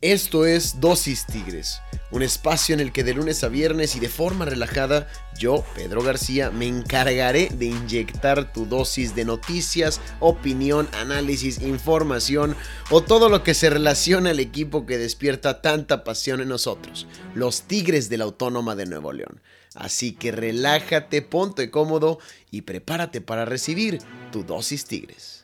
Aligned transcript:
Esto 0.00 0.46
es 0.46 0.80
Dosis 0.80 1.26
Tigres, 1.26 1.80
un 2.12 2.22
espacio 2.22 2.72
en 2.72 2.78
el 2.78 2.92
que 2.92 3.02
de 3.02 3.14
lunes 3.14 3.42
a 3.42 3.48
viernes 3.48 3.96
y 3.96 3.98
de 3.98 4.08
forma 4.08 4.44
relajada, 4.44 5.08
yo, 5.36 5.64
Pedro 5.74 6.04
García, 6.04 6.52
me 6.52 6.68
encargaré 6.68 7.48
de 7.48 7.64
inyectar 7.64 8.52
tu 8.52 8.64
dosis 8.64 9.16
de 9.16 9.24
noticias, 9.24 10.00
opinión, 10.20 10.88
análisis, 10.92 11.60
información 11.62 12.54
o 12.90 13.02
todo 13.02 13.28
lo 13.28 13.42
que 13.42 13.54
se 13.54 13.70
relaciona 13.70 14.30
al 14.30 14.38
equipo 14.38 14.86
que 14.86 14.98
despierta 14.98 15.62
tanta 15.62 16.04
pasión 16.04 16.40
en 16.40 16.50
nosotros, 16.50 17.08
los 17.34 17.62
Tigres 17.62 18.08
de 18.08 18.18
la 18.18 18.24
Autónoma 18.24 18.76
de 18.76 18.86
Nuevo 18.86 19.12
León. 19.12 19.40
Así 19.74 20.12
que 20.12 20.30
relájate, 20.30 21.22
ponte 21.22 21.72
cómodo 21.72 22.20
y 22.52 22.62
prepárate 22.62 23.20
para 23.20 23.46
recibir 23.46 23.98
tu 24.30 24.44
dosis 24.44 24.84
Tigres. 24.84 25.37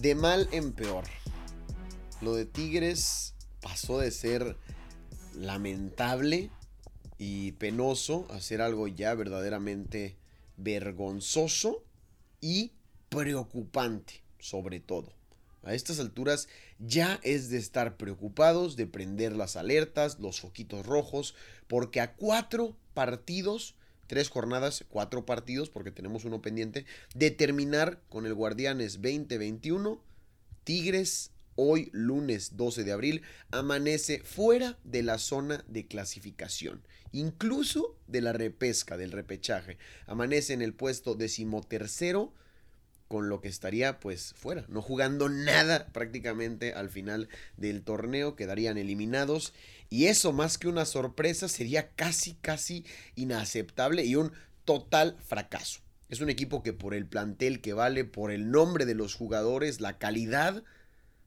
De 0.00 0.14
mal 0.14 0.48
en 0.52 0.72
peor. 0.72 1.04
Lo 2.22 2.34
de 2.34 2.46
Tigres 2.46 3.34
pasó 3.60 3.98
de 3.98 4.10
ser 4.10 4.56
lamentable 5.34 6.50
y 7.18 7.52
penoso 7.52 8.26
a 8.30 8.40
ser 8.40 8.62
algo 8.62 8.88
ya 8.88 9.14
verdaderamente 9.14 10.16
vergonzoso 10.56 11.84
y 12.40 12.72
preocupante, 13.10 14.22
sobre 14.38 14.80
todo. 14.80 15.12
A 15.62 15.74
estas 15.74 16.00
alturas 16.00 16.48
ya 16.78 17.20
es 17.22 17.50
de 17.50 17.58
estar 17.58 17.98
preocupados, 17.98 18.76
de 18.76 18.86
prender 18.86 19.36
las 19.36 19.56
alertas, 19.56 20.18
los 20.18 20.40
foquitos 20.40 20.86
rojos, 20.86 21.34
porque 21.68 22.00
a 22.00 22.14
cuatro 22.14 22.74
partidos 22.94 23.74
tres 24.10 24.28
jornadas, 24.28 24.84
cuatro 24.88 25.24
partidos, 25.24 25.70
porque 25.70 25.92
tenemos 25.92 26.24
uno 26.24 26.42
pendiente, 26.42 26.84
de 27.14 27.30
terminar 27.30 28.02
con 28.08 28.26
el 28.26 28.34
Guardianes 28.34 28.94
2021. 28.94 30.02
Tigres, 30.64 31.30
hoy 31.54 31.90
lunes 31.92 32.56
12 32.56 32.82
de 32.82 32.90
abril, 32.90 33.22
amanece 33.52 34.20
fuera 34.24 34.80
de 34.82 35.04
la 35.04 35.18
zona 35.18 35.64
de 35.68 35.86
clasificación, 35.86 36.82
incluso 37.12 37.96
de 38.08 38.20
la 38.20 38.32
repesca, 38.32 38.96
del 38.96 39.12
repechaje. 39.12 39.78
Amanece 40.08 40.54
en 40.54 40.62
el 40.62 40.74
puesto 40.74 41.14
decimotercero 41.14 42.32
con 43.10 43.28
lo 43.28 43.40
que 43.40 43.48
estaría 43.48 43.98
pues 43.98 44.34
fuera, 44.36 44.64
no 44.68 44.82
jugando 44.82 45.28
nada 45.28 45.88
prácticamente 45.88 46.74
al 46.74 46.90
final 46.90 47.28
del 47.56 47.82
torneo, 47.82 48.36
quedarían 48.36 48.78
eliminados 48.78 49.52
y 49.88 50.06
eso 50.06 50.32
más 50.32 50.58
que 50.58 50.68
una 50.68 50.84
sorpresa 50.84 51.48
sería 51.48 51.90
casi 51.96 52.34
casi 52.34 52.84
inaceptable 53.16 54.04
y 54.04 54.14
un 54.14 54.30
total 54.64 55.16
fracaso. 55.26 55.80
Es 56.08 56.20
un 56.20 56.30
equipo 56.30 56.62
que 56.62 56.72
por 56.72 56.94
el 56.94 57.04
plantel 57.04 57.60
que 57.60 57.72
vale, 57.72 58.04
por 58.04 58.30
el 58.30 58.52
nombre 58.52 58.86
de 58.86 58.94
los 58.94 59.16
jugadores, 59.16 59.80
la 59.80 59.98
calidad 59.98 60.62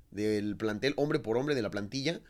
del 0.09 0.55
plantel, 0.55 0.93
hombre 0.95 1.19
por 1.19 1.35
hombre 1.35 1.53
de 1.53 1.63
la 1.63 1.69
plantilla, 1.69 2.21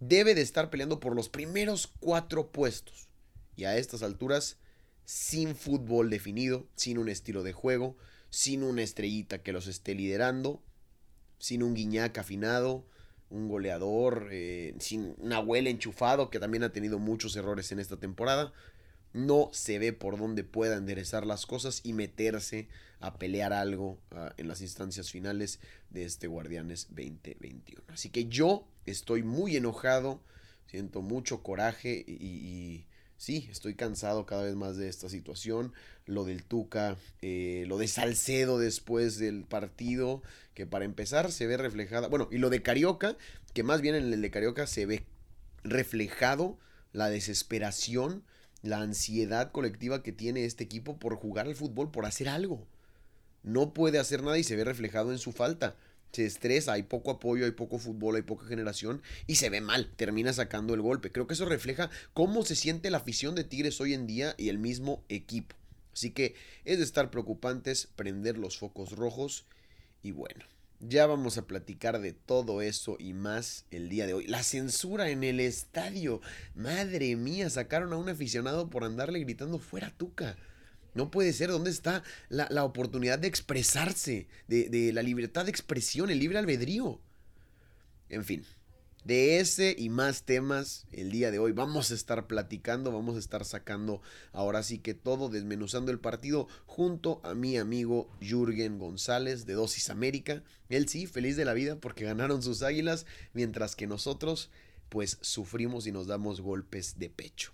debe 0.00 0.34
de 0.34 0.40
estar 0.40 0.70
peleando 0.70 0.98
por 0.98 1.14
los 1.14 1.28
primeros 1.28 1.92
cuatro 2.00 2.52
puestos. 2.52 3.08
Y 3.54 3.64
a 3.64 3.76
estas 3.76 4.02
alturas, 4.02 4.56
sin 5.04 5.54
fútbol 5.56 6.08
definido, 6.08 6.66
sin 6.74 6.96
un 6.96 7.10
estilo 7.10 7.42
de 7.42 7.52
juego, 7.52 7.98
sin 8.34 8.64
una 8.64 8.82
estrellita 8.82 9.44
que 9.44 9.52
los 9.52 9.68
esté 9.68 9.94
liderando, 9.94 10.60
sin 11.38 11.62
un 11.62 11.72
guiñac 11.72 12.18
afinado, 12.18 12.84
un 13.30 13.48
goleador, 13.48 14.28
eh, 14.32 14.74
sin 14.80 15.14
Nahuel 15.22 15.68
enchufado, 15.68 16.30
que 16.30 16.40
también 16.40 16.64
ha 16.64 16.72
tenido 16.72 16.98
muchos 16.98 17.36
errores 17.36 17.70
en 17.70 17.78
esta 17.78 17.96
temporada. 17.96 18.52
No 19.12 19.50
se 19.52 19.78
ve 19.78 19.92
por 19.92 20.18
dónde 20.18 20.42
pueda 20.42 20.76
enderezar 20.76 21.24
las 21.24 21.46
cosas 21.46 21.80
y 21.84 21.92
meterse 21.92 22.66
a 22.98 23.20
pelear 23.20 23.52
algo 23.52 24.00
ah, 24.10 24.34
en 24.36 24.48
las 24.48 24.62
instancias 24.62 25.12
finales 25.12 25.60
de 25.90 26.04
este 26.04 26.26
Guardianes 26.26 26.88
2021. 26.88 27.84
Así 27.86 28.08
que 28.08 28.26
yo 28.26 28.66
estoy 28.84 29.22
muy 29.22 29.54
enojado, 29.56 30.20
siento 30.66 31.02
mucho 31.02 31.44
coraje 31.44 32.04
y 32.04 32.84
sí, 33.24 33.48
estoy 33.50 33.74
cansado 33.74 34.26
cada 34.26 34.42
vez 34.42 34.54
más 34.54 34.76
de 34.76 34.88
esta 34.88 35.08
situación. 35.08 35.72
Lo 36.06 36.24
del 36.24 36.44
Tuca, 36.44 36.96
eh, 37.22 37.64
lo 37.66 37.78
de 37.78 37.88
Salcedo 37.88 38.58
después 38.58 39.18
del 39.18 39.44
partido, 39.44 40.22
que 40.52 40.66
para 40.66 40.84
empezar 40.84 41.32
se 41.32 41.46
ve 41.46 41.56
reflejada. 41.56 42.08
Bueno, 42.08 42.28
y 42.30 42.38
lo 42.38 42.50
de 42.50 42.62
Carioca, 42.62 43.16
que 43.54 43.62
más 43.62 43.80
bien 43.80 43.94
en 43.94 44.12
el 44.12 44.20
de 44.20 44.30
Carioca 44.30 44.66
se 44.66 44.84
ve 44.86 45.06
reflejado 45.64 46.58
la 46.92 47.08
desesperación, 47.08 48.22
la 48.62 48.80
ansiedad 48.80 49.50
colectiva 49.50 50.02
que 50.02 50.12
tiene 50.12 50.44
este 50.44 50.64
equipo 50.64 50.98
por 50.98 51.16
jugar 51.16 51.46
al 51.46 51.56
fútbol, 51.56 51.90
por 51.90 52.04
hacer 52.04 52.28
algo. 52.28 52.66
No 53.42 53.72
puede 53.72 53.98
hacer 53.98 54.22
nada 54.22 54.38
y 54.38 54.44
se 54.44 54.56
ve 54.56 54.64
reflejado 54.64 55.12
en 55.12 55.18
su 55.18 55.32
falta 55.32 55.76
se 56.14 56.26
estresa, 56.26 56.72
hay 56.72 56.84
poco 56.84 57.10
apoyo, 57.10 57.44
hay 57.44 57.50
poco 57.50 57.78
fútbol, 57.78 58.16
hay 58.16 58.22
poca 58.22 58.46
generación 58.46 59.02
y 59.26 59.36
se 59.36 59.50
ve 59.50 59.60
mal, 59.60 59.90
termina 59.96 60.32
sacando 60.32 60.74
el 60.74 60.80
golpe. 60.80 61.12
Creo 61.12 61.26
que 61.26 61.34
eso 61.34 61.44
refleja 61.44 61.90
cómo 62.12 62.44
se 62.44 62.56
siente 62.56 62.90
la 62.90 62.98
afición 62.98 63.34
de 63.34 63.44
Tigres 63.44 63.80
hoy 63.80 63.94
en 63.94 64.06
día 64.06 64.34
y 64.38 64.48
el 64.48 64.58
mismo 64.58 65.02
equipo. 65.08 65.56
Así 65.92 66.10
que 66.10 66.34
es 66.64 66.78
de 66.78 66.84
estar 66.84 67.10
preocupantes, 67.10 67.88
prender 67.94 68.38
los 68.38 68.58
focos 68.58 68.92
rojos 68.92 69.46
y 70.02 70.12
bueno. 70.12 70.44
Ya 70.80 71.06
vamos 71.06 71.38
a 71.38 71.46
platicar 71.46 72.00
de 72.00 72.12
todo 72.12 72.60
eso 72.60 72.96
y 72.98 73.14
más 73.14 73.64
el 73.70 73.88
día 73.88 74.06
de 74.06 74.12
hoy. 74.12 74.26
La 74.26 74.42
censura 74.42 75.08
en 75.08 75.24
el 75.24 75.40
estadio. 75.40 76.20
Madre 76.54 77.16
mía, 77.16 77.48
sacaron 77.48 77.92
a 77.92 77.96
un 77.96 78.08
aficionado 78.08 78.68
por 78.68 78.84
andarle 78.84 79.20
gritando 79.20 79.58
fuera 79.58 79.90
Tuca. 79.96 80.36
No 80.94 81.10
puede 81.10 81.32
ser. 81.32 81.50
¿Dónde 81.50 81.70
está 81.70 82.02
la, 82.28 82.64
oportunidad 82.64 83.18
de 83.18 83.28
expresarse? 83.28 84.28
De, 84.48 84.68
de, 84.68 84.92
la 84.92 85.02
libertad 85.02 85.44
de 85.44 85.50
expresión, 85.50 86.10
el 86.10 86.18
libre 86.18 86.38
albedrío. 86.38 87.00
En 88.08 88.24
fin. 88.24 88.44
De 89.04 89.38
ese 89.38 89.76
y 89.78 89.90
más 89.90 90.22
temas 90.22 90.86
el 90.90 91.10
día 91.10 91.30
de 91.30 91.38
hoy 91.38 91.52
vamos 91.52 91.90
a 91.90 91.94
estar 91.94 92.26
platicando, 92.26 92.90
vamos 92.90 93.16
a 93.16 93.18
estar 93.18 93.44
sacando 93.44 94.00
ahora 94.32 94.62
sí 94.62 94.78
que 94.78 94.94
todo, 94.94 95.28
desmenuzando 95.28 95.92
el 95.92 96.00
partido 96.00 96.48
junto 96.64 97.20
a 97.22 97.34
mi 97.34 97.58
amigo 97.58 98.08
Jürgen 98.22 98.78
González 98.78 99.44
de 99.44 99.52
Dosis 99.52 99.90
América. 99.90 100.42
Él 100.70 100.88
sí, 100.88 101.06
feliz 101.06 101.36
de 101.36 101.44
la 101.44 101.52
vida 101.52 101.76
porque 101.76 102.06
ganaron 102.06 102.42
sus 102.42 102.62
águilas, 102.62 103.04
mientras 103.34 103.76
que 103.76 103.86
nosotros 103.86 104.50
pues 104.88 105.18
sufrimos 105.20 105.86
y 105.86 105.92
nos 105.92 106.06
damos 106.06 106.40
golpes 106.40 106.98
de 106.98 107.10
pecho. 107.10 107.52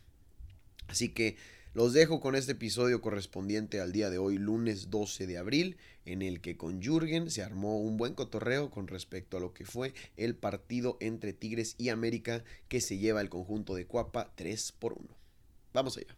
Así 0.86 1.08
que 1.08 1.36
los 1.72 1.92
dejo 1.92 2.20
con 2.20 2.34
este 2.34 2.52
episodio 2.52 3.00
correspondiente 3.00 3.80
al 3.80 3.92
día 3.92 4.10
de 4.10 4.18
hoy, 4.18 4.38
lunes 4.38 4.90
12 4.90 5.26
de 5.26 5.38
abril, 5.38 5.76
en 6.04 6.22
el 6.22 6.40
que 6.40 6.56
con 6.56 6.82
Jürgen 6.82 7.30
se 7.30 7.42
armó 7.42 7.78
un 7.78 7.96
buen 7.96 8.14
cotorreo 8.14 8.70
con 8.70 8.88
respecto 8.88 9.36
a 9.36 9.40
lo 9.40 9.54
que 9.54 9.64
fue 9.64 9.94
el 10.16 10.34
partido 10.34 10.96
entre 11.00 11.32
Tigres 11.32 11.76
y 11.78 11.90
América 11.90 12.42
que 12.68 12.80
se 12.80 12.98
lleva 12.98 13.20
el 13.20 13.28
conjunto 13.28 13.74
de 13.74 13.86
Cuapa 13.86 14.32
3 14.34 14.72
por 14.72 14.94
1. 14.94 15.08
Vamos 15.72 15.96
allá. 15.96 16.16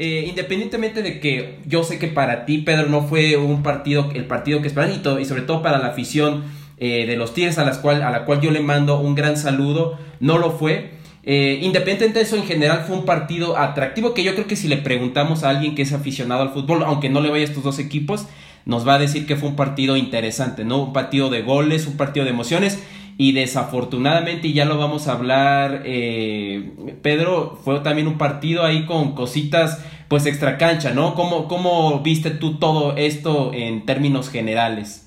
Eh, 0.00 0.26
independientemente 0.28 1.02
de 1.02 1.18
que 1.18 1.58
yo 1.66 1.82
sé 1.82 1.98
que 1.98 2.06
para 2.06 2.46
ti, 2.46 2.58
Pedro, 2.58 2.88
no 2.88 3.02
fue 3.02 3.36
un 3.36 3.64
partido, 3.64 4.08
el 4.14 4.26
partido 4.26 4.62
que 4.62 4.68
esperaban 4.68 4.94
y, 5.20 5.24
sobre 5.24 5.42
todo 5.42 5.60
para 5.60 5.78
la 5.78 5.88
afición 5.88 6.44
eh, 6.78 7.04
de 7.04 7.16
los 7.16 7.34
Tigres 7.34 7.58
a, 7.58 7.64
las 7.64 7.78
cual, 7.78 8.02
a 8.02 8.10
la 8.12 8.24
cual 8.24 8.40
yo 8.40 8.52
le 8.52 8.60
mando 8.60 9.00
un 9.00 9.16
gran 9.16 9.36
saludo, 9.36 9.98
no 10.20 10.38
lo 10.38 10.52
fue. 10.52 10.92
Eh, 11.24 11.58
independientemente 11.62 12.20
de 12.20 12.24
eso, 12.26 12.36
en 12.36 12.44
general 12.44 12.84
fue 12.86 12.96
un 12.96 13.04
partido 13.04 13.58
atractivo 13.58 14.14
que 14.14 14.22
yo 14.22 14.34
creo 14.34 14.46
que 14.46 14.54
si 14.54 14.68
le 14.68 14.76
preguntamos 14.76 15.42
a 15.42 15.50
alguien 15.50 15.74
que 15.74 15.82
es 15.82 15.92
aficionado 15.92 16.42
al 16.42 16.50
fútbol, 16.50 16.84
aunque 16.84 17.10
no 17.10 17.20
le 17.20 17.30
vaya 17.30 17.42
a 17.42 17.48
estos 17.48 17.64
dos 17.64 17.80
equipos, 17.80 18.28
nos 18.66 18.86
va 18.86 18.94
a 18.94 18.98
decir 19.00 19.26
que 19.26 19.34
fue 19.34 19.48
un 19.48 19.56
partido 19.56 19.96
interesante, 19.96 20.64
¿no? 20.64 20.80
Un 20.80 20.92
partido 20.92 21.28
de 21.28 21.42
goles, 21.42 21.88
un 21.88 21.96
partido 21.96 22.24
de 22.24 22.30
emociones. 22.30 22.80
Y 23.20 23.32
desafortunadamente, 23.32 24.46
y 24.46 24.52
ya 24.52 24.64
lo 24.64 24.78
vamos 24.78 25.08
a 25.08 25.12
hablar, 25.12 25.82
eh, 25.84 26.70
Pedro, 27.02 27.58
fue 27.64 27.80
también 27.80 28.06
un 28.06 28.16
partido 28.16 28.64
ahí 28.64 28.86
con 28.86 29.16
cositas, 29.16 29.84
pues 30.08 30.26
extra 30.26 30.56
cancha, 30.58 30.92
¿no? 30.92 31.14
¿Cómo, 31.14 31.48
¿Cómo 31.48 32.00
viste 32.00 32.30
tú 32.30 32.58
todo 32.58 32.96
esto 32.96 33.52
en 33.52 33.84
términos 33.86 34.30
generales? 34.30 35.06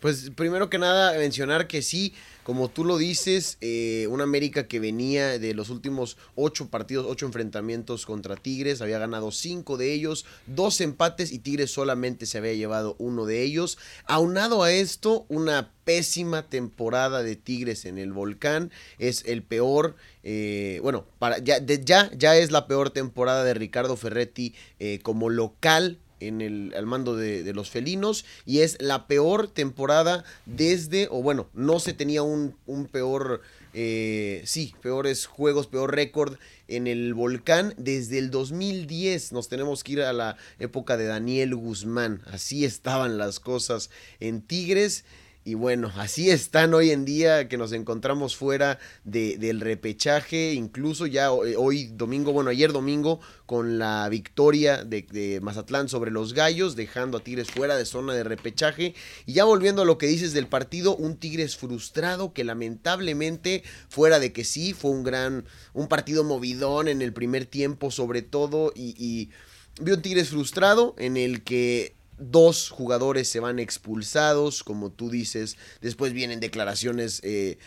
Pues 0.00 0.30
primero 0.34 0.68
que 0.68 0.78
nada 0.78 1.16
mencionar 1.16 1.68
que 1.68 1.82
sí, 1.82 2.14
como 2.42 2.68
tú 2.68 2.84
lo 2.84 2.98
dices, 2.98 3.58
eh, 3.60 4.06
una 4.10 4.24
América 4.24 4.66
que 4.66 4.80
venía 4.80 5.38
de 5.38 5.54
los 5.54 5.70
últimos 5.70 6.16
ocho 6.34 6.68
partidos, 6.68 7.06
ocho 7.08 7.26
enfrentamientos 7.26 8.06
contra 8.06 8.36
Tigres, 8.36 8.82
había 8.82 8.98
ganado 8.98 9.30
cinco 9.30 9.76
de 9.76 9.92
ellos, 9.92 10.24
dos 10.46 10.80
empates 10.80 11.32
y 11.32 11.38
Tigres 11.38 11.70
solamente 11.70 12.26
se 12.26 12.38
había 12.38 12.54
llevado 12.54 12.96
uno 12.98 13.26
de 13.26 13.42
ellos. 13.42 13.78
Aunado 14.06 14.62
a 14.62 14.72
esto, 14.72 15.26
una 15.28 15.70
pésima 15.84 16.48
temporada 16.48 17.22
de 17.22 17.36
Tigres 17.36 17.84
en 17.84 17.98
el 17.98 18.12
volcán. 18.12 18.70
Es 18.98 19.24
el 19.26 19.42
peor, 19.42 19.96
eh, 20.22 20.80
bueno, 20.82 21.06
para, 21.18 21.38
ya, 21.38 21.58
ya, 21.64 22.10
ya, 22.16 22.36
es 22.36 22.50
la 22.50 22.66
peor 22.66 22.90
temporada 22.90 23.44
de 23.44 23.54
Ricardo 23.54 23.96
Ferretti 23.96 24.54
eh, 24.78 25.00
como 25.02 25.28
local 25.30 25.98
en 26.28 26.40
el, 26.40 26.72
al 26.76 26.86
mando 26.86 27.16
de, 27.16 27.52
los 27.52 27.70
felinos 27.70 28.24
y 28.46 28.60
es 28.60 28.76
la 28.80 29.06
peor 29.06 29.48
temporada 29.48 30.24
desde, 30.46 31.08
o 31.10 31.22
bueno, 31.22 31.48
no 31.54 31.80
se 31.80 31.92
tenía 31.92 32.22
un, 32.22 32.56
un 32.66 32.86
peor, 32.86 33.42
eh, 33.74 34.42
sí, 34.46 34.74
peores 34.80 35.26
juegos, 35.26 35.66
peor 35.66 35.94
récord 35.94 36.36
en 36.68 36.86
el 36.86 37.14
volcán 37.14 37.74
desde 37.76 38.18
el 38.18 38.30
2010. 38.30 39.32
Nos 39.32 39.48
tenemos 39.48 39.84
que 39.84 39.92
ir 39.92 40.02
a 40.02 40.12
la 40.12 40.36
época 40.58 40.96
de 40.96 41.06
Daniel 41.06 41.54
Guzmán. 41.54 42.22
Así 42.26 42.64
estaban 42.64 43.18
las 43.18 43.40
cosas 43.40 43.90
en 44.20 44.40
Tigres. 44.42 45.04
Y 45.44 45.54
bueno, 45.54 45.90
así 45.96 46.30
están 46.30 46.72
hoy 46.72 46.92
en 46.92 47.04
día 47.04 47.48
que 47.48 47.58
nos 47.58 47.72
encontramos 47.72 48.36
fuera 48.36 48.78
de, 49.02 49.38
del 49.38 49.60
repechaje, 49.60 50.52
incluso 50.52 51.06
ya 51.06 51.32
hoy 51.32 51.86
domingo, 51.86 52.32
bueno, 52.32 52.50
ayer 52.50 52.72
domingo, 52.72 53.18
con 53.44 53.80
la 53.80 54.08
victoria 54.08 54.84
de, 54.84 55.02
de, 55.02 55.40
Mazatlán 55.40 55.88
sobre 55.88 56.12
los 56.12 56.32
Gallos, 56.32 56.76
dejando 56.76 57.18
a 57.18 57.24
Tigres 57.24 57.50
fuera 57.50 57.76
de 57.76 57.84
zona 57.86 58.14
de 58.14 58.22
repechaje. 58.22 58.94
Y 59.26 59.32
ya 59.32 59.42
volviendo 59.42 59.82
a 59.82 59.84
lo 59.84 59.98
que 59.98 60.06
dices 60.06 60.32
del 60.32 60.46
partido, 60.46 60.94
un 60.94 61.16
Tigres 61.16 61.56
frustrado 61.56 62.32
que 62.32 62.44
lamentablemente, 62.44 63.64
fuera 63.88 64.20
de 64.20 64.32
que 64.32 64.44
sí, 64.44 64.74
fue 64.74 64.92
un 64.92 65.02
gran, 65.02 65.44
un 65.72 65.88
partido 65.88 66.22
movidón 66.22 66.86
en 66.86 67.02
el 67.02 67.12
primer 67.12 67.46
tiempo 67.46 67.90
sobre 67.90 68.22
todo, 68.22 68.72
y, 68.76 68.94
y 68.96 69.30
vi 69.82 69.90
un 69.90 70.02
Tigres 70.02 70.28
frustrado 70.28 70.94
en 70.98 71.16
el 71.16 71.42
que 71.42 71.96
dos 72.18 72.70
jugadores 72.70 73.28
se 73.28 73.40
van 73.40 73.58
expulsados, 73.58 74.62
como 74.64 74.90
tú 74.90 75.10
dices, 75.10 75.56
después 75.80 76.12
vienen 76.12 76.40
declaraciones 76.40 77.20
eh, 77.24 77.58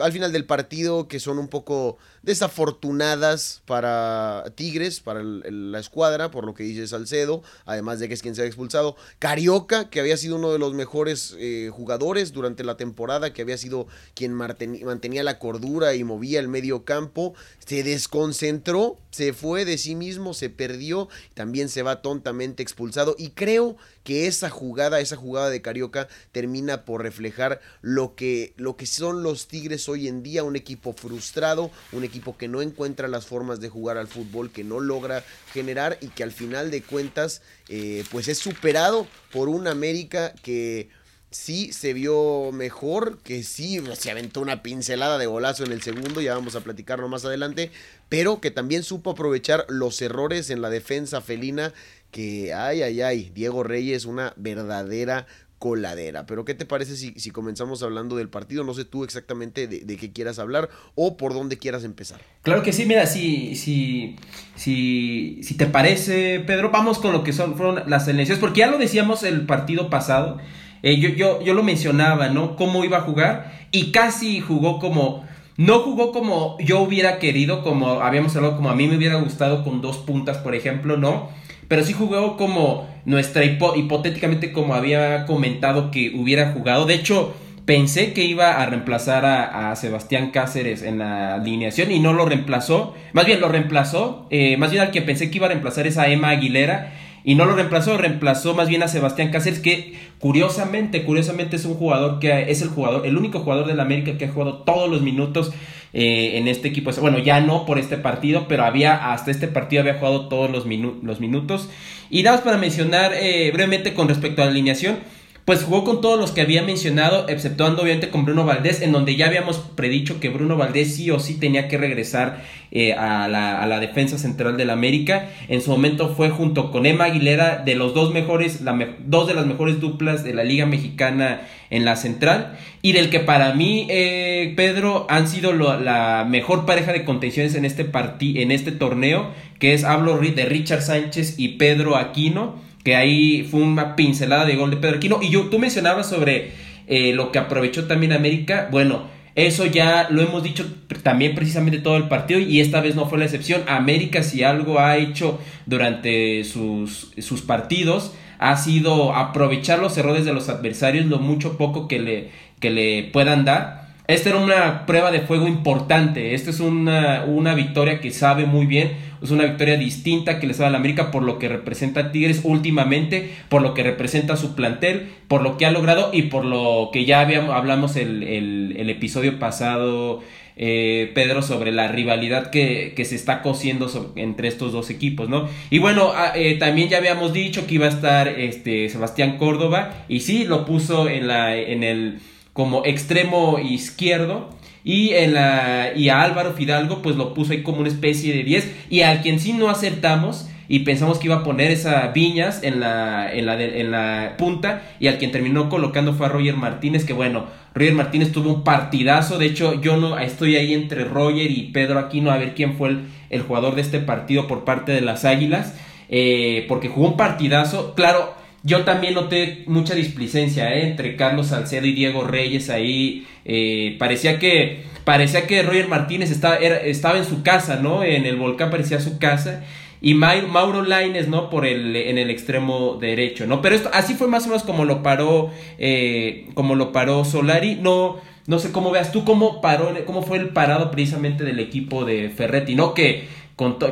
al 0.00 0.12
final 0.12 0.32
del 0.32 0.44
partido 0.44 1.08
que 1.08 1.20
son 1.20 1.38
un 1.38 1.48
poco 1.48 1.98
desafortunadas 2.22 3.62
para 3.66 4.44
Tigres, 4.54 5.00
para 5.00 5.22
la 5.22 5.78
escuadra, 5.78 6.30
por 6.30 6.44
lo 6.44 6.54
que 6.54 6.62
dice 6.62 6.86
Salcedo, 6.86 7.42
además 7.64 7.98
de 7.98 8.08
que 8.08 8.14
es 8.14 8.22
quien 8.22 8.34
se 8.34 8.42
ha 8.42 8.46
expulsado. 8.46 8.96
Carioca, 9.18 9.90
que 9.90 10.00
había 10.00 10.16
sido 10.16 10.36
uno 10.36 10.52
de 10.52 10.58
los 10.58 10.74
mejores 10.74 11.36
eh, 11.38 11.70
jugadores 11.72 12.32
durante 12.32 12.64
la 12.64 12.76
temporada, 12.76 13.32
que 13.32 13.42
había 13.42 13.58
sido 13.58 13.86
quien 14.14 14.32
mantenía 14.34 15.22
la 15.22 15.38
cordura 15.38 15.94
y 15.94 16.04
movía 16.04 16.40
el 16.40 16.48
medio 16.48 16.84
campo, 16.84 17.34
se 17.64 17.82
desconcentró, 17.82 18.98
se 19.10 19.32
fue 19.32 19.64
de 19.64 19.78
sí 19.78 19.94
mismo, 19.94 20.34
se 20.34 20.50
perdió, 20.50 21.08
también 21.34 21.68
se 21.68 21.82
va 21.82 22.02
tontamente 22.02 22.62
expulsado 22.62 23.14
y 23.18 23.30
creo 23.30 23.76
que 24.04 24.26
esa 24.26 24.50
jugada, 24.50 25.00
esa 25.00 25.16
jugada 25.16 25.50
de 25.50 25.62
Carioca 25.62 26.08
termina 26.32 26.84
por 26.84 27.02
reflejar 27.02 27.60
lo 27.80 28.14
que, 28.14 28.52
lo 28.56 28.76
que 28.76 28.86
son 28.86 29.22
los 29.22 29.46
Tigres 29.46 29.88
hoy 29.88 30.08
en 30.08 30.22
día, 30.22 30.44
un 30.44 30.56
equipo 30.56 30.92
frustrado, 30.92 31.70
un 31.92 32.04
equipo 32.04 32.36
que 32.36 32.48
no 32.48 32.62
encuentra 32.62 33.08
las 33.08 33.26
formas 33.26 33.60
de 33.60 33.68
jugar 33.68 33.98
al 33.98 34.08
fútbol, 34.08 34.50
que 34.50 34.64
no 34.64 34.80
logra 34.80 35.24
generar 35.52 35.98
y 36.00 36.08
que 36.08 36.22
al 36.22 36.32
final 36.32 36.70
de 36.70 36.82
cuentas 36.82 37.42
eh, 37.68 38.04
pues 38.10 38.28
es 38.28 38.38
superado 38.38 39.06
por 39.30 39.48
un 39.48 39.66
América 39.66 40.34
que 40.42 40.88
sí 41.32 41.72
se 41.72 41.92
vio 41.94 42.50
mejor, 42.52 43.18
que 43.22 43.42
sí 43.42 43.82
se 43.98 44.10
aventó 44.10 44.40
una 44.40 44.62
pincelada 44.62 45.18
de 45.18 45.26
golazo 45.26 45.64
en 45.64 45.72
el 45.72 45.82
segundo, 45.82 46.20
ya 46.20 46.34
vamos 46.34 46.54
a 46.54 46.60
platicarlo 46.60 47.08
más 47.08 47.24
adelante, 47.24 47.70
pero 48.08 48.40
que 48.40 48.50
también 48.50 48.82
supo 48.82 49.10
aprovechar 49.10 49.64
los 49.68 50.00
errores 50.02 50.50
en 50.50 50.60
la 50.60 50.70
defensa 50.70 51.20
felina, 51.20 51.72
que 52.12 52.54
ay, 52.54 52.82
ay, 52.82 53.00
ay, 53.00 53.32
Diego 53.34 53.64
Reyes, 53.64 54.04
una 54.04 54.34
verdadera 54.36 55.26
coladera. 55.58 56.26
Pero 56.26 56.44
¿qué 56.44 56.54
te 56.54 56.66
parece 56.66 56.96
si, 56.96 57.12
si, 57.12 57.30
comenzamos 57.30 57.82
hablando 57.82 58.16
del 58.16 58.28
partido? 58.28 58.64
No 58.64 58.74
sé 58.74 58.84
tú 58.84 59.04
exactamente 59.04 59.66
de, 59.66 59.96
qué 59.96 60.12
quieras 60.12 60.38
hablar 60.40 60.68
o 60.94 61.16
por 61.16 61.34
dónde 61.34 61.56
quieras 61.56 61.84
empezar. 61.84 62.20
Claro 62.42 62.62
que 62.62 62.72
sí, 62.72 62.84
mira, 62.84 63.06
si, 63.06 63.54
si, 63.54 64.16
si, 64.56 65.38
si 65.42 65.56
te 65.56 65.66
parece, 65.66 66.40
Pedro, 66.40 66.70
vamos 66.70 66.98
con 66.98 67.12
lo 67.12 67.22
que 67.22 67.32
son, 67.32 67.56
fueron 67.56 67.88
las 67.88 68.08
elecciones, 68.08 68.40
porque 68.40 68.60
ya 68.60 68.70
lo 68.72 68.76
decíamos 68.78 69.22
el 69.22 69.46
partido 69.46 69.88
pasado, 69.88 70.38
eh, 70.82 70.98
yo, 70.98 71.10
yo, 71.10 71.40
yo 71.42 71.54
lo 71.54 71.62
mencionaba, 71.62 72.28
¿no? 72.28 72.56
Cómo 72.56 72.84
iba 72.84 72.98
a 72.98 73.02
jugar 73.02 73.68
y 73.70 73.90
casi 73.92 74.40
jugó 74.40 74.78
como... 74.78 75.30
No 75.58 75.80
jugó 75.80 76.12
como 76.12 76.56
yo 76.60 76.80
hubiera 76.80 77.18
querido, 77.18 77.62
como 77.62 78.00
habíamos 78.00 78.34
hablado, 78.34 78.56
como 78.56 78.70
a 78.70 78.74
mí 78.74 78.88
me 78.88 78.96
hubiera 78.96 79.16
gustado 79.16 79.62
con 79.62 79.82
dos 79.82 79.98
puntas, 79.98 80.38
por 80.38 80.54
ejemplo, 80.54 80.96
¿no? 80.96 81.28
Pero 81.72 81.84
sí 81.84 81.94
jugó 81.94 82.36
como 82.36 82.86
nuestra 83.06 83.44
hipotéticamente 83.46 84.52
como 84.52 84.74
había 84.74 85.24
comentado 85.24 85.90
que 85.90 86.12
hubiera 86.14 86.52
jugado. 86.52 86.84
De 86.84 86.92
hecho, 86.92 87.34
pensé 87.64 88.12
que 88.12 88.24
iba 88.24 88.60
a 88.60 88.66
reemplazar 88.66 89.24
a, 89.24 89.74
Sebastián 89.74 90.32
Cáceres 90.32 90.82
en 90.82 90.98
la 90.98 91.36
alineación 91.36 91.90
y 91.90 91.98
no 91.98 92.12
lo 92.12 92.26
reemplazó. 92.26 92.94
Más 93.14 93.24
bien 93.24 93.40
lo 93.40 93.48
reemplazó, 93.48 94.26
eh, 94.28 94.58
más 94.58 94.70
bien 94.70 94.82
al 94.82 94.90
que 94.90 95.00
pensé 95.00 95.30
que 95.30 95.38
iba 95.38 95.46
a 95.46 95.48
reemplazar 95.48 95.86
es 95.86 95.96
a 95.96 96.08
Emma 96.08 96.28
Aguilera 96.28 96.92
y 97.24 97.34
no 97.34 97.44
lo 97.44 97.54
reemplazó, 97.54 97.96
reemplazó 97.96 98.54
más 98.54 98.68
bien 98.68 98.82
a 98.82 98.88
Sebastián 98.88 99.30
Cáceres, 99.30 99.60
que 99.60 99.94
curiosamente, 100.18 101.04
curiosamente 101.04 101.56
es 101.56 101.64
un 101.64 101.74
jugador 101.74 102.18
que 102.18 102.50
es 102.50 102.62
el 102.62 102.68
jugador, 102.68 103.06
el 103.06 103.16
único 103.16 103.40
jugador 103.40 103.66
de 103.66 103.74
la 103.74 103.82
América 103.82 104.18
que 104.18 104.24
ha 104.24 104.32
jugado 104.32 104.58
todos 104.58 104.90
los 104.90 105.02
minutos 105.02 105.52
eh, 105.92 106.38
en 106.38 106.48
este 106.48 106.68
equipo. 106.68 106.90
Bueno, 107.00 107.18
ya 107.18 107.40
no 107.40 107.66
por 107.66 107.78
este 107.78 107.96
partido, 107.96 108.46
pero 108.48 108.64
había 108.64 109.12
hasta 109.12 109.30
este 109.30 109.48
partido 109.48 109.82
había 109.82 109.94
jugado 109.94 110.28
todos 110.28 110.50
los, 110.50 110.66
los 110.66 111.20
minutos. 111.20 111.68
Y 112.10 112.22
nada 112.22 112.42
para 112.42 112.58
mencionar 112.58 113.12
eh, 113.14 113.50
brevemente 113.52 113.94
con 113.94 114.08
respecto 114.08 114.42
a 114.42 114.46
la 114.46 114.50
alineación 114.50 114.98
pues 115.44 115.64
jugó 115.64 115.82
con 115.82 116.00
todos 116.00 116.20
los 116.20 116.30
que 116.30 116.40
había 116.40 116.62
mencionado, 116.62 117.28
exceptuando 117.28 117.82
obviamente 117.82 118.10
con 118.10 118.24
Bruno 118.24 118.44
Valdés, 118.44 118.80
en 118.80 118.92
donde 118.92 119.16
ya 119.16 119.26
habíamos 119.26 119.58
predicho 119.58 120.20
que 120.20 120.28
Bruno 120.28 120.56
Valdés 120.56 120.94
sí 120.94 121.10
o 121.10 121.18
sí 121.18 121.34
tenía 121.34 121.66
que 121.66 121.78
regresar 121.78 122.44
eh, 122.70 122.92
a, 122.92 123.26
la, 123.26 123.80
defensa 123.80 124.18
central 124.18 124.56
del 124.56 124.70
América. 124.70 125.30
En 125.48 125.60
su 125.60 125.70
momento 125.70 126.14
fue 126.14 126.30
junto 126.30 126.70
con 126.70 126.86
Emma 126.86 127.06
Aguilera 127.06 127.58
de 127.58 127.74
los 127.74 127.92
dos 127.92 128.12
mejores, 128.12 128.60
dos 129.04 129.26
de 129.26 129.34
las 129.34 129.46
mejores 129.46 129.80
duplas 129.80 130.22
de 130.22 130.32
la 130.32 130.44
Liga 130.44 130.64
Mexicana 130.64 131.40
en 131.70 131.84
la 131.84 131.96
central. 131.96 132.56
Y 132.80 132.92
del 132.92 133.10
que 133.10 133.18
para 133.18 133.52
mí, 133.52 133.88
eh, 133.90 134.52
Pedro, 134.54 135.06
han 135.10 135.26
sido 135.26 135.52
la 135.52 136.24
mejor 136.28 136.66
pareja 136.66 136.92
de 136.92 137.04
contenciones 137.04 137.56
en 137.56 137.64
este, 137.64 137.90
en 138.20 138.52
este 138.52 138.70
torneo, 138.70 139.30
que 139.58 139.74
es, 139.74 139.82
hablo 139.82 140.18
de 140.18 140.44
Richard 140.44 140.82
Sánchez 140.82 141.34
y 141.38 141.48
Pedro 141.56 141.96
Aquino 141.96 142.71
que 142.84 142.96
ahí 142.96 143.46
fue 143.50 143.60
una 143.60 143.96
pincelada 143.96 144.44
de 144.44 144.56
gol 144.56 144.70
de 144.70 144.76
Pedro 144.76 144.96
Aquino. 144.96 145.18
Y 145.22 145.30
yo, 145.30 145.48
tú 145.48 145.58
mencionabas 145.58 146.08
sobre 146.08 146.52
eh, 146.86 147.12
lo 147.14 147.32
que 147.32 147.38
aprovechó 147.38 147.86
también 147.86 148.12
América. 148.12 148.68
Bueno, 148.70 149.08
eso 149.34 149.64
ya 149.66 150.08
lo 150.10 150.22
hemos 150.22 150.42
dicho 150.42 150.64
también 151.02 151.34
precisamente 151.34 151.78
todo 151.78 151.96
el 151.96 152.08
partido 152.08 152.38
y 152.38 152.60
esta 152.60 152.80
vez 152.80 152.94
no 152.94 153.06
fue 153.06 153.18
la 153.18 153.24
excepción. 153.24 153.62
América 153.66 154.22
si 154.22 154.42
algo 154.42 154.78
ha 154.78 154.96
hecho 154.96 155.40
durante 155.66 156.44
sus, 156.44 157.12
sus 157.18 157.42
partidos 157.42 158.14
ha 158.38 158.56
sido 158.56 159.14
aprovechar 159.14 159.78
los 159.78 159.96
errores 159.96 160.24
de 160.24 160.32
los 160.32 160.48
adversarios, 160.48 161.06
lo 161.06 161.18
mucho 161.18 161.56
poco 161.56 161.86
que 161.86 162.00
le, 162.00 162.30
que 162.58 162.70
le 162.70 163.04
puedan 163.04 163.44
dar 163.44 163.82
esta 164.08 164.30
era 164.30 164.38
una 164.38 164.84
prueba 164.84 165.10
de 165.10 165.20
fuego 165.20 165.46
importante. 165.46 166.34
Esta 166.34 166.50
es 166.50 166.60
una, 166.60 167.24
una, 167.24 167.54
victoria 167.54 168.00
que 168.00 168.10
sabe 168.10 168.46
muy 168.46 168.66
bien. 168.66 168.92
Es 169.22 169.30
una 169.30 169.44
victoria 169.44 169.76
distinta 169.76 170.40
que 170.40 170.46
le 170.46 170.54
sabe 170.54 170.68
a 170.68 170.70
la 170.70 170.78
América 170.78 171.10
por 171.10 171.22
lo 171.22 171.38
que 171.38 171.48
representa 171.48 172.10
Tigres 172.12 172.40
últimamente, 172.44 173.30
por 173.48 173.62
lo 173.62 173.74
que 173.74 173.82
representa 173.82 174.36
su 174.36 174.54
plantel, 174.54 175.10
por 175.28 175.42
lo 175.42 175.56
que 175.56 175.66
ha 175.66 175.70
logrado 175.70 176.10
y 176.12 176.22
por 176.22 176.44
lo 176.44 176.90
que 176.92 177.04
ya 177.04 177.20
habíamos, 177.20 177.54
hablamos 177.54 177.96
el, 177.96 178.22
el, 178.22 178.90
episodio 178.90 179.38
pasado, 179.38 180.22
eh, 180.56 181.10
Pedro, 181.14 181.42
sobre 181.42 181.72
la 181.72 181.88
rivalidad 181.88 182.50
que, 182.50 182.92
que 182.96 183.04
se 183.04 183.14
está 183.14 183.42
cosiendo 183.42 183.88
entre 184.16 184.48
estos 184.48 184.72
dos 184.72 184.90
equipos, 184.90 185.28
¿no? 185.28 185.48
Y 185.70 185.78
bueno, 185.78 186.12
ah, 186.14 186.32
eh, 186.34 186.56
también 186.58 186.88
ya 186.88 186.98
habíamos 186.98 187.32
dicho 187.32 187.66
que 187.66 187.74
iba 187.76 187.86
a 187.86 187.90
estar 187.90 188.28
este, 188.28 188.88
Sebastián 188.88 189.38
Córdoba 189.38 190.04
y 190.08 190.20
sí, 190.20 190.44
lo 190.44 190.64
puso 190.64 191.08
en, 191.08 191.28
la, 191.28 191.56
en 191.56 191.84
el 191.84 192.18
como 192.52 192.84
extremo 192.84 193.58
izquierdo. 193.58 194.50
Y, 194.84 195.10
en 195.10 195.34
la, 195.34 195.92
y 195.94 196.08
a 196.08 196.22
Álvaro 196.22 196.52
Fidalgo 196.52 197.02
pues 197.02 197.16
lo 197.16 197.34
puso 197.34 197.52
ahí 197.52 197.62
como 197.62 197.80
una 197.80 197.88
especie 197.88 198.34
de 198.34 198.42
10. 198.42 198.72
Y 198.90 199.02
al 199.02 199.22
quien 199.22 199.38
sí 199.38 199.52
no 199.52 199.68
aceptamos 199.68 200.48
y 200.68 200.80
pensamos 200.80 201.18
que 201.18 201.26
iba 201.26 201.36
a 201.36 201.44
poner 201.44 201.70
esa 201.70 202.08
Viñas 202.08 202.62
en 202.62 202.80
la, 202.80 203.30
en 203.32 203.46
la, 203.46 203.62
en 203.62 203.90
la 203.90 204.36
punta. 204.38 204.82
Y 205.00 205.06
al 205.06 205.18
quien 205.18 205.30
terminó 205.30 205.68
colocando 205.68 206.14
fue 206.14 206.26
a 206.26 206.28
Roger 206.30 206.56
Martínez. 206.56 207.04
Que 207.04 207.12
bueno, 207.12 207.44
Roger 207.74 207.94
Martínez 207.94 208.32
tuvo 208.32 208.52
un 208.52 208.64
partidazo. 208.64 209.38
De 209.38 209.46
hecho, 209.46 209.80
yo 209.80 209.96
no 209.96 210.18
estoy 210.18 210.56
ahí 210.56 210.72
entre 210.72 211.04
Roger 211.04 211.50
y 211.50 211.70
Pedro 211.72 211.98
Aquino 211.98 212.30
a 212.30 212.38
ver 212.38 212.54
quién 212.54 212.76
fue 212.76 212.96
el, 213.28 213.42
jugador 213.42 213.74
de 213.74 213.82
este 213.82 213.98
partido 213.98 214.46
por 214.46 214.64
parte 214.64 214.92
de 214.92 215.02
las 215.02 215.24
Águilas. 215.24 215.74
Eh, 216.08 216.64
porque 216.68 216.88
jugó 216.88 217.08
un 217.08 217.16
partidazo. 217.16 217.94
Claro, 217.94 218.32
yo 218.64 218.84
también 218.84 219.14
noté 219.14 219.64
mucha 219.66 219.94
displicencia 219.94 220.72
¿eh? 220.74 220.86
entre 220.86 221.16
Carlos 221.16 221.48
Salcedo 221.48 221.86
y 221.86 221.92
Diego 221.92 222.24
Reyes 222.24 222.70
ahí. 222.70 223.26
Eh, 223.44 223.96
parecía 223.98 224.38
que 224.38 224.84
parecía 225.04 225.46
que 225.46 225.62
Roger 225.62 225.88
Martínez 225.88 226.30
estaba, 226.30 226.56
estaba 226.56 227.18
en 227.18 227.24
su 227.24 227.42
casa, 227.42 227.76
¿no? 227.76 228.04
En 228.04 228.24
el 228.24 228.36
volcán 228.36 228.70
parecía 228.70 229.00
su 229.00 229.18
casa. 229.18 229.64
Y 230.00 230.14
Mauro 230.14 230.82
Laines, 230.82 231.28
¿no? 231.28 231.48
Por 231.48 231.64
el, 231.64 231.94
en 231.94 232.18
el 232.18 232.30
extremo 232.30 232.98
derecho, 233.00 233.46
¿no? 233.46 233.62
Pero 233.62 233.76
esto, 233.76 233.90
así 233.92 234.14
fue 234.14 234.26
más 234.26 234.44
o 234.44 234.48
menos 234.48 234.64
como 234.64 234.84
lo 234.84 235.02
paró, 235.02 235.50
eh, 235.78 236.48
como 236.54 236.74
lo 236.74 236.92
paró 236.92 237.24
Solari. 237.24 237.76
No, 237.76 238.16
no 238.46 238.58
sé 238.58 238.72
cómo 238.72 238.90
veas 238.90 239.12
tú 239.12 239.24
cómo 239.24 239.60
paró, 239.60 239.92
cómo 240.04 240.22
fue 240.22 240.38
el 240.38 240.48
parado 240.48 240.90
precisamente 240.90 241.44
del 241.44 241.60
equipo 241.60 242.04
de 242.04 242.30
Ferretti, 242.30 242.74
¿no? 242.74 242.94
Que 242.94 243.28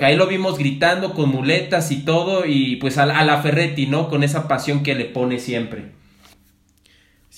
ahí 0.00 0.16
lo 0.16 0.26
vimos 0.26 0.58
gritando 0.58 1.14
con 1.14 1.30
muletas 1.30 1.90
y 1.90 2.04
todo, 2.04 2.44
y 2.46 2.76
pues 2.76 2.98
a, 2.98 3.04
a 3.04 3.24
la 3.24 3.42
Ferretti, 3.42 3.86
¿no? 3.86 4.08
Con 4.08 4.22
esa 4.22 4.48
pasión 4.48 4.82
que 4.82 4.94
le 4.94 5.04
pone 5.06 5.38
siempre. 5.38 6.00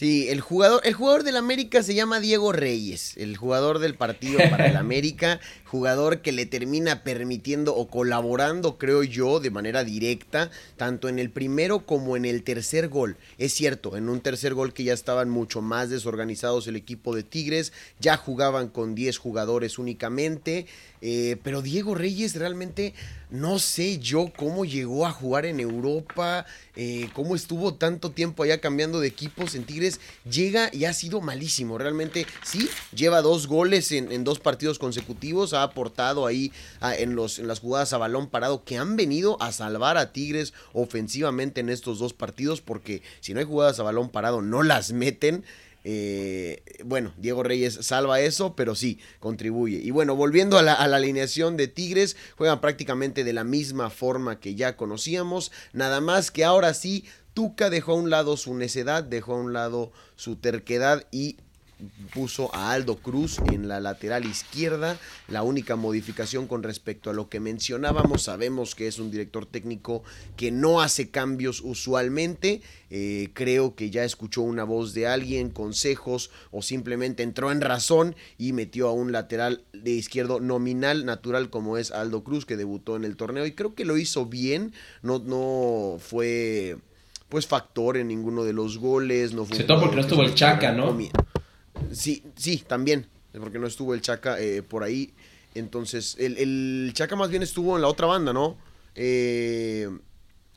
Sí, 0.02 0.28
el 0.30 0.40
jugador, 0.40 0.80
el 0.84 0.94
jugador 0.94 1.22
del 1.22 1.36
América 1.36 1.82
se 1.82 1.94
llama 1.94 2.18
Diego 2.18 2.50
Reyes, 2.52 3.16
el 3.18 3.36
jugador 3.36 3.78
del 3.78 3.94
partido 3.94 4.40
para 4.50 4.66
el 4.66 4.76
América, 4.78 5.38
jugador 5.72 6.20
que 6.20 6.32
le 6.32 6.44
termina 6.44 7.02
permitiendo 7.02 7.74
o 7.74 7.88
colaborando, 7.88 8.76
creo 8.76 9.02
yo, 9.04 9.40
de 9.40 9.50
manera 9.50 9.84
directa, 9.84 10.50
tanto 10.76 11.08
en 11.08 11.18
el 11.18 11.30
primero 11.30 11.86
como 11.86 12.14
en 12.14 12.26
el 12.26 12.42
tercer 12.42 12.88
gol. 12.88 13.16
Es 13.38 13.54
cierto, 13.54 13.96
en 13.96 14.10
un 14.10 14.20
tercer 14.20 14.52
gol 14.52 14.74
que 14.74 14.84
ya 14.84 14.92
estaban 14.92 15.30
mucho 15.30 15.62
más 15.62 15.88
desorganizados 15.88 16.66
el 16.66 16.76
equipo 16.76 17.14
de 17.14 17.22
Tigres, 17.22 17.72
ya 17.98 18.18
jugaban 18.18 18.68
con 18.68 18.94
10 18.94 19.16
jugadores 19.16 19.78
únicamente, 19.78 20.66
eh, 21.00 21.38
pero 21.42 21.62
Diego 21.62 21.94
Reyes 21.94 22.36
realmente 22.36 22.92
no 23.32 23.58
sé 23.58 23.98
yo 23.98 24.30
cómo 24.36 24.66
llegó 24.66 25.06
a 25.06 25.10
jugar 25.10 25.46
en 25.46 25.58
Europa, 25.58 26.44
eh, 26.76 27.08
cómo 27.14 27.34
estuvo 27.34 27.74
tanto 27.74 28.10
tiempo 28.10 28.42
allá 28.42 28.60
cambiando 28.60 29.00
de 29.00 29.08
equipos 29.08 29.54
en 29.54 29.64
Tigres. 29.64 30.00
Llega 30.30 30.68
y 30.70 30.84
ha 30.84 30.92
sido 30.92 31.22
malísimo. 31.22 31.78
Realmente 31.78 32.26
sí, 32.44 32.68
lleva 32.94 33.22
dos 33.22 33.46
goles 33.46 33.90
en, 33.90 34.22
dos 34.22 34.38
partidos 34.38 34.78
consecutivos. 34.78 35.54
Ha 35.54 35.61
aportado 35.62 36.26
ahí 36.26 36.52
en, 36.98 37.14
los, 37.14 37.38
en 37.38 37.48
las 37.48 37.60
jugadas 37.60 37.92
a 37.92 37.98
balón 37.98 38.28
parado 38.28 38.64
que 38.64 38.78
han 38.78 38.96
venido 38.96 39.40
a 39.40 39.52
salvar 39.52 39.96
a 39.96 40.12
Tigres 40.12 40.52
ofensivamente 40.72 41.60
en 41.60 41.68
estos 41.68 41.98
dos 41.98 42.12
partidos. 42.12 42.60
Porque 42.60 43.02
si 43.20 43.34
no 43.34 43.40
hay 43.40 43.46
jugadas 43.46 43.78
a 43.80 43.84
balón 43.84 44.10
parado, 44.10 44.42
no 44.42 44.62
las 44.62 44.92
meten. 44.92 45.44
Eh, 45.84 46.62
bueno, 46.84 47.12
Diego 47.16 47.42
Reyes 47.42 47.78
salva 47.82 48.20
eso, 48.20 48.54
pero 48.54 48.74
sí, 48.74 48.98
contribuye. 49.18 49.78
Y 49.78 49.90
bueno, 49.90 50.14
volviendo 50.14 50.58
a 50.58 50.62
la, 50.62 50.74
alineación 50.74 51.56
de 51.56 51.68
Tigres, 51.68 52.16
juegan 52.36 52.60
prácticamente 52.60 53.24
de 53.24 53.32
la 53.32 53.44
misma 53.44 53.90
forma 53.90 54.38
que 54.38 54.54
ya 54.54 54.76
conocíamos, 54.76 55.50
nada 55.72 56.00
más 56.00 56.30
que 56.30 56.44
ahora 56.44 56.74
sí, 56.74 57.04
Tuca 57.34 57.70
dejó 57.70 57.92
a 57.92 57.96
un 57.96 58.10
lado 58.10 58.36
su 58.36 58.54
necedad, 58.54 59.02
dejó 59.02 59.34
a 59.34 59.40
un 59.40 59.52
lado 59.52 59.90
su 60.16 60.36
terquedad 60.36 61.06
y 61.10 61.36
puso 62.12 62.54
a 62.54 62.72
Aldo 62.72 62.96
Cruz 62.96 63.38
en 63.50 63.68
la 63.68 63.80
lateral 63.80 64.24
izquierda. 64.24 64.98
La 65.28 65.42
única 65.42 65.76
modificación 65.76 66.46
con 66.46 66.62
respecto 66.62 67.10
a 67.10 67.12
lo 67.12 67.28
que 67.28 67.40
mencionábamos, 67.40 68.22
sabemos 68.22 68.74
que 68.74 68.86
es 68.86 68.98
un 68.98 69.10
director 69.10 69.46
técnico 69.46 70.02
que 70.36 70.50
no 70.50 70.80
hace 70.80 71.10
cambios 71.10 71.60
usualmente. 71.62 72.62
Eh, 72.90 73.30
creo 73.32 73.74
que 73.74 73.90
ya 73.90 74.04
escuchó 74.04 74.42
una 74.42 74.64
voz 74.64 74.94
de 74.94 75.06
alguien, 75.06 75.50
consejos 75.50 76.30
o 76.50 76.62
simplemente 76.62 77.22
entró 77.22 77.50
en 77.50 77.60
razón 77.60 78.14
y 78.38 78.52
metió 78.52 78.88
a 78.88 78.92
un 78.92 79.12
lateral 79.12 79.64
de 79.72 79.92
izquierdo 79.92 80.40
nominal, 80.40 81.04
natural 81.04 81.50
como 81.50 81.78
es 81.78 81.90
Aldo 81.90 82.22
Cruz, 82.22 82.44
que 82.44 82.56
debutó 82.56 82.96
en 82.96 83.04
el 83.04 83.16
torneo 83.16 83.46
y 83.46 83.52
creo 83.52 83.74
que 83.74 83.84
lo 83.84 83.96
hizo 83.96 84.26
bien. 84.26 84.72
No, 85.02 85.18
no 85.18 85.98
fue 85.98 86.76
pues 87.32 87.46
factor 87.46 87.96
en 87.96 88.08
ninguno 88.08 88.44
de 88.44 88.52
los 88.52 88.76
goles. 88.76 89.32
No 89.32 89.46
fue 89.46 89.56
Se 89.56 89.64
porque 89.64 89.96
no 89.96 90.02
estuvo 90.02 90.22
el 90.22 90.34
Chaca, 90.34 90.72
¿no? 90.72 90.94
Sí, 91.92 92.22
sí, 92.36 92.62
también, 92.66 93.06
porque 93.38 93.58
no 93.58 93.66
estuvo 93.66 93.94
el 93.94 94.00
Chaca 94.00 94.40
eh, 94.40 94.62
por 94.62 94.82
ahí. 94.82 95.12
Entonces, 95.54 96.16
el, 96.18 96.38
el, 96.38 96.90
Chaca 96.94 97.16
más 97.16 97.30
bien 97.30 97.42
estuvo 97.42 97.76
en 97.76 97.82
la 97.82 97.88
otra 97.88 98.06
banda, 98.06 98.32
¿no? 98.32 98.56
Eh, 98.94 99.88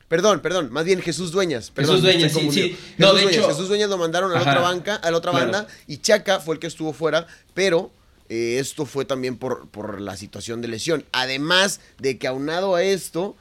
perdón, 0.08 0.40
perdón, 0.40 0.72
más 0.72 0.84
bien 0.84 1.00
Jesús 1.02 1.32
Dueñas. 1.32 1.72
Jesús 1.76 2.02
Dueñas, 2.02 2.32
sí, 2.32 2.50
sí. 2.50 2.62
Jesús, 2.62 2.78
no, 2.98 3.14
de 3.14 3.22
Dueñas, 3.22 3.46
Jesús 3.46 3.68
Dueñas 3.68 3.90
lo 3.90 3.98
mandaron 3.98 4.30
a 4.30 4.34
la 4.34 4.40
otra 4.40 4.60
banca, 4.60 4.96
a 4.96 5.10
la 5.10 5.16
otra 5.16 5.32
banda, 5.32 5.66
y 5.86 5.98
Chaca 5.98 6.40
fue 6.40 6.54
el 6.54 6.60
que 6.60 6.66
estuvo 6.66 6.92
fuera, 6.92 7.26
pero 7.54 7.90
eh, 8.28 8.58
esto 8.58 8.86
fue 8.86 9.04
también 9.04 9.36
por, 9.36 9.68
por, 9.68 10.00
la 10.00 10.16
situación 10.16 10.62
de 10.62 10.68
lesión. 10.68 11.04
Además 11.12 11.80
de 11.98 12.18
que 12.18 12.26
aunado 12.26 12.74
a 12.74 12.82
esto, 12.82 13.36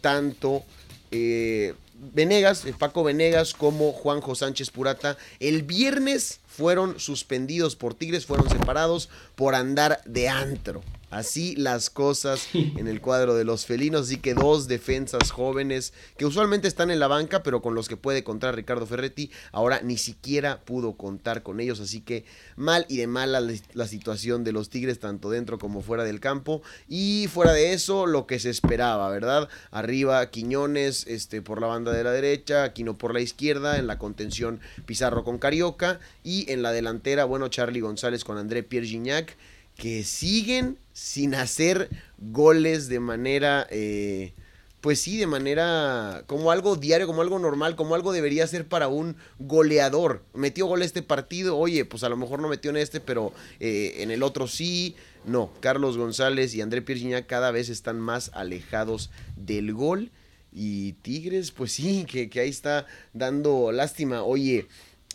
tanto 0.00 0.64
Venegas, 1.98 2.64
Paco 2.78 3.04
Venegas 3.04 3.54
como 3.54 3.92
Juanjo 3.92 4.34
Sánchez 4.34 4.70
Purata, 4.70 5.16
el 5.40 5.62
viernes 5.62 6.40
fueron 6.46 6.98
suspendidos 6.98 7.76
por 7.76 7.94
Tigres, 7.94 8.26
fueron 8.26 8.48
separados 8.48 9.08
por 9.34 9.54
andar 9.54 10.00
de 10.04 10.28
antro. 10.28 10.82
Así 11.10 11.54
las 11.54 11.88
cosas 11.88 12.48
en 12.52 12.88
el 12.88 13.00
cuadro 13.00 13.36
de 13.36 13.44
los 13.44 13.64
felinos. 13.64 14.02
Así 14.02 14.16
que 14.16 14.34
dos 14.34 14.66
defensas 14.66 15.30
jóvenes 15.30 15.92
que 16.16 16.26
usualmente 16.26 16.66
están 16.66 16.90
en 16.90 16.98
la 16.98 17.06
banca, 17.06 17.44
pero 17.44 17.62
con 17.62 17.76
los 17.76 17.88
que 17.88 17.96
puede 17.96 18.24
contar 18.24 18.56
Ricardo 18.56 18.86
Ferretti, 18.86 19.30
ahora 19.52 19.80
ni 19.82 19.98
siquiera 19.98 20.64
pudo 20.64 20.96
contar 20.96 21.44
con 21.44 21.60
ellos. 21.60 21.78
Así 21.78 22.00
que 22.00 22.24
mal 22.56 22.86
y 22.88 22.96
de 22.96 23.06
mala 23.06 23.40
la 23.40 23.86
situación 23.86 24.42
de 24.42 24.50
los 24.50 24.68
Tigres, 24.68 24.98
tanto 24.98 25.30
dentro 25.30 25.58
como 25.58 25.80
fuera 25.80 26.02
del 26.02 26.18
campo. 26.18 26.62
Y 26.88 27.28
fuera 27.32 27.52
de 27.52 27.72
eso, 27.72 28.06
lo 28.06 28.26
que 28.26 28.40
se 28.40 28.50
esperaba, 28.50 29.08
¿verdad? 29.08 29.48
Arriba 29.70 30.28
Quiñones 30.30 31.06
este, 31.06 31.40
por 31.40 31.60
la 31.60 31.68
banda 31.68 31.92
de 31.92 32.02
la 32.02 32.10
derecha, 32.10 32.64
Aquino 32.64 32.98
por 32.98 33.14
la 33.14 33.20
izquierda, 33.20 33.78
en 33.78 33.86
la 33.86 33.98
contención 33.98 34.60
Pizarro 34.86 35.22
con 35.22 35.38
Carioca. 35.38 36.00
Y 36.24 36.50
en 36.50 36.62
la 36.62 36.72
delantera, 36.72 37.24
bueno, 37.24 37.46
Charlie 37.46 37.80
González 37.80 38.24
con 38.24 38.38
André 38.38 38.64
Pierre 38.64 38.88
Gignac 38.88 39.36
que 39.76 40.04
siguen 40.04 40.78
sin 40.92 41.34
hacer 41.34 41.90
goles 42.18 42.88
de 42.88 43.00
manera, 43.00 43.66
eh, 43.70 44.32
pues 44.80 45.00
sí, 45.00 45.18
de 45.18 45.26
manera 45.26 46.24
como 46.26 46.50
algo 46.50 46.76
diario, 46.76 47.06
como 47.06 47.20
algo 47.20 47.38
normal, 47.38 47.76
como 47.76 47.94
algo 47.94 48.12
debería 48.12 48.46
ser 48.46 48.66
para 48.66 48.88
un 48.88 49.16
goleador. 49.38 50.22
Metió 50.32 50.66
gol 50.66 50.82
este 50.82 51.02
partido, 51.02 51.58
oye, 51.58 51.84
pues 51.84 52.04
a 52.04 52.08
lo 52.08 52.16
mejor 52.16 52.40
no 52.40 52.48
metió 52.48 52.70
en 52.70 52.78
este, 52.78 53.00
pero 53.00 53.32
eh, 53.60 53.96
en 53.98 54.10
el 54.10 54.22
otro 54.22 54.48
sí. 54.48 54.96
No, 55.24 55.50
Carlos 55.60 55.98
González 55.98 56.54
y 56.54 56.60
André 56.60 56.82
Piergiña 56.82 57.26
cada 57.26 57.50
vez 57.50 57.68
están 57.68 58.00
más 58.00 58.30
alejados 58.32 59.10
del 59.36 59.74
gol. 59.74 60.10
Y 60.52 60.94
Tigres, 61.02 61.50
pues 61.50 61.72
sí, 61.72 62.06
que, 62.08 62.30
que 62.30 62.40
ahí 62.40 62.48
está 62.48 62.86
dando 63.12 63.72
lástima. 63.72 64.22
Oye, 64.22 64.68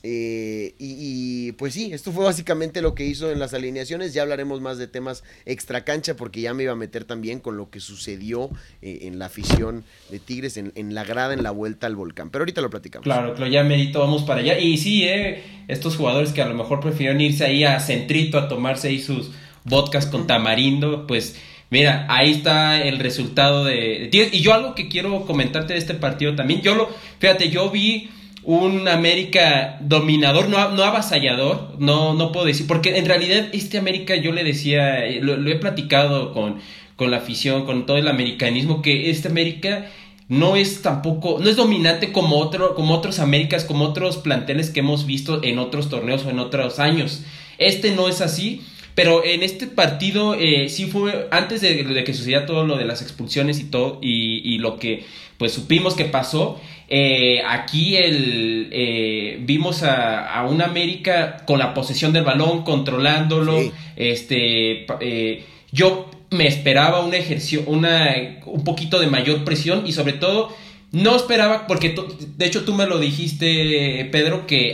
eh, 0.03 0.73
y, 0.79 1.51
pues 1.53 1.73
sí, 1.73 1.93
esto 1.93 2.11
fue 2.11 2.25
básicamente 2.25 2.81
lo 2.81 2.95
que 2.95 3.05
hizo 3.05 3.31
en 3.31 3.39
las 3.39 3.53
alineaciones. 3.53 4.13
Ya 4.13 4.23
hablaremos 4.23 4.61
más 4.61 4.77
de 4.77 4.87
temas 4.87 5.23
extra 5.45 5.83
cancha 5.83 6.15
porque 6.15 6.41
ya 6.41 6.53
me 6.53 6.63
iba 6.63 6.71
a 6.71 6.75
meter 6.75 7.05
también 7.05 7.39
con 7.39 7.57
lo 7.57 7.69
que 7.69 7.79
sucedió 7.79 8.49
eh, 8.81 8.99
en 9.03 9.19
la 9.19 9.25
afición 9.27 9.83
de 10.09 10.19
Tigres, 10.19 10.57
en, 10.57 10.95
la 10.95 11.03
grada, 11.03 11.33
en 11.33 11.43
la 11.43 11.51
vuelta 11.51 11.87
al 11.87 11.95
volcán. 11.95 12.29
Pero 12.29 12.43
ahorita 12.43 12.61
lo 12.61 12.69
platicamos. 12.69 13.03
Claro, 13.03 13.33
claro, 13.35 13.51
ya 13.51 13.63
medito, 13.63 13.99
vamos 13.99 14.23
para 14.23 14.41
allá. 14.41 14.59
Y 14.59 14.77
sí, 14.77 15.03
eh, 15.03 15.43
estos 15.67 15.95
jugadores 15.95 16.31
que 16.31 16.41
a 16.41 16.47
lo 16.47 16.55
mejor 16.55 16.79
prefirieron 16.79 17.21
irse 17.21 17.45
ahí 17.45 17.63
a 17.63 17.79
Centrito 17.79 18.37
a 18.37 18.47
tomarse 18.47 18.87
ahí 18.87 18.99
sus 18.99 19.31
vodkas 19.63 20.07
con 20.07 20.25
tamarindo, 20.25 21.05
pues 21.05 21.39
mira, 21.69 22.07
ahí 22.09 22.31
está 22.31 22.81
el 22.81 22.97
resultado 22.97 23.65
de, 23.65 24.09
de 24.11 24.29
Y 24.31 24.41
yo 24.41 24.55
algo 24.55 24.73
que 24.73 24.89
quiero 24.89 25.25
comentarte 25.27 25.73
de 25.73 25.79
este 25.79 25.93
partido 25.93 26.35
también, 26.35 26.61
yo 26.61 26.73
lo, 26.73 26.89
fíjate, 27.19 27.51
yo 27.51 27.69
vi 27.69 28.09
un 28.43 28.87
América 28.87 29.77
dominador, 29.81 30.49
no, 30.49 30.71
no 30.71 30.83
avasallador, 30.83 31.75
no, 31.77 32.13
no 32.13 32.31
puedo 32.31 32.45
decir, 32.45 32.65
porque 32.65 32.97
en 32.97 33.05
realidad 33.05 33.49
este 33.53 33.77
América 33.77 34.15
yo 34.15 34.31
le 34.31 34.43
decía, 34.43 35.05
eh, 35.05 35.19
lo, 35.21 35.35
he 35.49 35.55
platicado 35.55 36.33
con, 36.33 36.59
con 36.95 37.11
la 37.11 37.17
afición, 37.17 37.65
con 37.65 37.85
todo 37.85 37.97
el 37.97 38.07
americanismo, 38.07 38.81
que 38.81 39.11
este 39.11 39.27
América 39.27 39.87
no 40.27 40.55
es 40.55 40.81
tampoco, 40.81 41.37
no 41.39 41.49
es 41.49 41.55
dominante 41.55 42.11
como, 42.11 42.37
otro, 42.37 42.73
como 42.73 42.95
otros 42.95 43.19
Américas, 43.19 43.65
como 43.65 43.85
otros 43.85 44.17
planteles 44.17 44.69
que 44.69 44.79
hemos 44.79 45.05
visto 45.05 45.43
en 45.43 45.59
otros 45.59 45.89
torneos 45.89 46.25
o 46.25 46.29
en 46.29 46.39
otros 46.39 46.79
años. 46.79 47.23
Este 47.57 47.91
no 47.91 48.07
es 48.07 48.21
así. 48.21 48.61
Pero 48.93 49.23
en 49.23 49.41
este 49.41 49.67
partido 49.67 50.33
eh, 50.33 50.67
sí 50.67 50.85
fue, 50.85 51.29
antes 51.31 51.61
de, 51.61 52.03
que 52.03 52.13
sucediera 52.13 52.45
todo 52.45 52.65
lo 52.65 52.75
de 52.75 52.83
las 52.83 53.01
expulsiones 53.01 53.61
y 53.61 53.63
todo, 53.63 53.99
y 54.01 54.57
lo 54.57 54.79
que 54.79 55.05
pues 55.41 55.53
supimos 55.53 55.95
que 55.95 56.05
pasó, 56.05 56.59
eh, 56.93 57.41
aquí 57.47 57.95
el, 57.95 58.67
eh, 58.69 59.37
vimos 59.39 59.81
a, 59.81 60.29
a 60.29 60.45
un 60.45 60.61
América 60.61 61.37
con 61.45 61.57
la 61.57 61.73
posesión 61.73 62.11
del 62.11 62.25
balón, 62.25 62.63
controlándolo. 62.63 63.61
Este, 63.95 64.85
eh, 64.99 65.45
yo 65.71 66.11
me 66.31 66.47
esperaba 66.47 66.99
un 66.99 67.13
ejercicio, 67.13 67.63
una, 67.65 68.41
un 68.45 68.65
poquito 68.65 68.99
de 68.99 69.07
mayor 69.07 69.45
presión 69.45 69.87
y 69.87 69.93
sobre 69.93 70.11
todo 70.11 70.53
no 70.91 71.15
esperaba, 71.15 71.65
porque 71.65 71.95
de 72.35 72.45
hecho 72.45 72.65
tú 72.65 72.73
me 72.73 72.85
lo 72.85 72.99
dijiste, 72.99 74.09
Pedro, 74.11 74.45
que, 74.45 74.73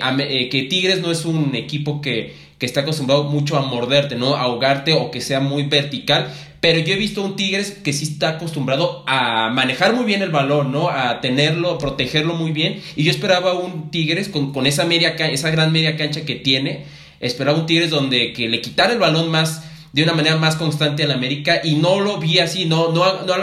que 0.50 0.64
Tigres 0.64 1.02
no 1.02 1.12
es 1.12 1.24
un 1.24 1.54
equipo 1.54 2.02
que, 2.02 2.34
que 2.58 2.66
está 2.66 2.82
acostumbrado 2.82 3.26
mucho 3.26 3.58
a 3.58 3.62
morderte, 3.62 4.16
¿no? 4.16 4.36
A 4.36 4.42
ahogarte 4.42 4.94
o 4.94 5.12
que 5.12 5.22
sea 5.22 5.40
muy 5.40 5.64
vertical. 5.64 6.34
Pero 6.60 6.80
yo 6.80 6.94
he 6.94 6.98
visto 6.98 7.24
un 7.24 7.36
Tigres 7.36 7.72
que 7.72 7.94
sí 7.94 8.06
está 8.06 8.30
acostumbrado 8.30 9.04
a 9.06 9.50
manejar 9.50 9.94
muy 9.94 10.06
bien 10.06 10.22
el 10.24 10.32
balón, 10.32 10.72
¿no? 10.72 10.90
A 10.90 11.22
tenerlo, 11.22 11.72
a 11.72 11.78
protegerlo 11.78 12.34
muy 12.34 12.52
bien. 12.52 12.82
Y 12.96 13.04
yo 13.04 13.12
esperaba 13.12 13.54
un 13.54 13.92
Tigres 13.92 14.28
con, 14.28 14.54
con 14.54 14.66
esa, 14.66 14.86
media, 14.86 15.10
esa 15.10 15.52
gran 15.52 15.72
media 15.72 15.96
cancha 15.98 16.26
que 16.26 16.36
tiene. 16.36 16.86
Esperaba 17.20 17.60
un 17.60 17.68
Tigres 17.68 17.92
donde 17.92 18.34
que 18.34 18.50
le 18.50 18.62
quitara 18.62 18.94
el 18.94 19.00
balón 19.00 19.30
más 19.30 19.64
de 19.94 20.04
una 20.04 20.14
manera 20.14 20.36
más 20.38 20.56
constante 20.56 21.04
al 21.04 21.12
América 21.12 21.62
y 21.64 21.76
no 21.76 22.00
lo 22.00 22.18
vi 22.18 22.40
así, 22.40 22.66
no, 22.66 22.92
no, 22.92 23.24
no 23.24 23.34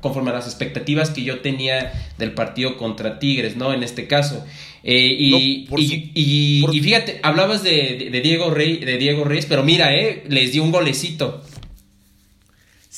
conforme 0.00 0.30
a 0.30 0.34
las 0.34 0.46
expectativas 0.46 1.10
que 1.10 1.22
yo 1.22 1.40
tenía 1.40 1.92
del 2.18 2.32
partido 2.32 2.76
contra 2.76 3.18
Tigres, 3.18 3.56
¿no? 3.56 3.72
En 3.72 3.82
este 3.82 4.06
caso. 4.06 4.44
Eh, 4.88 5.16
y, 5.18 5.66
y, 6.14 6.80
fíjate, 6.80 7.18
hablabas 7.22 7.64
de, 7.64 8.08
de, 8.12 8.20
Diego 8.20 8.50
Rey, 8.50 8.76
de 8.76 8.98
Diego 8.98 9.24
Reyes, 9.24 9.46
pero 9.46 9.64
mira, 9.64 9.94
eh, 9.96 10.22
les 10.28 10.52
dio 10.52 10.62
un 10.62 10.70
golecito. 10.70 11.42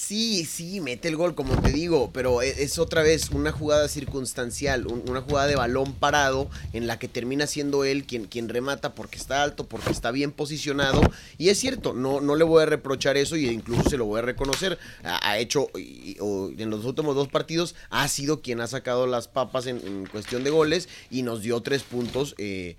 Sí, 0.00 0.44
sí, 0.44 0.80
mete 0.80 1.08
el 1.08 1.16
gol, 1.16 1.34
como 1.34 1.60
te 1.60 1.72
digo, 1.72 2.10
pero 2.14 2.40
e, 2.40 2.62
es, 2.62 2.78
otra 2.78 3.02
vez 3.02 3.30
una 3.30 3.50
jugada 3.50 3.88
circunstancial, 3.88 4.86
una 4.86 5.22
jugada 5.22 5.48
de 5.48 5.56
balón 5.56 5.92
parado 5.92 6.48
en 6.72 6.86
la 6.86 7.00
que 7.00 7.08
termina 7.08 7.48
siendo 7.48 7.84
él 7.84 8.04
quien, 8.04 8.26
quien 8.26 8.48
remata 8.48 8.94
porque 8.94 9.18
está 9.18 9.42
alto, 9.42 9.66
porque 9.66 9.90
está 9.90 10.12
bien 10.12 10.30
posicionado. 10.30 11.00
Y 11.36 11.48
es 11.48 11.58
cierto, 11.58 11.94
no, 11.94 12.20
no 12.20 12.36
le 12.36 12.44
voy 12.44 12.62
a 12.62 12.66
reprochar 12.66 13.16
eso 13.16 13.34
y 13.36 13.48
incluso 13.48 13.90
se 13.90 13.96
lo 13.96 14.04
voy 14.04 14.20
a 14.20 14.22
reconocer. 14.22 14.78
Ha, 15.02 15.36
hecho, 15.38 15.66
en 15.74 16.70
los 16.70 16.84
últimos 16.84 17.16
dos 17.16 17.26
partidos, 17.26 17.74
ha 17.90 18.06
sido 18.06 18.40
quien 18.40 18.60
ha 18.60 18.68
sacado 18.68 19.08
las 19.08 19.26
papas 19.26 19.66
en, 19.66 20.06
cuestión 20.06 20.44
de 20.44 20.50
goles 20.50 20.88
y 21.10 21.22
nos 21.22 21.42
dio 21.42 21.60
tres 21.60 21.82
puntos 21.82 22.36
eh, 22.38 22.76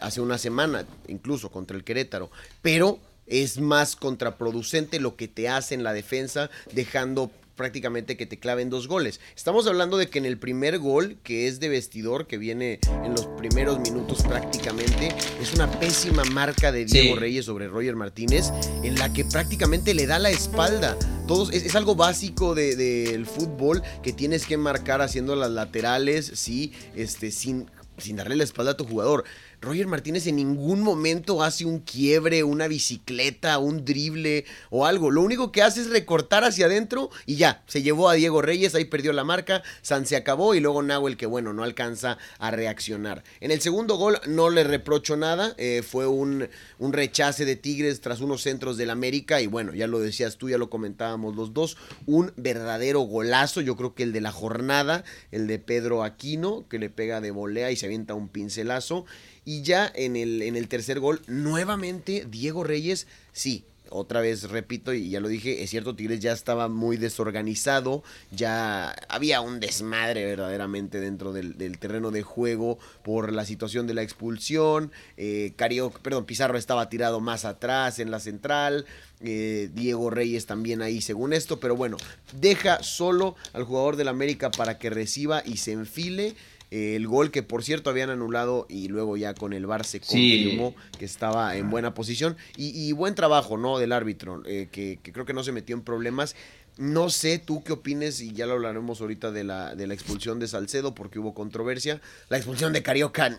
hace 0.00 0.20
una 0.20 0.38
semana, 0.38 0.86
incluso 1.08 1.50
contra 1.50 1.76
el 1.76 1.82
Querétaro. 1.82 2.30
Pero 2.62 3.00
es 3.30 3.58
más 3.58 3.96
contraproducente 3.96 5.00
lo 5.00 5.16
que 5.16 5.28
te 5.28 5.48
hace 5.48 5.74
en 5.74 5.82
la 5.82 5.92
defensa, 5.92 6.50
dejando 6.72 7.30
prácticamente 7.60 8.16
que 8.16 8.24
te 8.24 8.38
claven 8.38 8.70
dos 8.70 8.88
goles. 8.88 9.20
Estamos 9.36 9.66
hablando 9.66 9.98
de 9.98 10.08
que 10.08 10.18
en 10.18 10.24
el 10.24 10.38
primer 10.38 10.78
gol, 10.78 11.18
que 11.22 11.46
es 11.46 11.60
de 11.60 11.68
vestidor, 11.68 12.26
que 12.26 12.38
viene 12.38 12.80
en 13.04 13.12
los 13.12 13.26
primeros 13.26 13.78
minutos 13.80 14.22
prácticamente, 14.22 15.14
es 15.42 15.52
una 15.52 15.70
pésima 15.78 16.24
marca 16.24 16.72
de 16.72 16.86
Diego 16.86 17.16
Reyes 17.16 17.44
sobre 17.44 17.68
Roger 17.68 17.96
Martínez, 17.96 18.50
en 18.82 18.94
la 18.94 19.12
que 19.12 19.26
prácticamente 19.26 19.92
le 19.92 20.06
da 20.06 20.18
la 20.18 20.30
espalda. 20.30 20.96
Todos, 21.28 21.52
es, 21.52 21.74
algo 21.74 21.94
básico 21.94 22.54
del 22.54 23.26
fútbol 23.26 23.82
que 24.02 24.14
tienes 24.14 24.46
que 24.46 24.56
marcar 24.56 25.02
haciendo 25.02 25.36
las 25.36 25.50
laterales, 25.50 26.32
sí, 26.34 26.72
este, 26.96 27.30
sin, 27.30 27.70
sin 27.98 28.16
darle 28.16 28.36
la 28.36 28.44
espalda 28.44 28.72
a 28.72 28.76
tu 28.78 28.86
jugador. 28.86 29.24
Roger 29.60 29.86
Martínez 29.86 30.26
en 30.26 30.36
ningún 30.36 30.80
momento 30.80 31.42
hace 31.42 31.66
un 31.66 31.80
quiebre, 31.80 32.44
una 32.44 32.66
bicicleta, 32.66 33.58
un 33.58 33.84
drible 33.84 34.46
o 34.70 34.86
algo. 34.86 35.10
Lo 35.10 35.20
único 35.20 35.52
que 35.52 35.62
hace 35.62 35.82
es 35.82 35.90
recortar 35.90 36.44
hacia 36.44 36.64
adentro 36.64 37.10
y 37.26 37.36
ya, 37.36 37.62
se 37.66 37.82
llevó 37.82 38.08
a 38.08 38.14
Diego 38.14 38.40
Reyes, 38.40 38.74
ahí 38.74 38.86
perdió 38.86 39.12
la 39.12 39.22
marca, 39.22 39.62
San 39.82 40.06
se 40.06 40.16
acabó 40.16 40.54
y 40.54 40.60
luego 40.60 40.82
Nahuel 40.82 41.18
que 41.18 41.26
bueno, 41.26 41.52
no 41.52 41.62
alcanza 41.62 42.16
a 42.38 42.50
reaccionar. 42.50 43.22
En 43.40 43.50
el 43.50 43.60
segundo 43.60 43.96
gol 43.96 44.18
no 44.26 44.48
le 44.48 44.64
reprocho 44.64 45.18
nada, 45.18 45.54
eh, 45.58 45.82
fue 45.86 46.06
un, 46.06 46.48
un 46.78 46.92
rechace 46.94 47.44
de 47.44 47.56
Tigres 47.56 48.00
tras 48.00 48.22
unos 48.22 48.40
centros 48.40 48.78
del 48.78 48.88
América 48.88 49.42
y 49.42 49.46
bueno, 49.46 49.74
ya 49.74 49.86
lo 49.86 50.00
decías 50.00 50.38
tú, 50.38 50.48
ya 50.48 50.56
lo 50.56 50.70
comentábamos 50.70 51.36
los 51.36 51.52
dos, 51.52 51.76
un 52.06 52.32
verdadero 52.36 53.00
golazo, 53.00 53.60
yo 53.60 53.76
creo 53.76 53.94
que 53.94 54.04
el 54.04 54.12
de 54.14 54.22
la 54.22 54.32
jornada, 54.32 55.04
el 55.32 55.46
de 55.46 55.58
Pedro 55.58 56.02
Aquino, 56.02 56.66
que 56.66 56.78
le 56.78 56.88
pega 56.88 57.20
de 57.20 57.30
volea 57.30 57.70
y 57.70 57.76
se 57.76 57.84
avienta 57.84 58.14
un 58.14 58.28
pincelazo. 58.28 59.04
Y 59.50 59.62
ya 59.62 59.90
en 59.96 60.14
el, 60.14 60.42
en 60.42 60.54
el 60.54 60.68
tercer 60.68 61.00
gol, 61.00 61.22
nuevamente 61.26 62.24
Diego 62.30 62.62
Reyes, 62.62 63.08
sí, 63.32 63.64
otra 63.88 64.20
vez 64.20 64.48
repito, 64.48 64.94
y 64.94 65.10
ya 65.10 65.18
lo 65.18 65.26
dije, 65.26 65.64
es 65.64 65.70
cierto, 65.70 65.96
Tigres 65.96 66.20
ya 66.20 66.30
estaba 66.30 66.68
muy 66.68 66.96
desorganizado, 66.96 68.04
ya 68.30 68.94
había 69.08 69.40
un 69.40 69.58
desmadre 69.58 70.24
verdaderamente 70.24 71.00
dentro 71.00 71.32
del, 71.32 71.78
terreno 71.80 72.12
de 72.12 72.22
juego 72.22 72.78
por 73.02 73.32
la 73.32 73.44
situación 73.44 73.88
de 73.88 73.94
la 73.94 74.02
expulsión, 74.02 74.92
eh, 75.16 75.52
perdón, 76.00 76.26
Pizarro 76.26 76.56
estaba 76.56 76.88
tirado 76.88 77.18
más 77.18 77.44
atrás 77.44 77.98
en 77.98 78.12
la 78.12 78.20
central, 78.20 78.86
eh, 79.20 79.70
Diego 79.74 80.10
Reyes 80.10 80.46
también 80.46 80.82
ahí 80.82 81.00
según 81.00 81.32
esto, 81.32 81.60
pero 81.60 81.76
bueno, 81.76 81.96
deja 82.38 82.82
solo 82.82 83.36
al 83.52 83.64
jugador 83.64 83.96
del 83.96 84.08
América 84.08 84.50
para 84.50 84.78
que 84.78 84.90
reciba 84.90 85.42
y 85.44 85.58
se 85.58 85.72
enfile 85.72 86.34
el 86.70 87.08
gol 87.08 87.32
que 87.32 87.42
por 87.42 87.64
cierto 87.64 87.90
habían 87.90 88.10
anulado 88.10 88.66
y 88.68 88.88
luego 88.88 89.16
ya 89.16 89.34
con 89.34 89.52
el 89.52 89.66
Bar 89.66 89.84
se 89.84 90.00
confirmó 90.00 90.74
que 90.98 91.04
estaba 91.04 91.56
en 91.56 91.68
buena 91.68 91.94
posición. 91.94 92.36
Y, 92.56 92.92
buen 92.92 93.14
trabajo, 93.14 93.56
¿no? 93.56 93.78
Del 93.78 93.92
árbitro, 93.92 94.42
eh, 94.46 94.68
que, 94.70 94.98
creo 95.02 95.26
que 95.26 95.32
no 95.32 95.42
se 95.42 95.52
metió 95.52 95.74
en 95.74 95.82
problemas. 95.82 96.36
No 96.76 97.10
sé 97.10 97.38
tú 97.38 97.62
qué 97.62 97.72
opines, 97.72 98.20
y 98.20 98.32
ya 98.32 98.46
lo 98.46 98.54
hablaremos 98.54 99.00
ahorita 99.00 99.30
de 99.30 99.44
la, 99.44 99.74
de 99.74 99.86
la 99.86 99.94
expulsión 99.94 100.38
de 100.38 100.48
Salcedo, 100.48 100.94
porque 100.94 101.18
hubo 101.18 101.34
controversia. 101.34 102.00
La 102.28 102.36
expulsión 102.36 102.72
de 102.72 102.82
Carioca. 102.82 103.38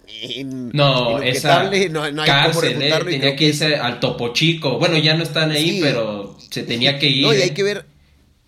no, 0.73 1.19
esa 1.21 1.63
no, 1.89 2.03
hay 2.03 2.13
cárcel, 2.13 2.81
eh, 2.81 2.93
tenía 3.03 3.35
que 3.35 3.45
irse 3.45 3.75
al 3.75 3.99
Topo 3.99 4.33
Chico. 4.33 4.77
Bueno, 4.77 4.97
ya 4.97 5.15
no 5.15 5.23
están 5.23 5.51
ahí, 5.51 5.79
pero 5.81 6.37
se 6.49 6.63
tenía 6.63 6.99
que 6.99 7.07
ir. 7.07 7.23
No, 7.23 7.33
y 7.33 7.41
hay 7.41 7.51
que 7.51 7.63
ver, 7.63 7.85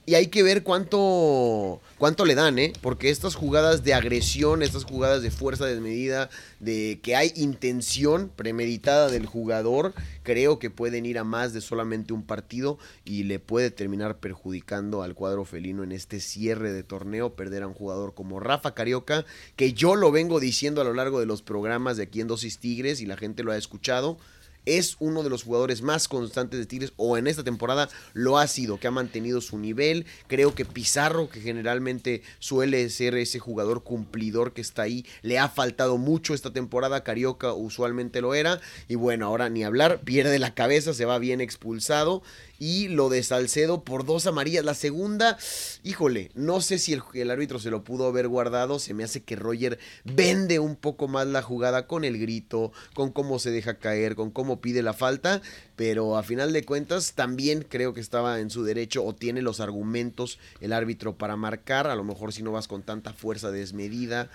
y 0.06 0.16
hay 0.16 0.28
que 0.28 0.44
ver 0.44 0.64
cuánto 0.64 1.82
cuánto 2.04 2.26
le 2.26 2.36
dan, 2.36 2.60
¿eh? 2.60 2.74
Porque 2.82 3.10
estas 3.10 3.36
jugadas 3.36 3.86
de 3.86 3.94
agresión, 3.94 4.62
estas 4.62 4.84
jugadas 4.84 5.22
de 5.22 5.32
fuerza 5.32 5.66
desmedida, 5.66 6.30
de 6.60 7.00
que 7.02 7.16
hay 7.16 7.32
intención 7.38 8.30
premeditada 8.36 9.08
del 9.08 9.26
jugador, 9.26 9.94
creo 10.22 10.60
que 10.60 10.70
pueden 10.70 11.06
ir 11.06 11.18
a 11.18 11.24
más 11.24 11.54
de 11.54 11.62
solamente 11.62 12.12
un 12.12 12.24
partido 12.24 12.78
y 13.06 13.24
le 13.24 13.40
puede 13.40 13.72
terminar 13.72 14.18
perjudicando 14.18 15.02
al 15.02 15.16
cuadro 15.16 15.46
felino 15.46 15.82
en 15.82 15.94
este 15.94 16.20
cierre 16.20 16.74
de 16.74 16.84
torneo, 16.84 17.38
perder 17.38 17.64
a 17.64 17.68
un 17.68 17.74
jugador 17.74 18.14
como 18.14 18.42
Rafa 18.42 18.74
Carioca, 18.74 19.24
que 19.56 19.72
yo 19.72 19.96
lo 19.96 20.12
vengo 20.12 20.42
diciendo 20.42 20.82
a 20.82 20.84
lo 20.84 20.94
largo 20.94 21.22
de 21.22 21.26
los 21.26 21.42
programas 21.42 21.96
de 21.96 22.04
aquí 22.04 22.20
en 22.20 22.28
Dosis 22.28 22.60
Tigres 22.60 23.00
y 23.00 23.06
la 23.06 23.16
gente 23.16 23.44
lo 23.44 23.54
ha 23.54 23.58
escuchado 23.58 24.18
es 24.66 24.96
uno 25.00 25.24
de 25.24 25.30
los 25.30 25.44
jugadores 25.44 25.82
más 25.82 26.08
constantes 26.08 26.60
de 26.60 26.66
Tigres 26.66 26.94
o 26.98 27.18
en 27.18 27.28
esta 27.28 27.44
temporada 27.44 27.90
lo 28.14 28.38
ha 28.38 28.48
sido, 28.48 28.80
que 28.80 28.88
ha 28.88 28.92
mantenido 28.92 29.42
su 29.42 29.58
nivel. 29.58 30.06
Creo 30.28 30.56
que 30.56 30.66
Pizarro, 30.66 31.30
que 31.30 31.42
generalmente 31.42 32.22
suele 32.40 32.90
ser 32.90 33.16
ese 33.16 33.40
jugador 33.40 33.84
cumplidor 33.84 34.54
que 34.54 34.62
está 34.62 34.84
ahí, 34.84 35.06
le 35.22 35.40
ha 35.40 35.50
faltado 35.50 35.98
mucho 35.98 36.34
esta 36.34 36.54
temporada. 36.54 37.04
Carioca 37.04 37.54
usualmente 37.54 38.22
lo 38.22 38.34
era. 38.34 38.60
Y 38.88 38.96
bueno, 38.96 39.26
ahora 39.26 39.50
ni 39.50 39.64
hablar, 39.64 40.02
pierde 40.02 40.40
la 40.40 40.54
cabeza, 40.54 40.94
se 40.94 41.06
va 41.06 41.20
bien 41.20 41.42
expulsado 41.42 42.24
y 42.64 42.88
lo 42.88 43.10
de 43.10 43.24
Salcedo 43.24 43.84
por 43.84 44.06
dos 44.06 44.26
amarillas. 44.26 44.64
La 44.64 44.74
segunda, 44.74 45.38
híjole, 45.84 46.32
no 46.34 46.62
sé 46.62 46.80
si 46.80 46.98
el, 47.14 47.30
árbitro 47.30 47.60
se 47.60 47.70
lo 47.70 47.84
pudo 47.84 48.08
haber 48.08 48.30
guardado. 48.30 48.80
Se 48.80 48.94
me 48.94 49.04
hace 49.04 49.22
que 49.22 49.36
Roger 49.36 49.80
vende 50.06 50.60
un 50.60 50.78
poco 50.78 51.10
más 51.10 51.28
la 51.28 51.42
jugada 51.42 51.88
con 51.88 52.06
el 52.06 52.18
grito, 52.18 52.72
con 52.94 53.12
cómo 53.12 53.38
se 53.38 53.52
deja 53.52 53.80
caer, 53.80 54.16
con 54.16 54.32
cómo 54.32 54.62
pide 54.62 54.82
la 54.82 54.94
falta. 54.94 55.42
Pero 55.76 56.16
a 56.16 56.24
final 56.24 56.54
de 56.54 56.64
cuentas 56.64 57.16
también 57.16 57.66
creo 57.68 57.94
que 57.94 58.00
estaba 58.00 58.40
en 58.40 58.50
su 58.50 58.64
derecho 58.64 59.04
o 59.04 59.14
tiene 59.14 59.42
los 59.42 59.60
argumentos 59.60 60.40
el 60.62 60.72
árbitro 60.72 61.18
para 61.18 61.36
marcar. 61.36 61.88
A 61.88 61.96
lo 61.96 62.06
mejor 62.06 62.32
si 62.32 62.44
no 62.44 62.54
vas 62.54 62.70
con 62.70 62.84
tanta 62.84 63.12
fuerza 63.12 63.52
desmedida, 63.52 64.30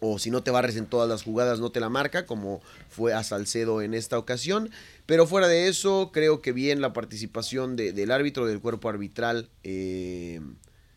o 0.00 0.18
si 0.18 0.30
no 0.30 0.42
te 0.42 0.50
barres 0.50 0.76
en 0.76 0.86
todas 0.86 1.08
las 1.08 1.22
jugadas 1.22 1.60
no 1.60 1.70
te 1.70 1.80
la 1.80 1.88
marca, 1.88 2.26
como 2.26 2.60
fue 2.88 3.12
a 3.12 3.22
Salcedo 3.22 3.82
en 3.82 3.94
esta 3.94 4.18
ocasión. 4.18 4.70
Pero 5.06 5.26
fuera 5.26 5.48
de 5.48 5.68
eso, 5.68 6.10
creo 6.12 6.40
que 6.40 6.52
bien 6.52 6.80
la 6.80 6.92
participación 6.92 7.76
del 7.76 8.10
árbitro, 8.10 8.46
del 8.46 8.60
cuerpo 8.60 8.88
arbitral. 8.88 9.48
Eh, 9.62 10.40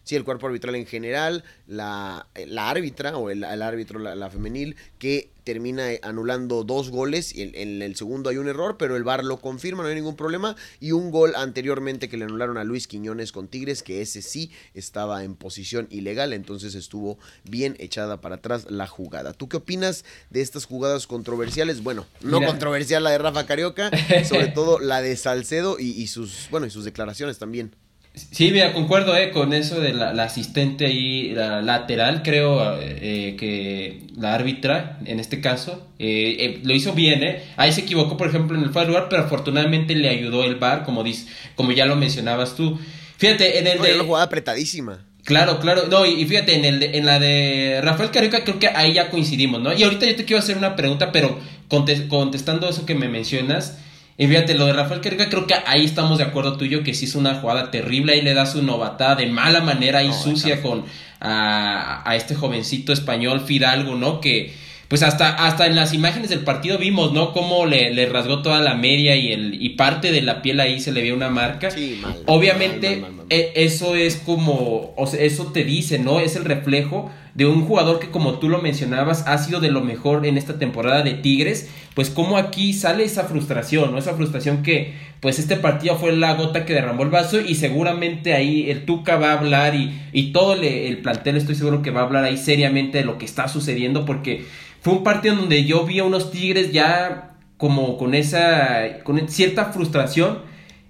sí, 0.04 0.16
el 0.16 0.24
cuerpo 0.24 0.48
arbitral 0.48 0.76
en 0.76 0.86
general, 0.86 1.44
la, 1.68 2.28
la 2.48 2.70
árbitra 2.70 3.18
o 3.18 3.30
el, 3.30 3.44
árbitro, 3.44 4.00
la, 4.00 4.30
femenil, 4.30 4.76
que 5.00 5.30
termina 5.44 5.90
anulando 6.02 6.64
dos 6.64 6.90
goles. 6.90 7.34
Y 7.36 7.42
en, 7.42 7.82
el 7.82 7.96
segundo 7.96 8.30
hay 8.30 8.38
un 8.38 8.48
error, 8.48 8.78
pero 8.78 8.96
el 8.96 9.04
VAR 9.04 9.24
lo 9.24 9.38
confirma, 9.38 9.84
no 9.84 9.90
hay 9.90 9.96
ningún 9.96 10.16
problema. 10.16 10.56
Y 10.80 10.92
un 10.92 11.12
gol 11.12 11.34
anteriormente 11.36 12.10
que 12.10 12.18
le 12.18 12.26
anularon 12.26 12.58
a 12.58 12.64
Luis 12.64 12.88
Quiñones 12.88 13.32
con 13.32 13.48
Tigres, 13.48 13.84
que 13.84 14.02
ese 14.02 14.22
sí 14.22 14.52
estaba 14.74 15.24
en 15.24 15.36
posición 15.36 15.88
ilegal, 15.90 16.34
entonces 16.34 16.76
estuvo 16.76 17.18
bien 17.44 17.76
echada 17.80 18.22
para 18.22 18.36
atrás 18.36 18.70
la 18.70 18.88
jugada. 18.88 19.34
¿Tú 19.34 19.50
qué 19.50 19.58
opinas 19.58 20.06
de 20.30 20.42
estas 20.42 20.66
jugadas 20.66 21.08
controversiales? 21.08 21.84
Bueno, 21.84 22.06
no 22.22 22.42
controversial 22.42 23.04
la 23.04 23.12
de 23.12 23.18
Rafa 23.18 23.46
Carioca, 23.46 23.92
sobre 24.26 24.48
todo 24.48 24.80
la 24.80 25.02
de 25.02 25.16
Salcedo 25.16 25.80
y, 25.80 25.90
y 25.90 26.08
sus, 26.08 26.48
bueno, 26.50 26.66
y 26.66 26.70
sus 26.70 26.86
declaraciones 26.86 27.38
también. 27.38 27.76
Sí, 28.14 28.52
mira, 28.52 28.74
concuerdo 28.74 29.18
eh, 29.18 29.32
con 29.32 29.54
eso 29.54 29.82
de 29.82 29.94
la, 29.94 30.12
asistente 30.24 30.86
ahí, 30.86 31.32
la 31.32 31.62
lateral, 31.62 32.22
creo 32.22 32.78
eh, 32.80 33.36
que 33.40 34.04
la 34.16 34.34
árbitra, 34.34 35.00
en 35.06 35.20
este 35.20 35.42
caso, 35.42 35.88
eh, 36.00 36.38
eh, 36.40 36.60
lo 36.64 36.74
hizo 36.74 36.94
bien, 36.94 37.24
¿eh? 37.24 37.44
Ahí 37.58 37.72
se 37.72 37.82
equivocó, 37.82 38.18
por 38.18 38.28
ejemplo, 38.28 38.58
en 38.58 38.64
el 38.64 38.70
fuera 38.70 38.88
lugar, 38.88 39.08
pero 39.10 39.24
afortunadamente 39.24 39.96
le 39.96 40.10
ayudó 40.10 40.44
el 40.44 40.56
VAR, 40.56 40.84
como, 40.84 41.04
dice, 41.04 41.28
como 41.56 41.72
ya 41.72 41.86
lo 41.86 41.96
mencionabas 41.96 42.56
tú. 42.56 42.80
Fíjate, 43.18 43.60
en 43.60 43.68
el 43.68 43.82
de... 43.82 43.96
Una 43.96 44.04
jugada 44.04 44.26
apretadísima. 44.26 45.06
Claro, 45.24 45.60
claro. 45.60 45.88
No, 45.90 46.06
y, 46.06 46.24
fíjate, 46.26 46.56
en, 46.56 46.66
el 46.66 46.84
en 46.84 47.06
la 47.06 47.18
de 47.20 47.80
Rafael 47.82 48.12
Carioca 48.12 48.44
creo 48.44 48.60
que 48.60 48.68
ahí 48.68 48.94
ya 48.94 49.10
coincidimos, 49.10 49.62
¿no? 49.62 49.74
Y 49.74 49.82
ahorita 49.84 50.06
yo 50.06 50.16
te 50.16 50.26
quiero 50.26 50.40
hacer 50.40 50.58
una 50.58 50.76
pregunta, 50.76 51.12
pero 51.12 51.40
contestando 51.70 52.70
eso 52.70 52.86
que 52.86 52.94
me 52.94 53.08
mencionas, 53.08 53.80
Y 54.18 54.28
fíjate, 54.28 54.54
lo 54.54 54.66
de 54.68 54.74
Rafael 54.74 55.02
Carioca, 55.02 55.30
creo 55.30 55.48
que 55.48 55.56
ahí 55.66 55.86
estamos 55.86 56.20
de 56.20 56.26
acuerdo 56.26 56.56
tú 56.58 56.66
y 56.66 56.70
yo, 56.70 56.84
que 56.84 56.94
sí 56.94 57.06
es 57.06 57.16
una 57.16 57.36
jugada 57.36 57.72
terrible, 57.72 58.14
ahí 58.14 58.22
le 58.22 58.34
da 58.34 58.46
su 58.46 58.62
novatada 58.62 59.16
de 59.16 59.26
mala 59.26 59.62
manera 59.62 60.04
y 60.04 60.14
sucia 60.14 60.62
con 60.62 60.86
a, 61.20 62.08
a, 62.08 62.16
este 62.16 62.36
jovencito 62.36 62.94
español 62.94 63.42
Fidalgo, 63.42 63.96
¿no? 63.96 64.22
Que 64.22 64.54
pues 64.88 65.02
hasta, 65.02 65.30
hasta 65.48 65.66
en 65.66 65.76
las 65.76 65.94
imágenes 65.94 66.30
del 66.30 66.42
partido 66.42 66.78
vimos, 66.78 67.14
¿no? 67.14 67.34
Cómo 67.34 67.66
le, 67.66 67.92
le 67.92 68.06
rasgó 68.06 68.44
toda 68.44 68.62
la 68.62 68.76
media 68.76 69.16
y, 69.16 69.32
el, 69.32 69.60
y 69.60 69.70
parte 69.70 70.12
de 70.12 70.22
la 70.22 70.44
piel 70.44 70.60
ahí 70.60 70.80
se 70.80 70.92
le 70.92 71.02
vio 71.02 71.16
una 71.16 71.30
marca. 71.30 71.72
Sí, 71.72 71.98
mal, 72.00 72.22
Obviamente, 72.28 72.98
mal, 72.98 73.02
mal, 73.02 73.12
mal, 73.14 73.26
e- 73.32 73.54
eso 73.56 73.96
es 73.96 74.18
como, 74.18 74.94
o 74.96 75.08
sea, 75.08 75.22
eso 75.22 75.48
te 75.48 75.64
dice, 75.64 75.98
¿no? 75.98 76.20
Es 76.20 76.36
el 76.36 76.46
reflejo 76.46 77.10
de 77.36 77.46
un 77.46 77.66
jugador 77.66 78.00
que 78.00 78.12
como 78.12 78.40
tú 78.40 78.48
lo 78.48 78.62
mencionabas 78.62 79.28
ha 79.28 79.38
sido 79.40 79.60
de 79.60 79.72
lo 79.72 79.82
mejor 79.82 80.26
en 80.26 80.38
esta 80.38 80.60
temporada 80.60 81.02
de 81.02 81.14
Tigres, 81.14 81.70
pues 81.96 82.10
como 82.10 82.38
aquí 82.38 82.74
sale 82.74 83.04
esa 83.04 83.24
frustración, 83.24 83.92
¿no? 83.92 83.98
Esa 83.98 84.14
frustración 84.14 84.62
que 84.62 84.94
pues 85.20 85.40
este 85.40 85.56
partido 85.56 85.96
fue 85.98 86.16
la 86.16 86.36
gota 86.36 86.66
que 86.66 86.74
derramó 86.74 87.04
el 87.04 87.10
vaso 87.10 87.40
y 87.42 87.56
seguramente 87.56 88.34
ahí 88.34 88.70
el 88.70 88.86
Tuca 88.86 89.18
va 89.18 89.32
a 89.32 89.40
hablar 89.40 89.74
y, 89.74 90.00
y 90.12 90.32
todo 90.32 90.54
el 90.54 90.98
plantel 91.00 91.38
estoy 91.38 91.56
seguro 91.56 91.82
que 91.82 91.92
va 91.92 92.02
a 92.02 92.04
hablar 92.04 92.24
ahí 92.24 92.38
seriamente 92.38 93.00
de 93.00 93.06
lo 93.06 93.18
que 93.18 93.26
está 93.26 93.48
sucediendo 93.48 94.06
porque 94.06 94.46
fue 94.82 94.94
un 94.94 95.04
partido 95.04 95.36
donde 95.36 95.64
yo 95.64 95.86
vi 95.86 96.00
a 96.00 96.04
unos 96.04 96.32
Tigres 96.32 96.72
ya 96.72 97.36
como 97.58 97.98
con 97.98 98.14
esa, 98.14 99.00
con 99.04 99.30
cierta 99.30 99.66
frustración 99.66 100.40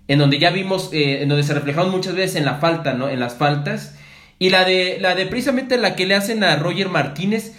en 0.07 0.19
donde 0.19 0.39
ya 0.39 0.49
vimos, 0.49 0.89
eh, 0.91 1.21
en 1.21 1.29
donde 1.29 1.43
se 1.43 1.53
reflejaron 1.53 1.91
muchas 1.91 2.15
veces 2.15 2.35
en 2.35 2.45
la 2.45 2.55
falta, 2.55 2.93
¿no? 2.93 3.09
En 3.09 3.19
las 3.19 3.35
faltas. 3.35 3.97
Y 4.39 4.49
la 4.49 4.65
de, 4.65 4.97
la 4.99 5.15
de 5.15 5.25
precisamente 5.25 5.77
la 5.77 5.95
que 5.95 6.05
le 6.05 6.15
hacen 6.15 6.43
a 6.43 6.55
Roger 6.57 6.89
Martínez, 6.89 7.55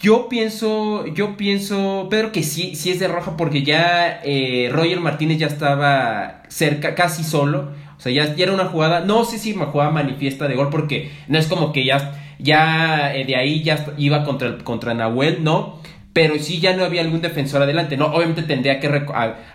yo 0.00 0.28
pienso, 0.28 1.06
yo 1.06 1.36
pienso, 1.36 2.08
Pedro, 2.10 2.32
que 2.32 2.42
sí, 2.42 2.74
sí 2.74 2.90
es 2.90 2.98
de 3.00 3.08
roja 3.08 3.36
porque 3.36 3.62
ya 3.62 4.20
eh, 4.24 4.70
Roger 4.72 5.00
Martínez 5.00 5.38
ya 5.38 5.46
estaba 5.46 6.42
cerca, 6.48 6.94
casi 6.94 7.24
solo. 7.24 7.72
O 7.98 8.00
sea, 8.00 8.12
ya, 8.12 8.34
ya 8.34 8.44
era 8.44 8.54
una 8.54 8.64
jugada, 8.64 9.00
no 9.00 9.24
sé 9.24 9.38
si 9.38 9.52
una 9.52 9.66
jugada 9.66 9.90
manifiesta 9.90 10.48
de 10.48 10.54
gol 10.54 10.70
porque 10.70 11.10
no 11.28 11.38
es 11.38 11.46
como 11.48 11.72
que 11.72 11.84
ya, 11.84 12.18
ya 12.38 13.14
eh, 13.14 13.26
de 13.26 13.36
ahí 13.36 13.62
ya 13.62 13.92
iba 13.98 14.24
contra, 14.24 14.56
contra 14.58 14.94
Nahuel, 14.94 15.44
no 15.44 15.80
pero 16.12 16.38
sí 16.38 16.58
ya 16.58 16.74
no 16.76 16.84
había 16.84 17.02
algún 17.02 17.20
defensor 17.20 17.62
adelante, 17.62 17.96
¿no? 17.96 18.06
Obviamente 18.06 18.42
tendría 18.42 18.80
que 18.80 19.06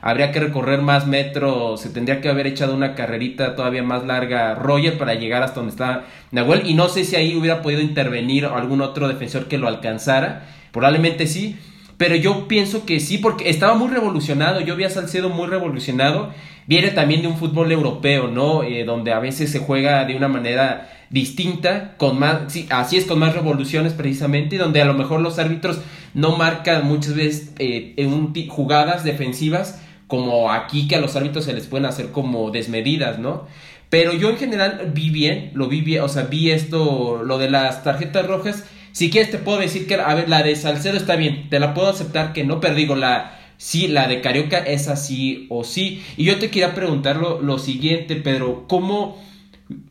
habría 0.01 0.31
que 0.31 0.39
recorrer 0.39 0.81
más 0.81 1.05
metros, 1.05 1.81
se 1.81 1.89
tendría 1.89 2.21
que 2.21 2.29
haber 2.29 2.47
echado 2.47 2.73
una 2.73 2.95
carrerita 2.95 3.55
todavía 3.55 3.83
más 3.83 4.05
larga 4.05 4.55
Roger 4.55 4.97
para 4.97 5.15
llegar 5.15 5.43
hasta 5.43 5.55
donde 5.55 5.71
está 5.71 6.05
Nahuel 6.31 6.61
y 6.65 6.73
no 6.73 6.87
sé 6.87 7.03
si 7.03 7.17
ahí 7.17 7.35
hubiera 7.35 7.61
podido 7.61 7.81
intervenir 7.81 8.45
algún 8.45 8.81
otro 8.81 9.07
defensor 9.09 9.47
que 9.47 9.57
lo 9.57 9.67
alcanzara, 9.67 10.45
probablemente 10.71 11.27
sí, 11.27 11.57
pero 11.97 12.15
yo 12.15 12.47
pienso 12.47 12.85
que 12.85 13.01
sí 13.01 13.17
porque 13.17 13.49
estaba 13.49 13.75
muy 13.75 13.89
revolucionado, 13.89 14.61
yo 14.61 14.77
vi 14.77 14.85
a 14.85 14.89
Salcedo 14.89 15.29
muy 15.29 15.47
revolucionado, 15.47 16.31
viene 16.67 16.91
también 16.91 17.21
de 17.21 17.27
un 17.27 17.37
fútbol 17.37 17.71
europeo, 17.71 18.29
¿no? 18.29 18.63
Eh, 18.63 18.85
donde 18.85 19.11
a 19.11 19.19
veces 19.19 19.51
se 19.51 19.59
juega 19.59 20.05
de 20.05 20.15
una 20.15 20.27
manera 20.29 20.89
distinta, 21.09 21.93
con 21.97 22.19
más, 22.19 22.51
sí, 22.51 22.67
así 22.69 22.97
es, 22.97 23.05
con 23.05 23.19
más 23.19 23.33
revoluciones 23.33 23.93
precisamente, 23.93 24.55
y 24.55 24.59
donde 24.59 24.81
a 24.81 24.85
lo 24.85 24.93
mejor 24.93 25.21
los 25.21 25.39
árbitros 25.39 25.79
no 26.15 26.35
marcan 26.37 26.87
muchas 26.87 27.13
veces 27.13 27.51
eh, 27.59 28.47
jugadas 28.49 29.03
defensivas 29.03 29.79
como 30.07 30.51
aquí 30.51 30.87
que 30.87 30.95
a 30.95 31.01
los 31.01 31.15
árbitros 31.15 31.45
se 31.45 31.53
les 31.53 31.67
pueden 31.67 31.85
hacer 31.85 32.11
como 32.11 32.51
desmedidas, 32.51 33.19
¿no? 33.19 33.45
Pero 33.89 34.13
yo 34.13 34.29
en 34.29 34.37
general 34.37 34.91
vi 34.93 35.09
bien, 35.09 35.51
lo 35.53 35.67
vi 35.67 35.81
bien, 35.81 36.01
o 36.01 36.09
sea, 36.09 36.23
vi 36.23 36.51
esto, 36.51 37.23
lo 37.23 37.37
de 37.37 37.49
las 37.49 37.83
tarjetas 37.83 38.25
rojas. 38.25 38.65
Si 38.91 39.09
quieres 39.09 39.31
te 39.31 39.37
puedo 39.37 39.59
decir 39.59 39.87
que, 39.87 39.95
a 39.95 40.13
ver, 40.15 40.29
la 40.29 40.41
de 40.43 40.55
Salcedo 40.55 40.97
está 40.97 41.15
bien, 41.15 41.49
te 41.49 41.59
la 41.59 41.73
puedo 41.73 41.89
aceptar 41.89 42.33
que 42.33 42.43
no, 42.43 42.59
pero 42.59 42.75
digo, 42.75 42.95
la, 42.95 43.39
sí, 43.57 43.87
la 43.87 44.07
de 44.07 44.21
Carioca 44.21 44.57
es 44.59 44.87
así 44.87 45.47
o 45.49 45.63
sí. 45.63 46.03
Y 46.17 46.25
yo 46.25 46.37
te 46.39 46.49
quería 46.49 46.73
preguntar 46.73 47.17
lo, 47.17 47.59
siguiente, 47.59 48.15
Pedro, 48.15 48.65
¿cómo, 48.67 49.21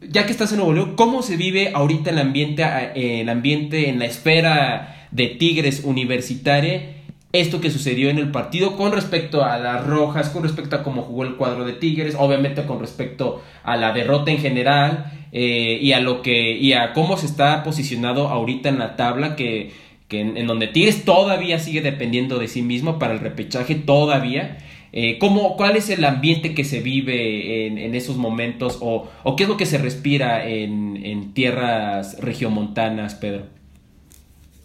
ya 0.01 0.27
que 0.27 0.33
estás 0.33 0.53
en 0.53 0.59
Nuevo 0.59 0.73
León, 0.73 0.97
cómo 0.97 1.23
se 1.23 1.37
vive 1.37 1.73
ahorita 1.75 2.11
el 2.11 2.19
ambiente, 2.19 2.63
eh, 2.63 3.21
el 3.21 3.29
ambiente 3.29 3.89
en 3.89 3.99
la 3.99 4.07
esfera 4.07 5.04
de 5.15 5.29
Tigres 5.29 5.83
universitaria? 5.85 6.95
Esto 7.33 7.61
que 7.61 7.71
sucedió 7.71 8.11
en 8.11 8.19
el 8.19 8.31
partido 8.31 8.77
con 8.77 8.93
respecto 8.93 9.43
a 9.45 9.59
las 9.59 9.85
rojas, 9.85 10.29
con 10.29 10.45
respecto 10.45 10.77
a 10.77 10.85
cómo 10.85 11.03
jugó 11.03 11.25
el 11.25 11.35
cuadro 11.35 11.65
de 11.65 11.73
Tigres, 11.73 12.15
obviamente 12.17 12.65
con 12.65 12.79
respecto 12.79 13.43
a 13.65 13.77
la 13.77 13.93
derrota 13.93 14.31
en 14.31 14.39
general 14.39 15.27
eh, 15.33 15.79
y 15.83 15.93
a 15.93 16.01
lo 16.01 16.23
que 16.23 16.57
y 16.57 16.75
a 16.75 16.93
cómo 16.93 17.17
se 17.17 17.27
está 17.27 17.65
posicionado 17.65 18.29
ahorita 18.29 18.69
en 18.69 18.79
la 18.79 18.95
tabla 18.95 19.35
que, 19.35 19.73
que 20.07 20.21
en, 20.21 20.47
donde 20.47 20.69
Tigres 20.69 21.05
todavía 21.05 21.59
sigue 21.59 21.81
dependiendo 21.81 22.39
de 22.39 22.47
sí 22.47 22.63
mismo 22.63 23.01
para 23.01 23.15
el 23.15 23.21
repechaje 23.21 23.75
todavía. 23.75 24.59
Eh, 24.93 25.19
¿cómo, 25.19 25.57
¿Cuál 25.57 25.77
es 25.77 25.91
el 25.91 26.05
ambiente 26.05 26.55
que 26.55 26.63
se 26.63 26.79
vive 26.79 27.67
en, 27.67 27.79
en 27.79 27.97
esos 27.97 28.17
momentos 28.17 28.79
o, 28.81 29.09
o, 29.25 29.35
qué 29.35 29.43
es 29.43 29.49
lo 29.49 29.57
que 29.57 29.67
se 29.67 29.79
respira 29.79 30.47
en, 30.47 31.01
en 31.05 31.35
tierras 31.35 32.17
regiomontanas, 32.21 33.17
Pedro? 33.17 33.47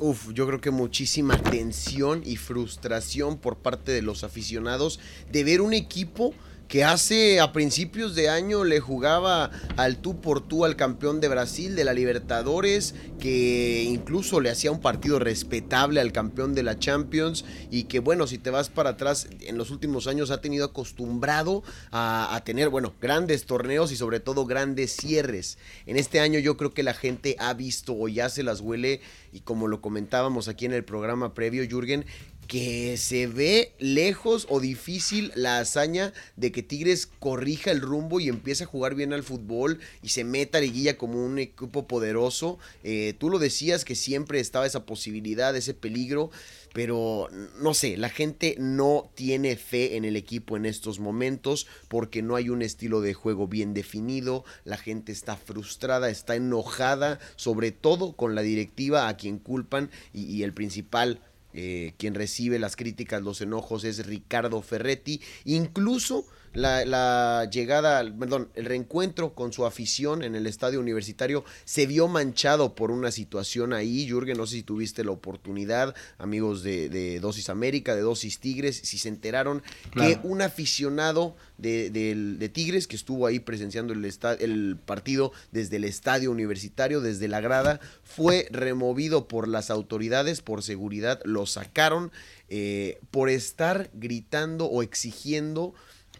Uf, 0.01 0.31
yo 0.31 0.47
creo 0.47 0.61
que 0.61 0.71
muchísima 0.71 1.37
tensión 1.37 2.21
y 2.25 2.37
frustración 2.37 3.37
por 3.37 3.57
parte 3.57 3.91
de 3.91 4.01
los 4.01 4.23
aficionados 4.23 5.01
de 5.29 5.43
ver 5.43 5.59
un 5.59 5.73
equipo 5.73 6.33
que 6.69 6.83
hace 6.83 7.39
a 7.39 7.51
principios 7.51 8.13
de 8.13 8.29
año 8.29 8.63
le 8.63 8.79
jugaba 8.79 9.49
al 9.75 9.97
tú 9.97 10.21
por 10.21 10.47
tú 10.47 10.65
al 10.65 10.75
campeón 10.75 11.19
de 11.19 11.27
Brasil 11.27 11.75
de 11.75 11.83
la 11.83 11.93
Libertadores, 11.93 12.93
que 13.19 13.81
incluso 13.83 14.39
le 14.39 14.51
hacía 14.51 14.71
un 14.71 14.79
partido 14.79 15.17
respetable 15.17 15.99
al 15.99 16.11
campeón 16.11 16.53
de 16.53 16.61
la 16.61 16.77
Champions 16.77 17.43
y 17.71 17.85
que 17.85 17.97
bueno, 17.97 18.27
si 18.27 18.37
te 18.37 18.51
vas 18.51 18.69
para 18.69 18.91
atrás 18.91 19.27
en 19.41 19.57
los 19.57 19.71
últimos 19.71 20.05
años 20.05 20.29
ha 20.29 20.41
tenido 20.41 20.65
acostumbrado 20.65 21.63
a, 21.89 22.35
a 22.35 22.43
tener, 22.43 22.69
bueno, 22.69 22.93
grandes 23.01 23.47
torneos 23.47 23.91
y 23.91 23.95
sobre 23.95 24.19
todo 24.19 24.45
grandes 24.45 24.95
cierres. 24.95 25.57
En 25.87 25.97
este 25.97 26.19
año 26.19 26.37
yo 26.37 26.55
creo 26.55 26.75
que 26.75 26.83
la 26.83 26.93
gente 26.93 27.35
ha 27.39 27.51
visto 27.55 27.95
o 27.97 28.07
ya 28.07 28.29
se 28.29 28.43
las 28.43 28.61
huele 28.61 29.01
y 29.33 29.39
como 29.39 29.67
lo 29.67 29.81
comentábamos 29.81 30.47
aquí 30.47 30.65
en 30.65 30.73
el 30.73 30.85
programa 30.85 31.33
previo, 31.33 31.63
Jürgen, 31.67 32.05
que 32.49 32.97
se 32.97 33.27
ve 33.27 33.73
lejos 33.77 34.47
o 34.49 34.59
difícil 34.59 35.31
la 35.35 35.59
hazaña 35.59 36.13
de 36.35 36.51
que 36.51 36.63
Tigres 36.63 37.05
corrija 37.05 37.69
el 37.69 37.79
rumbo 37.79 38.19
y 38.19 38.27
empiece 38.27 38.63
a 38.63 38.67
jugar 38.67 38.95
bien 38.95 39.13
al 39.13 39.21
fútbol 39.21 39.79
y 40.01 40.09
se 40.09 40.23
meta 40.23 40.57
a 40.57 40.61
liguilla 40.61 40.97
como 40.97 41.23
un 41.23 41.37
equipo 41.37 41.87
poderoso. 41.87 42.57
Eh, 42.83 43.13
tú 43.19 43.29
lo 43.29 43.37
decías 43.37 43.85
que 43.85 43.93
siempre 43.93 44.39
estaba 44.39 44.65
esa 44.65 44.87
posibilidad, 44.87 45.55
ese 45.55 45.75
peligro, 45.75 46.31
pero 46.73 47.29
no 47.61 47.75
sé, 47.75 47.97
la 47.97 48.09
gente 48.09 48.55
no 48.57 49.11
tiene 49.13 49.55
fe 49.55 49.95
en 49.95 50.03
el 50.03 50.15
equipo 50.15 50.57
en 50.57 50.65
estos 50.65 50.99
momentos 50.99 51.67
porque 51.87 52.23
no 52.23 52.35
hay 52.35 52.49
un 52.49 52.63
estilo 52.63 52.99
de 53.01 53.13
juego 53.13 53.47
bien 53.47 53.75
definido, 53.75 54.43
la 54.65 54.77
gente 54.77 55.11
está 55.11 55.37
frustrada, 55.37 56.09
está 56.09 56.35
enojada, 56.35 57.19
sobre 57.35 57.71
todo 57.71 58.13
con 58.13 58.33
la 58.33 58.41
directiva 58.41 59.07
a 59.07 59.17
quien 59.17 59.37
culpan 59.37 59.91
y, 60.15 60.23
y 60.23 60.41
el 60.41 60.53
principal 60.53 61.21
eh, 61.53 61.93
quien 61.97 62.15
recibe 62.15 62.59
las 62.59 62.75
críticas, 62.75 63.21
los 63.21 63.41
enojos 63.41 63.83
es 63.83 64.05
Ricardo 64.05 64.61
Ferretti. 64.61 65.21
Incluso 65.45 66.25
la, 66.53 66.85
la, 66.85 67.49
llegada, 67.51 68.03
perdón, 68.17 68.49
el 68.55 68.65
reencuentro 68.65 69.33
con 69.33 69.53
su 69.53 69.65
afición 69.65 70.23
en 70.23 70.35
el 70.35 70.47
estadio 70.47 70.79
universitario 70.79 71.43
se 71.65 71.85
vio 71.85 72.07
manchado 72.07 72.75
por 72.75 72.91
una 72.91 73.11
situación 73.11 73.73
ahí. 73.73 74.07
Jürgen, 74.07 74.37
no 74.37 74.47
sé 74.47 74.57
si 74.57 74.63
tuviste 74.63 75.03
la 75.03 75.11
oportunidad, 75.11 75.95
amigos 76.17 76.63
de, 76.63 76.89
de 76.89 77.19
Dosis 77.19 77.49
América, 77.49 77.95
de 77.95 78.01
Dosis 78.01 78.39
Tigres, 78.39 78.77
si 78.77 78.97
se 78.97 79.09
enteraron 79.09 79.61
claro. 79.91 80.21
que 80.21 80.27
un 80.27 80.41
aficionado 80.41 81.35
de, 81.57 81.89
de, 81.89 82.15
de, 82.15 82.49
Tigres 82.49 82.87
que 82.87 82.95
estuvo 82.95 83.27
ahí 83.27 83.39
presenciando 83.39 83.93
el, 83.93 84.09
el 84.39 84.77
partido 84.85 85.31
desde 85.51 85.75
el 85.75 85.83
estadio 85.83 86.31
universitario, 86.31 87.01
desde 87.01 87.27
la 87.27 87.41
grada, 87.41 87.79
fue 88.03 88.47
removido 88.51 89.27
por 89.27 89.47
las 89.47 89.69
autoridades 89.69 90.41
por 90.41 90.63
seguridad, 90.63 91.21
lo 91.25 91.45
sacaron 91.45 92.11
eh, 92.49 92.99
por 93.11 93.29
estar 93.29 93.89
gritando 93.93 94.65
o 94.65 94.81
exigiendo 94.81 95.73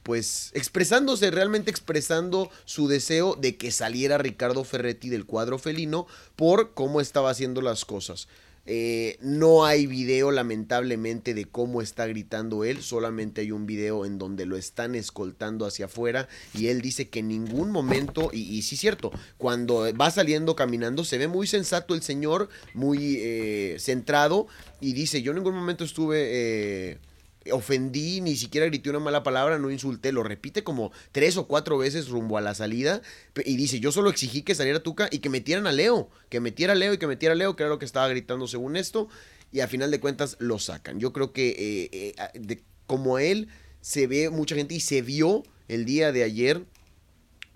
pues 0.10 0.50
expresándose, 0.56 1.30
realmente 1.30 1.70
expresando 1.70 2.50
su 2.66 2.88
deseo 2.88 3.36
de 3.36 3.58
que 3.58 3.70
saliera 3.70 4.18
Ricardo 4.18 4.64
Ferretti 4.64 5.08
del 5.08 5.28
cuadro 5.28 5.60
felino 5.60 6.08
por 6.36 6.74
cómo 6.74 7.00
estaba 7.00 7.30
haciendo 7.30 7.62
las 7.62 7.86
cosas. 7.86 8.28
Eh, 8.66 9.20
no 9.22 9.66
hay 9.66 9.86
video 9.86 10.32
lamentablemente 10.32 11.36
de 11.36 11.46
cómo 11.46 11.84
está 11.84 12.08
gritando 12.08 12.64
él, 12.64 12.82
solamente 12.82 13.42
hay 13.42 13.52
un 13.52 13.68
video 13.68 14.04
en 14.04 14.18
donde 14.18 14.48
lo 14.48 14.58
están 14.58 14.96
escoltando 14.96 15.68
hacia 15.68 15.86
afuera 15.86 16.28
y 16.56 16.70
él 16.70 16.82
dice 16.82 17.08
que 17.10 17.20
en 17.20 17.28
ningún 17.28 17.70
momento, 17.70 18.32
y, 18.34 18.64
sí 18.64 18.74
es 18.74 18.82
cierto, 18.82 19.12
cuando 19.38 19.96
va 19.96 20.10
saliendo 20.10 20.56
caminando 20.56 21.04
se 21.04 21.20
ve 21.20 21.28
muy 21.28 21.46
sensato 21.46 21.94
el 21.94 22.02
señor, 22.02 22.50
muy 22.74 23.18
eh, 23.20 23.76
centrado 23.78 24.48
y 24.82 24.94
dice, 24.94 25.22
yo 25.22 25.34
en 25.34 25.36
ningún 25.36 25.54
momento 25.54 25.84
estuve... 25.84 26.30
Eh, 26.32 26.98
ofendí, 27.52 28.22
ni 28.22 28.36
siquiera 28.36 28.66
grité 28.66 28.90
una 28.90 29.00
mala 29.00 29.24
palabra, 29.24 29.60
no 29.60 29.72
insulté, 29.72 30.12
lo 30.12 30.24
repite 30.24 30.64
como 30.64 30.92
tres 31.12 31.38
o 31.38 31.48
cuatro 31.48 31.78
veces 31.78 32.10
rumbo 32.10 32.38
a 32.38 32.42
la 32.42 32.56
salida 32.56 33.02
y 33.46 33.58
dice, 33.58 33.80
yo 33.80 33.92
solo 33.92 34.10
exigí 34.10 34.42
que 34.42 34.56
saliera 34.56 34.82
Tuca 34.82 35.08
y 35.12 35.20
que 35.20 35.30
metieran 35.30 35.68
a 35.68 35.72
Leo, 35.72 36.10
que 36.30 36.40
metiera 36.40 36.74
a 36.74 36.76
Leo 36.76 36.94
y 36.94 36.98
que 36.98 37.08
metiera 37.08 37.34
a 37.34 37.36
Leo, 37.36 37.56
que 37.56 37.64
era 37.64 37.70
lo 37.70 37.80
que 37.80 37.86
estaba 37.86 38.08
gritando 38.08 38.48
según 38.48 38.76
esto, 38.76 39.08
y 39.52 39.62
a 39.62 39.68
final 39.68 39.92
de 39.92 40.00
cuentas 40.00 40.38
lo 40.40 40.60
sacan. 40.60 41.00
Yo 41.00 41.14
creo 41.14 41.34
que 41.34 41.50
eh, 41.50 42.14
eh, 42.34 42.62
como 42.86 43.20
él 43.20 43.48
se 43.82 44.08
ve 44.08 44.30
mucha 44.30 44.56
gente 44.56 44.76
y 44.76 44.80
se 44.80 45.02
vio 45.02 45.44
el 45.68 45.86
día 45.86 46.12
de 46.12 46.24
ayer 46.24 46.66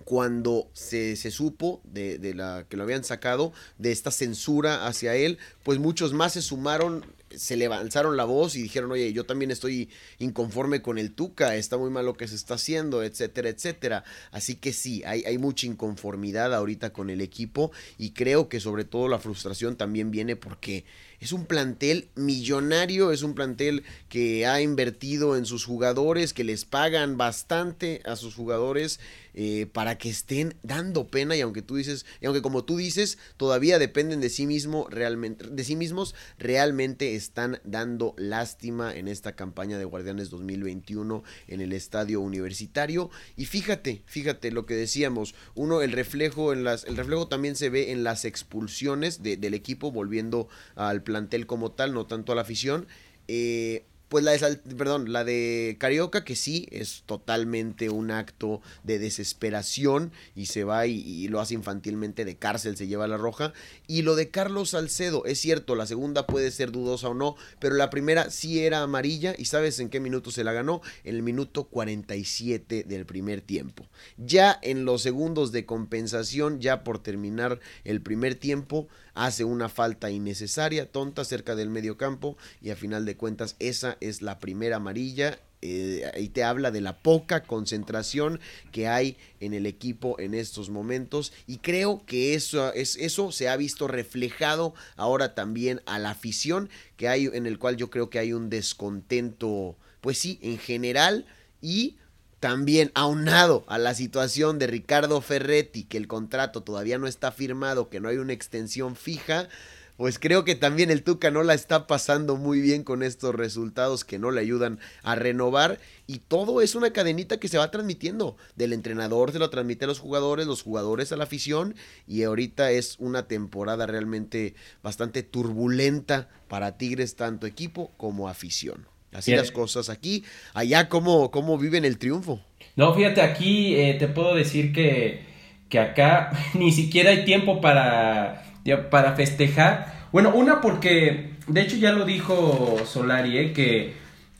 cuando 0.03 0.69
se, 0.73 1.15
se 1.15 1.31
supo 1.31 1.81
de, 1.83 2.17
de, 2.17 2.33
la 2.33 2.65
que 2.67 2.77
lo 2.77 2.83
habían 2.83 3.03
sacado 3.03 3.53
de 3.77 3.91
esta 3.91 4.11
censura 4.11 4.85
hacia 4.85 5.15
él, 5.15 5.37
pues 5.63 5.79
muchos 5.79 6.13
más 6.13 6.33
se 6.33 6.41
sumaron 6.41 7.05
se 7.37 7.57
levantaron 7.57 8.17
la 8.17 8.25
voz 8.25 8.55
y 8.55 8.61
dijeron, 8.61 8.91
oye, 8.91 9.11
yo 9.13 9.25
también 9.25 9.51
estoy 9.51 9.89
inconforme 10.19 10.81
con 10.81 10.97
el 10.97 11.13
Tuca, 11.13 11.55
está 11.55 11.77
muy 11.77 11.89
mal 11.89 12.05
lo 12.05 12.15
que 12.15 12.27
se 12.27 12.35
está 12.35 12.55
haciendo, 12.55 13.03
etcétera, 13.03 13.49
etcétera. 13.49 14.03
Así 14.31 14.55
que 14.55 14.73
sí, 14.73 15.03
hay, 15.05 15.23
hay 15.23 15.37
mucha 15.37 15.67
inconformidad 15.67 16.53
ahorita 16.53 16.93
con 16.93 17.09
el 17.09 17.21
equipo 17.21 17.71
y 17.97 18.11
creo 18.11 18.49
que 18.49 18.59
sobre 18.59 18.85
todo 18.85 19.07
la 19.07 19.19
frustración 19.19 19.75
también 19.75 20.11
viene 20.11 20.35
porque 20.35 20.85
es 21.23 21.31
un 21.31 21.45
plantel 21.45 22.09
millonario, 22.15 23.13
es 23.13 23.23
un 23.23 23.33
plantel 23.33 23.83
que 24.09 24.45
ha 24.45 24.61
invertido 24.61 25.37
en 25.37 25.45
sus 25.45 25.63
jugadores, 25.63 26.33
que 26.33 26.43
les 26.43 26.65
pagan 26.65 27.15
bastante 27.15 28.01
a 28.03 28.17
sus 28.17 28.35
jugadores 28.35 28.99
eh, 29.35 29.67
para 29.71 29.97
que 29.97 30.09
estén 30.09 30.53
dando 30.61 31.07
pena 31.07 31.35
y 31.35 31.41
aunque 31.41 31.61
tú 31.61 31.77
dices, 31.77 32.05
y 32.21 32.25
aunque 32.25 32.41
como 32.41 32.65
tú 32.65 32.75
dices, 32.75 33.17
todavía 33.37 33.79
dependen 33.79 34.19
de 34.19 34.29
sí 34.29 34.45
mismo 34.45 34.85
realmente, 34.89 35.47
de 35.49 35.63
sí 35.63 35.75
mismos, 35.77 36.13
realmente 36.37 37.15
están 37.15 37.61
dando 37.63 38.13
lástima 38.17 38.93
en 38.93 39.07
esta 39.07 39.35
campaña 39.35 39.77
de 39.77 39.85
Guardianes 39.85 40.29
2021 40.29 41.23
en 41.47 41.61
el 41.61 41.71
estadio 41.71 42.19
universitario. 42.19 43.09
Y 43.37 43.45
fíjate, 43.45 44.03
fíjate 44.05 44.51
lo 44.51 44.65
que 44.65 44.75
decíamos, 44.75 45.35
uno, 45.55 45.81
el 45.81 45.93
reflejo 45.93 46.51
en 46.51 46.65
las, 46.65 46.83
el 46.83 46.97
reflejo 46.97 47.29
también 47.29 47.55
se 47.55 47.69
ve 47.69 47.91
en 47.91 48.03
las 48.03 48.25
expulsiones 48.25 49.23
del 49.23 49.53
equipo, 49.53 49.91
volviendo 49.91 50.49
al 50.75 51.01
plantel 51.13 51.45
como 51.45 51.71
tal, 51.71 51.93
no 51.93 52.07
tanto 52.07 52.31
a 52.31 52.35
la 52.35 52.41
afición. 52.41 52.87
Eh, 53.27 53.85
pues 54.13 54.23
la 54.23 54.33
de, 54.33 54.57
perdón, 54.77 55.11
la 55.11 55.23
de 55.23 55.75
Carioca, 55.79 56.23
que 56.23 56.35
sí 56.35 56.67
es 56.69 57.01
totalmente 57.07 57.89
un 57.89 58.11
acto 58.11 58.61
de 58.83 58.99
desesperación 58.99 60.11
y 60.35 60.45
se 60.45 60.63
va 60.63 60.85
y, 60.85 61.27
lo 61.29 61.39
hace 61.39 61.55
infantilmente 61.55 62.23
de 62.23 62.37
cárcel, 62.37 62.77
se 62.77 62.85
lleva 62.85 63.07
la 63.07 63.17
roja. 63.17 63.53
Y 63.87 64.03
lo 64.03 64.15
de 64.15 64.29
Carlos 64.29 64.69
Salcedo, 64.69 65.25
es 65.25 65.39
cierto, 65.39 65.75
la 65.75 65.87
segunda 65.87 66.27
puede 66.27 66.51
ser 66.51 66.71
dudosa 66.71 67.09
o 67.09 67.15
no, 67.15 67.35
pero 67.59 67.73
la 67.73 67.89
primera 67.89 68.29
sí 68.29 68.59
era 68.59 68.83
amarilla 68.83 69.33
y 69.35 69.45
sabes 69.45 69.79
en 69.79 69.89
qué 69.89 69.99
minuto 69.99 70.29
se 70.29 70.43
la 70.43 70.53
ganó, 70.53 70.81
en 71.03 71.15
el 71.15 71.23
minuto 71.23 71.63
47 71.63 72.83
del 72.83 73.07
primer 73.07 73.41
tiempo. 73.41 73.87
Ya 74.17 74.59
en 74.61 74.85
los 74.85 75.01
segundos 75.01 75.51
de 75.51 75.65
compensación, 75.65 76.59
ya 76.59 76.83
por 76.83 76.99
terminar 76.99 77.59
el 77.83 77.99
primer 78.03 78.35
tiempo, 78.35 78.87
hace 79.13 79.43
una 79.43 79.69
falta 79.69 80.09
innecesaria, 80.09 80.91
tonta, 80.91 81.23
cerca 81.25 81.55
del 81.55 81.69
medio 81.69 81.97
campo 81.97 82.37
y 82.61 82.69
a 82.69 82.75
final 82.75 83.05
de 83.05 83.15
cuentas 83.15 83.55
esa 83.59 83.97
es 84.01 84.21
la 84.21 84.39
primera 84.39 84.77
amarilla. 84.77 85.39
Eh, 85.65 86.11
ahí 86.13 86.27
te 86.27 86.43
habla 86.43 86.71
de 86.71 86.81
la 86.81 87.01
poca 87.01 87.43
concentración 87.43 88.41
que 88.73 88.89
hay 88.89 89.15
en 89.39 89.53
el 89.53 89.65
equipo 89.65 90.19
en 90.19 90.33
estos 90.33 90.69
momentos 90.69 91.31
y 91.47 91.59
creo 91.59 92.05
que 92.05 92.33
eso, 92.35 92.73
es, 92.73 92.97
eso 92.97 93.31
se 93.31 93.47
ha 93.47 93.55
visto 93.55 93.87
reflejado 93.87 94.73
ahora 94.97 95.35
también 95.35 95.81
a 95.85 95.99
la 95.99 96.09
afición 96.09 96.69
que 96.97 97.07
hay 97.07 97.29
en 97.31 97.45
el 97.45 97.59
cual 97.59 97.77
yo 97.77 97.89
creo 97.89 98.09
que 98.09 98.19
hay 98.19 98.33
un 98.33 98.49
descontento 98.49 99.77
pues 100.01 100.17
sí 100.17 100.37
en 100.41 100.57
general 100.57 101.25
y 101.61 101.95
también 102.43 102.91
aunado 102.93 103.63
a 103.69 103.77
la 103.77 103.93
situación 103.93 104.59
de 104.59 104.67
Ricardo 104.67 105.21
Ferretti, 105.21 105.85
que 105.85 105.95
el 105.95 106.09
contrato 106.09 106.61
todavía 106.61 106.97
no 106.97 107.07
está 107.07 107.31
firmado, 107.31 107.87
que 107.87 108.01
no 108.01 108.09
hay 108.09 108.17
una 108.17 108.33
extensión 108.33 108.97
fija, 108.97 109.47
pues 109.95 110.19
creo 110.19 110.43
que 110.43 110.55
también 110.55 110.91
el 110.91 111.03
Tuca 111.03 111.31
no 111.31 111.41
la 111.43 111.53
está 111.53 111.87
pasando 111.87 112.35
muy 112.35 112.59
bien 112.59 112.83
con 112.83 113.01
estos 113.01 113.33
resultados 113.33 114.03
que 114.03 114.19
no 114.19 114.29
le 114.29 114.41
ayudan 114.41 114.77
a 115.03 115.15
renovar. 115.15 115.79
Y 116.05 116.17
todo 116.19 116.59
es 116.59 116.75
una 116.75 116.91
cadenita 116.91 117.39
que 117.39 117.47
se 117.47 117.57
va 117.57 117.71
transmitiendo. 117.71 118.35
Del 118.57 118.73
entrenador 118.73 119.31
se 119.31 119.39
lo 119.39 119.49
transmite 119.49 119.85
a 119.85 119.87
los 119.87 119.99
jugadores, 119.99 120.45
los 120.45 120.63
jugadores 120.63 121.13
a 121.13 121.15
la 121.15 121.23
afición. 121.23 121.75
Y 122.07 122.23
ahorita 122.23 122.71
es 122.71 122.97
una 122.99 123.25
temporada 123.29 123.85
realmente 123.85 124.55
bastante 124.81 125.23
turbulenta 125.23 126.27
para 126.49 126.77
Tigres, 126.77 127.15
tanto 127.15 127.47
equipo 127.47 127.93
como 127.95 128.27
afición. 128.27 128.92
Así 129.13 129.35
las 129.35 129.51
cosas 129.51 129.89
aquí. 129.89 130.23
Allá, 130.53 130.89
¿cómo, 130.89 131.31
cómo 131.31 131.57
viven 131.57 131.85
el 131.85 131.97
triunfo? 131.97 132.39
No, 132.75 132.93
fíjate, 132.93 133.21
aquí 133.21 133.75
eh, 133.75 133.95
te 133.99 134.07
puedo 134.07 134.35
decir 134.35 134.73
que, 134.73 135.23
que 135.69 135.79
acá 135.79 136.31
ni 136.53 136.71
siquiera 136.71 137.11
hay 137.11 137.25
tiempo 137.25 137.61
para, 137.61 138.43
para 138.89 139.13
festejar. 139.13 140.07
Bueno, 140.11 140.33
una 140.33 140.61
porque, 140.61 141.33
de 141.47 141.61
hecho 141.61 141.77
ya 141.77 141.91
lo 141.91 142.05
dijo 142.05 142.77
Solari, 142.85 143.37
eh, 143.37 143.53
que, 143.53 143.93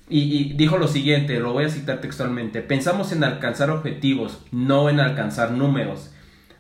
y, 0.10 0.54
dijo 0.54 0.78
lo 0.78 0.88
siguiente, 0.88 1.40
lo 1.40 1.54
voy 1.54 1.66
a 1.66 1.70
citar 1.70 2.02
textualmente, 2.02 2.62
pensamos 2.62 3.12
en 3.12 3.24
alcanzar 3.24 3.70
objetivos, 3.72 4.40
no 4.52 4.90
en 4.90 5.00
alcanzar 5.00 5.52
números. 5.52 6.12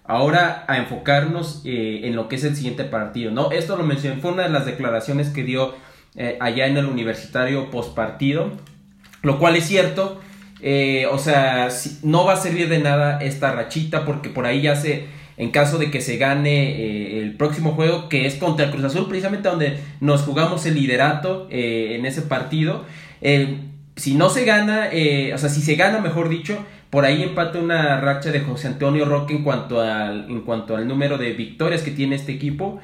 Ahora 0.06 0.66
a 0.68 0.78
enfocarnos 0.78 1.62
eh, 1.64 2.02
en 2.04 2.16
lo 2.16 2.28
que 2.28 2.36
es 2.36 2.44
el 2.44 2.56
siguiente 2.56 2.84
partido, 2.84 3.32
¿no? 3.32 3.52
Esto 3.52 3.78
lo 3.78 3.84
mencioné, 3.84 4.20
fue 4.20 4.32
una 4.32 4.44
de 4.44 4.50
las 4.50 4.66
declaraciones 4.66 5.30
que 5.30 5.44
dio 5.44 5.76
eh, 6.16 6.38
allá 6.40 6.68
en 6.68 6.78
el 6.78 6.86
universitario 6.86 7.72
post 7.72 7.96
partido, 7.96 8.52
lo 9.22 9.40
cual 9.40 9.56
es 9.56 9.66
cierto. 9.66 10.22
Eh, 10.62 11.08
o 11.12 11.18
sea, 11.18 11.70
no 12.04 12.26
va 12.26 12.34
a 12.34 12.38
servir 12.38 12.70
de 12.70 12.80
nada 12.80 13.20
esta 13.22 13.52
rachita 13.52 14.06
porque 14.06 14.30
por 14.30 14.46
ahí 14.46 14.62
ya 14.62 14.76
se, 14.76 15.08
en 15.38 15.52
caso 15.52 15.78
de 15.78 15.92
que 15.92 16.00
se 16.00 16.18
gane 16.18 16.72
eh, 16.72 17.20
el 17.20 17.36
próximo 17.36 17.74
juego, 17.74 18.08
que 18.10 18.26
es 18.28 18.36
contra 18.36 18.66
el 18.66 18.72
Cruz 18.72 18.86
Azul, 18.86 19.08
precisamente 19.08 19.50
donde 19.50 19.80
nos 20.00 20.22
jugamos 20.22 20.66
el 20.66 20.76
liderato 20.76 21.48
en 21.50 22.06
ese 22.06 22.22
partido. 22.22 22.86
si 23.96 24.16
no 24.16 24.30
se 24.30 24.46
gana, 24.46 24.90
o 25.34 25.38
sea, 25.38 25.50
si 25.50 25.62
se 25.62 25.76
gana, 25.76 26.00
mejor 26.00 26.30
dicho, 26.30 26.64
por 26.94 27.06
ahí 27.06 27.24
empata 27.24 27.58
una 27.58 28.00
racha 28.00 28.32
de 28.32 28.42
José 28.42 28.68
Antonio 28.68 29.06
Roque 29.06 29.34
en 29.36 29.44
cuanto 29.44 29.82
al, 29.82 30.30
en 30.30 30.42
cuanto 30.42 30.76
al 30.76 30.88
número 30.88 31.18
de 31.18 31.34
victorias 31.34 31.82
que 31.82 31.90
tiene 31.90 32.16
este 32.16 32.34
equipo. 32.34 32.80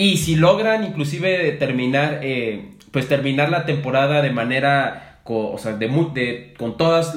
Y 0.00 0.16
si 0.16 0.34
logran 0.34 0.82
inclusive 0.82 1.52
terminar, 1.58 2.20
eh, 2.22 2.70
pues 2.90 3.06
terminar 3.06 3.50
la 3.50 3.66
temporada 3.66 4.22
de 4.22 4.30
manera, 4.30 5.20
o 5.24 5.58
sea, 5.58 5.74
de, 5.74 6.54
con 6.56 6.78
todas 6.78 7.14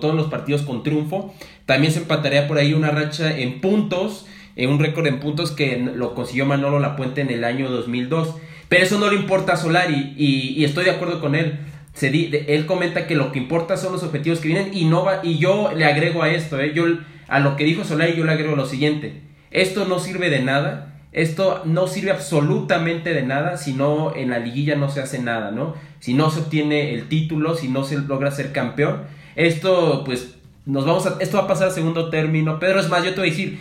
todos 0.00 0.14
los 0.16 0.26
partidos 0.26 0.62
con 0.62 0.82
triunfo, 0.82 1.32
también 1.64 1.92
se 1.92 2.00
empataría 2.00 2.48
por 2.48 2.58
ahí 2.58 2.74
una 2.74 2.90
racha 2.90 3.38
en 3.38 3.60
puntos, 3.60 4.26
en 4.56 4.68
un 4.68 4.80
récord 4.80 5.06
en 5.06 5.20
puntos 5.20 5.52
que 5.52 5.76
lo 5.76 6.16
consiguió 6.16 6.44
Manolo 6.44 6.80
Lapuente 6.80 7.20
en 7.20 7.30
el 7.30 7.44
año 7.44 7.70
2002. 7.70 8.34
Pero 8.68 8.82
eso 8.82 8.98
no 8.98 9.08
le 9.12 9.16
importa 9.16 9.52
a 9.52 9.56
Solari 9.56 10.14
y, 10.16 10.64
estoy 10.64 10.86
de 10.86 10.90
acuerdo 10.90 11.20
con 11.20 11.36
él. 11.36 11.60
Se 11.92 12.08
él 12.48 12.66
comenta 12.66 13.06
que 13.06 13.14
lo 13.14 13.30
que 13.30 13.38
importa 13.38 13.76
son 13.76 13.92
los 13.92 14.02
objetivos 14.02 14.40
que 14.40 14.48
vienen 14.48 14.74
y 14.74 14.86
no 14.86 15.04
va, 15.04 15.20
y 15.22 15.38
yo 15.38 15.70
le 15.72 15.84
agrego 15.84 16.24
a 16.24 16.30
esto, 16.30 16.58
eh, 16.58 16.72
yo 16.74 16.86
a 17.28 17.38
lo 17.38 17.54
que 17.54 17.62
dijo 17.62 17.84
Solari 17.84 18.16
yo 18.16 18.24
le 18.24 18.32
agrego 18.32 18.56
lo 18.56 18.66
siguiente. 18.66 19.20
Esto 19.52 19.84
no 19.84 20.00
sirve 20.00 20.30
de 20.30 20.40
nada 20.40 20.93
esto 21.14 21.62
no 21.64 21.86
sirve 21.86 22.10
absolutamente 22.10 23.14
de 23.14 23.22
nada 23.22 23.56
si 23.56 23.72
no 23.72 24.14
en 24.14 24.30
la 24.30 24.40
liguilla 24.40 24.74
no 24.74 24.90
se 24.90 25.00
hace 25.00 25.20
nada, 25.20 25.52
¿no? 25.52 25.76
Si 26.00 26.12
no 26.12 26.30
se 26.30 26.40
obtiene 26.40 26.92
el 26.92 27.08
título, 27.08 27.54
si 27.54 27.68
no 27.68 27.84
se 27.84 27.98
logra 27.98 28.32
ser 28.32 28.50
campeón. 28.52 29.04
Esto, 29.36 30.02
pues, 30.04 30.34
nos 30.66 30.84
vamos 30.84 31.06
a, 31.06 31.16
esto 31.20 31.38
va 31.38 31.44
a 31.44 31.46
pasar 31.46 31.68
a 31.68 31.70
segundo 31.70 32.10
término. 32.10 32.58
Pedro, 32.58 32.80
es 32.80 32.88
más, 32.88 33.04
yo 33.04 33.14
te 33.14 33.20
voy 33.20 33.28
a 33.28 33.30
decir, 33.30 33.60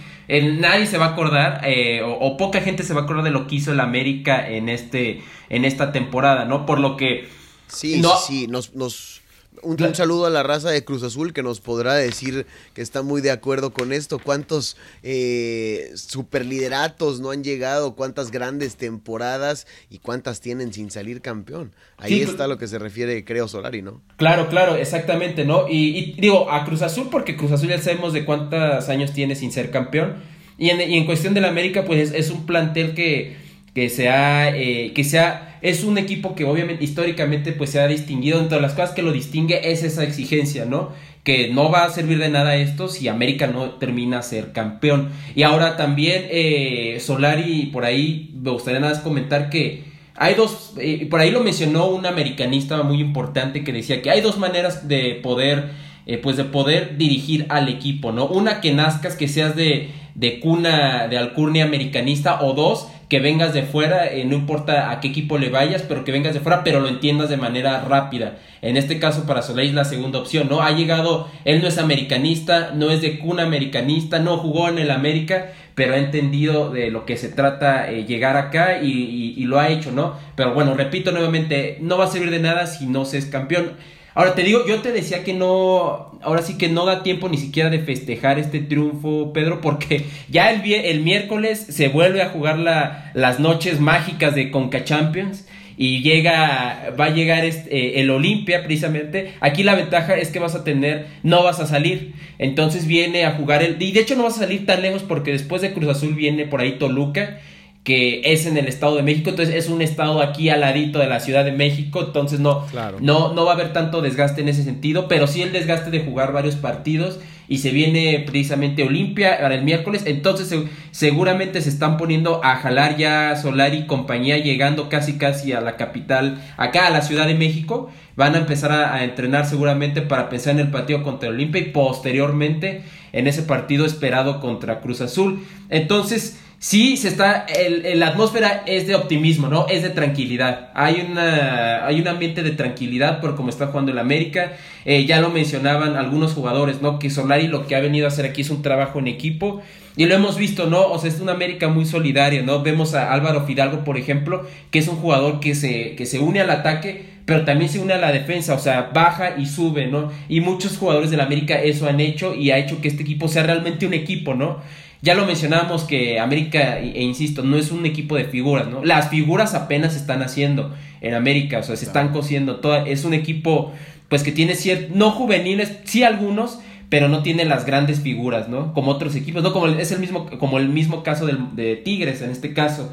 nadie 0.59 0.87
se 0.87 0.97
va 0.97 1.05
a 1.05 1.09
acordar, 1.09 1.61
eh, 1.63 2.01
o, 2.03 2.37
poca 2.37 2.59
gente 2.59 2.81
se 2.81 2.95
va 2.95 3.01
a 3.01 3.03
acordar 3.03 3.23
de 3.23 3.31
lo 3.31 3.45
que 3.45 3.55
hizo 3.55 3.71
el 3.71 3.79
América 3.79 4.49
en, 4.49 4.67
este, 4.67 5.21
en 5.49 5.63
esta 5.63 5.91
temporada, 5.91 6.45
¿no? 6.45 6.65
Por 6.65 6.79
lo 6.79 6.97
que... 6.97 7.29
Sí, 7.67 8.01
sí, 8.01 8.09
sí, 8.25 8.47
nos, 8.47 8.73
nos 8.73 9.22
un, 9.61 9.95
saludo 9.95 10.25
a 10.25 10.29
la 10.29 10.43
raza 10.43 10.69
de 10.69 10.83
Cruz 10.83 11.03
Azul 11.03 11.33
que 11.33 11.43
nos 11.43 11.59
podrá 11.59 11.93
decir 11.95 12.45
que 12.73 12.81
está 12.81 13.01
muy 13.01 13.21
de 13.21 13.31
acuerdo 13.31 13.73
con 13.73 13.93
esto. 13.93 14.19
¿Cuántos 14.19 14.77
eh, 15.03 15.91
superlideratos 15.95 17.19
no 17.19 17.31
han 17.31 17.43
llegado? 17.43 17.95
¿Cuántas 17.95 18.31
grandes 18.31 18.75
temporadas 18.75 19.67
y 19.89 19.99
cuántas 19.99 20.41
tienen 20.41 20.73
sin 20.73 20.91
salir 20.91 21.21
campeón? 21.21 21.73
Ahí 21.97 22.21
está 22.21 22.47
lo 22.47 22.57
que 22.57 22.67
se 22.67 22.79
refiere, 22.79 23.23
creo, 23.23 23.47
Solari, 23.47 23.81
¿no? 23.81 24.01
Claro, 24.17 24.49
claro, 24.49 24.75
exactamente, 24.75 25.45
¿no? 25.45 25.67
Y, 25.69 26.15
digo, 26.19 26.51
a 26.51 26.65
Cruz 26.65 26.81
Azul, 26.81 27.09
porque 27.11 27.37
Cruz 27.37 27.51
Azul 27.51 27.69
ya 27.69 27.81
sabemos 27.81 28.13
de 28.13 28.25
cuántos 28.25 28.89
años 28.89 29.13
tiene 29.13 29.35
sin 29.35 29.51
ser 29.51 29.71
campeón. 29.71 30.15
Y 30.57 30.69
en, 30.69 30.81
y 30.81 30.97
en 30.97 31.05
cuestión 31.05 31.33
del 31.33 31.45
América, 31.45 31.83
pues 31.85 32.11
es, 32.11 32.29
un 32.29 32.45
plantel 32.45 32.93
que, 32.93 33.35
que 33.73 33.89
se 33.89 34.09
ha, 34.09 34.55
eh, 34.55 34.91
que 34.93 35.03
se 35.03 35.19
ha 35.19 35.53
es 35.63 35.85
un 35.85 35.97
equipo 35.97 36.35
que 36.35 36.43
obviamente 36.43 36.83
históricamente 36.83 37.53
pues 37.53 37.69
se 37.69 37.79
ha 37.79 37.87
distinguido, 37.87 38.39
entre 38.39 38.59
las 38.59 38.73
cosas 38.73 38.91
que 38.91 39.01
lo 39.01 39.13
distingue 39.13 39.71
es 39.71 39.81
esa 39.83 40.03
exigencia, 40.03 40.65
¿no? 40.65 40.91
Que 41.23 41.53
no 41.53 41.71
va 41.71 41.85
a 41.85 41.89
servir 41.89 42.19
de 42.19 42.27
nada 42.27 42.57
esto 42.57 42.89
si 42.89 43.07
América 43.07 43.47
no 43.47 43.71
termina 43.75 44.19
a 44.19 44.23
ser 44.23 44.51
campeón. 44.51 45.09
Y 45.35 45.43
ahora 45.43 45.77
también 45.77 46.25
eh, 46.29 46.97
Solari, 46.99 47.67
por 47.67 47.85
ahí 47.85 48.31
me 48.35 48.51
gustaría 48.51 48.81
nada 48.81 48.93
más 48.93 49.01
comentar 49.01 49.49
que 49.49 49.85
hay 50.15 50.35
dos, 50.35 50.73
eh, 50.77 51.07
por 51.09 51.21
ahí 51.21 51.31
lo 51.31 51.39
mencionó 51.39 51.87
un 51.87 52.05
americanista 52.05 52.83
muy 52.83 52.99
importante 52.99 53.63
que 53.63 53.71
decía 53.71 54.01
que 54.01 54.11
hay 54.11 54.19
dos 54.19 54.37
maneras 54.37 54.89
de 54.89 55.17
poder, 55.23 55.71
eh, 56.05 56.17
pues 56.17 56.35
de 56.35 56.43
poder 56.43 56.97
dirigir 56.97 57.45
al 57.47 57.69
equipo, 57.69 58.11
¿no? 58.11 58.25
Una 58.27 58.59
que 58.59 58.73
nazcas, 58.73 59.15
que 59.15 59.29
seas 59.29 59.55
de, 59.55 59.91
de 60.13 60.41
cuna, 60.41 61.07
de 61.07 61.17
alcurnia 61.17 61.63
americanista, 61.63 62.41
o 62.41 62.51
dos, 62.51 62.89
que 63.13 63.19
vengas 63.19 63.53
de 63.53 63.61
fuera, 63.61 64.07
eh, 64.07 64.25
no 64.25 64.33
importa 64.33 64.89
a 64.89 64.99
qué 64.99 65.09
equipo 65.09 65.37
le 65.37 65.49
vayas, 65.49 65.83
pero 65.83 66.03
que 66.03 66.11
vengas 66.11 66.33
de 66.33 66.39
fuera, 66.39 66.63
pero 66.63 66.79
lo 66.79 66.87
entiendas 66.87 67.29
de 67.29 67.37
manera 67.37 67.81
rápida. 67.81 68.39
En 68.63 68.75
este 68.75 68.97
caso 68.97 69.27
para 69.27 69.43
Solari 69.43 69.67
es 69.67 69.75
la 69.75 69.85
segunda 69.85 70.17
opción, 70.17 70.47
¿no? 70.49 70.63
Ha 70.63 70.71
llegado, 70.71 71.29
él 71.45 71.61
no 71.61 71.67
es 71.67 71.77
americanista, 71.77 72.71
no 72.73 72.89
es 72.89 73.03
de 73.03 73.19
cuna 73.19 73.43
americanista, 73.43 74.17
no 74.17 74.37
jugó 74.37 74.67
en 74.67 74.79
el 74.79 74.89
América, 74.89 75.51
pero 75.75 75.93
ha 75.93 75.97
entendido 75.97 76.71
de 76.71 76.89
lo 76.89 77.05
que 77.05 77.15
se 77.15 77.29
trata 77.29 77.91
eh, 77.91 78.05
llegar 78.05 78.35
acá 78.35 78.81
y, 78.81 79.35
y, 79.37 79.43
lo 79.43 79.59
ha 79.59 79.69
hecho, 79.69 79.91
¿no? 79.91 80.15
Pero 80.35 80.55
bueno, 80.55 80.73
repito 80.73 81.11
nuevamente, 81.11 81.77
no 81.81 81.99
va 81.99 82.05
a 82.05 82.07
servir 82.07 82.31
de 82.31 82.39
nada 82.39 82.65
si 82.65 82.87
no 82.87 83.05
se 83.05 83.19
es 83.19 83.27
campeón. 83.27 83.73
Ahora 84.15 84.35
te 84.35 84.43
digo, 84.43 84.65
yo 84.67 84.81
te 84.81 84.91
decía 84.91 85.23
que 85.23 85.33
no, 85.33 86.19
ahora 86.21 86.43
sí 86.43 86.57
que 86.57 86.69
no 86.69 86.85
da 86.85 87.01
tiempo 87.01 87.29
ni 87.29 87.37
siquiera 87.37 87.69
de 87.69 87.79
festejar 87.79 88.37
este 88.37 88.59
triunfo, 88.59 89.33
Pedro, 89.33 89.59
porque 89.59 90.05
ya 90.29 90.51
el, 90.51 90.71
el 90.71 90.99
miércoles 91.01 91.59
se 91.59 91.87
vuelve 91.87 92.21
a 92.21 92.29
jugar 92.29 92.59
la, 92.59 93.11
las 93.15 93.39
noches 93.39 93.79
mágicas 93.79 94.35
de 94.35 94.51
Conca 94.51 94.83
Champions 94.83 95.47
y 95.77 96.03
llega, 96.03 96.93
va 96.99 97.05
a 97.05 97.09
llegar 97.09 97.43
este, 97.43 97.75
eh, 97.75 98.01
el 98.01 98.11
Olimpia 98.11 98.63
precisamente. 98.63 99.33
Aquí 99.39 99.63
la 99.63 99.75
ventaja 99.75 100.15
es 100.15 100.29
que 100.29 100.39
vas 100.39 100.53
a 100.53 100.63
tener, 100.63 101.07
no 101.23 101.43
vas 101.43 101.59
a 101.59 101.65
salir. 101.65 102.13
Entonces 102.37 102.85
viene 102.85 103.25
a 103.25 103.31
jugar 103.31 103.63
el, 103.63 103.81
y 103.81 103.91
de 103.91 104.01
hecho 104.01 104.15
no 104.15 104.23
vas 104.23 104.35
a 104.35 104.41
salir 104.41 104.67
tan 104.67 104.83
lejos 104.83 105.03
porque 105.03 105.31
después 105.31 105.61
de 105.61 105.73
Cruz 105.73 105.89
Azul 105.89 106.13
viene 106.13 106.45
por 106.45 106.61
ahí 106.61 106.77
Toluca 106.77 107.39
que 107.83 108.21
es 108.31 108.45
en 108.45 108.57
el 108.57 108.67
Estado 108.67 108.95
de 108.95 109.03
México, 109.03 109.29
entonces 109.29 109.55
es 109.55 109.69
un 109.69 109.81
estado 109.81 110.21
aquí 110.21 110.49
al 110.49 110.61
ladito 110.61 110.99
de 110.99 111.07
la 111.07 111.19
Ciudad 111.19 111.43
de 111.43 111.51
México, 111.51 112.01
entonces 112.07 112.39
no, 112.39 112.65
no, 113.01 113.33
no 113.33 113.45
va 113.45 113.51
a 113.51 113.55
haber 113.55 113.73
tanto 113.73 114.01
desgaste 114.01 114.41
en 114.41 114.47
ese 114.47 114.63
sentido, 114.63 115.09
pero 115.09 115.27
sí 115.27 115.41
el 115.41 115.51
desgaste 115.51 115.91
de 115.91 115.99
jugar 115.99 116.31
varios 116.31 116.55
partidos 116.55 117.19
y 117.49 117.57
se 117.57 117.71
viene 117.71 118.23
precisamente 118.25 118.83
Olimpia 118.83 119.37
para 119.37 119.55
el 119.55 119.63
miércoles, 119.63 120.03
entonces 120.05 120.57
seguramente 120.91 121.61
se 121.61 121.67
están 121.67 121.97
poniendo 121.97 122.39
a 122.41 122.55
jalar 122.55 122.95
ya 122.95 123.35
Solari 123.35 123.79
y 123.79 123.85
compañía 123.85 124.37
llegando 124.37 124.87
casi 124.87 125.17
casi 125.17 125.51
a 125.51 125.59
la 125.59 125.75
capital, 125.75 126.41
acá 126.55 126.87
a 126.87 126.89
la 126.89 127.01
Ciudad 127.01 127.27
de 127.27 127.35
México, 127.35 127.91
van 128.15 128.35
a 128.35 128.37
empezar 128.37 128.71
a, 128.71 128.95
a 128.95 129.03
entrenar 129.03 129.45
seguramente 129.45 130.01
para 130.01 130.29
pensar 130.29 130.53
en 130.53 130.61
el 130.61 130.71
partido 130.71 131.03
contra 131.03 131.27
Olimpia 131.27 131.59
y 131.59 131.65
posteriormente 131.65 132.83
en 133.11 133.27
ese 133.27 133.43
partido 133.43 133.85
esperado 133.85 134.39
contra 134.39 134.79
Cruz 134.79 135.01
Azul, 135.01 135.45
entonces 135.69 136.39
sí 136.63 136.95
se 136.95 137.09
está, 137.09 137.45
el, 137.45 137.99
la 137.99 138.07
atmósfera 138.07 138.63
es 138.65 138.87
de 138.87 138.95
optimismo, 138.95 139.49
¿no? 139.49 139.67
Es 139.67 139.83
de 139.83 139.89
tranquilidad. 139.89 140.69
Hay, 140.73 141.05
una, 141.11 141.85
hay 141.85 141.99
un 141.99 142.07
ambiente 142.07 142.41
de 142.41 142.51
tranquilidad 142.51 143.19
por 143.19 143.35
cómo 143.35 143.49
está 143.49 143.67
jugando 143.67 143.91
el 143.91 143.99
América. 143.99 144.53
Eh, 144.85 145.05
ya 145.05 145.19
lo 145.19 145.29
mencionaban 145.29 145.97
algunos 145.97 146.31
jugadores, 146.31 146.81
¿no? 146.81 146.99
Que 146.99 147.09
Solari 147.09 147.49
lo 147.49 147.67
que 147.67 147.75
ha 147.75 147.81
venido 147.81 148.05
a 148.05 148.07
hacer 148.07 148.25
aquí 148.25 148.43
es 148.43 148.49
un 148.49 148.61
trabajo 148.61 148.99
en 148.99 149.07
equipo. 149.07 149.61
Y 149.97 150.05
lo 150.05 150.15
hemos 150.15 150.37
visto, 150.37 150.67
¿no? 150.67 150.87
O 150.87 150.97
sea, 150.99 151.09
es 151.09 151.19
una 151.19 151.33
América 151.33 151.67
muy 151.67 151.85
solidaria, 151.85 152.43
¿no? 152.43 152.63
Vemos 152.63 152.95
a 152.95 153.11
Álvaro 153.11 153.45
Fidalgo, 153.45 153.83
por 153.83 153.97
ejemplo, 153.97 154.47
que 154.71 154.79
es 154.79 154.87
un 154.87 154.95
jugador 154.95 155.41
que 155.41 155.55
se, 155.55 155.95
que 155.95 156.05
se 156.05 156.19
une 156.19 156.39
al 156.39 156.49
ataque, 156.49 157.07
pero 157.25 157.43
también 157.43 157.69
se 157.69 157.79
une 157.79 157.91
a 157.91 157.97
la 157.97 158.13
defensa, 158.13 158.53
o 158.53 158.59
sea, 158.59 158.89
baja 158.93 159.35
y 159.37 159.47
sube, 159.47 159.87
¿no? 159.87 160.13
Y 160.29 160.39
muchos 160.39 160.77
jugadores 160.77 161.11
del 161.11 161.19
América 161.19 161.61
eso 161.61 161.89
han 161.89 161.99
hecho 161.99 162.33
y 162.33 162.51
ha 162.51 162.57
hecho 162.57 162.79
que 162.79 162.87
este 162.87 163.03
equipo 163.03 163.27
sea 163.27 163.43
realmente 163.43 163.85
un 163.85 163.93
equipo, 163.93 164.33
¿no? 164.33 164.61
Ya 165.03 165.13
lo 165.13 165.27
mencionábamos 165.27 165.83
que 165.83 166.19
América, 166.19 166.79
e 166.79 167.03
insisto, 167.03 167.43
no 167.43 167.57
es 167.57 167.71
un 167.71 167.85
equipo 167.85 168.15
de 168.15 168.25
figuras, 168.25 168.67
¿no? 168.69 168.83
Las 168.83 169.09
figuras 169.09 169.53
apenas 169.53 169.93
se 169.93 169.99
están 169.99 170.23
haciendo 170.23 170.73
en 171.01 171.13
América, 171.13 171.59
o 171.59 171.63
sea, 171.63 171.75
se 171.75 171.85
están 171.85 172.13
cosiendo. 172.13 172.55
Toda, 172.55 172.87
es 172.87 173.05
un 173.05 173.13
equipo, 173.13 173.71
pues 174.09 174.23
que 174.23 174.31
tiene 174.31 174.55
ciertos, 174.55 174.95
no 174.95 175.11
juveniles, 175.11 175.77
sí 175.83 176.03
algunos, 176.03 176.59
pero 176.89 177.09
no 177.09 177.21
tiene 177.21 177.45
las 177.45 177.65
grandes 177.65 177.99
figuras, 177.99 178.49
¿no? 178.49 178.73
Como 178.73 178.91
otros 178.91 179.15
equipos, 179.15 179.43
¿no? 179.43 179.53
Como 179.53 179.67
es 179.67 179.91
el 179.91 179.99
mismo, 179.99 180.25
como 180.39 180.57
el 180.57 180.69
mismo 180.69 181.03
caso 181.03 181.27
de 181.27 181.75
Tigres 181.75 182.21
en 182.21 182.31
este 182.31 182.53
caso. 182.53 182.89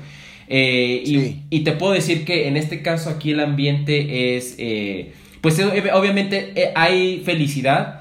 Eh, 0.52 1.44
y, 1.48 1.60
te 1.60 1.70
puedo 1.72 1.92
decir 1.92 2.24
que 2.24 2.48
en 2.48 2.56
este 2.56 2.82
caso 2.82 3.08
aquí 3.08 3.30
el 3.30 3.38
ambiente 3.38 4.36
es, 4.36 4.56
eh, 4.58 5.12
pues 5.40 5.60
obviamente 5.60 6.50
eh, 6.56 6.72
hay 6.74 7.22
felicidad, 7.24 7.99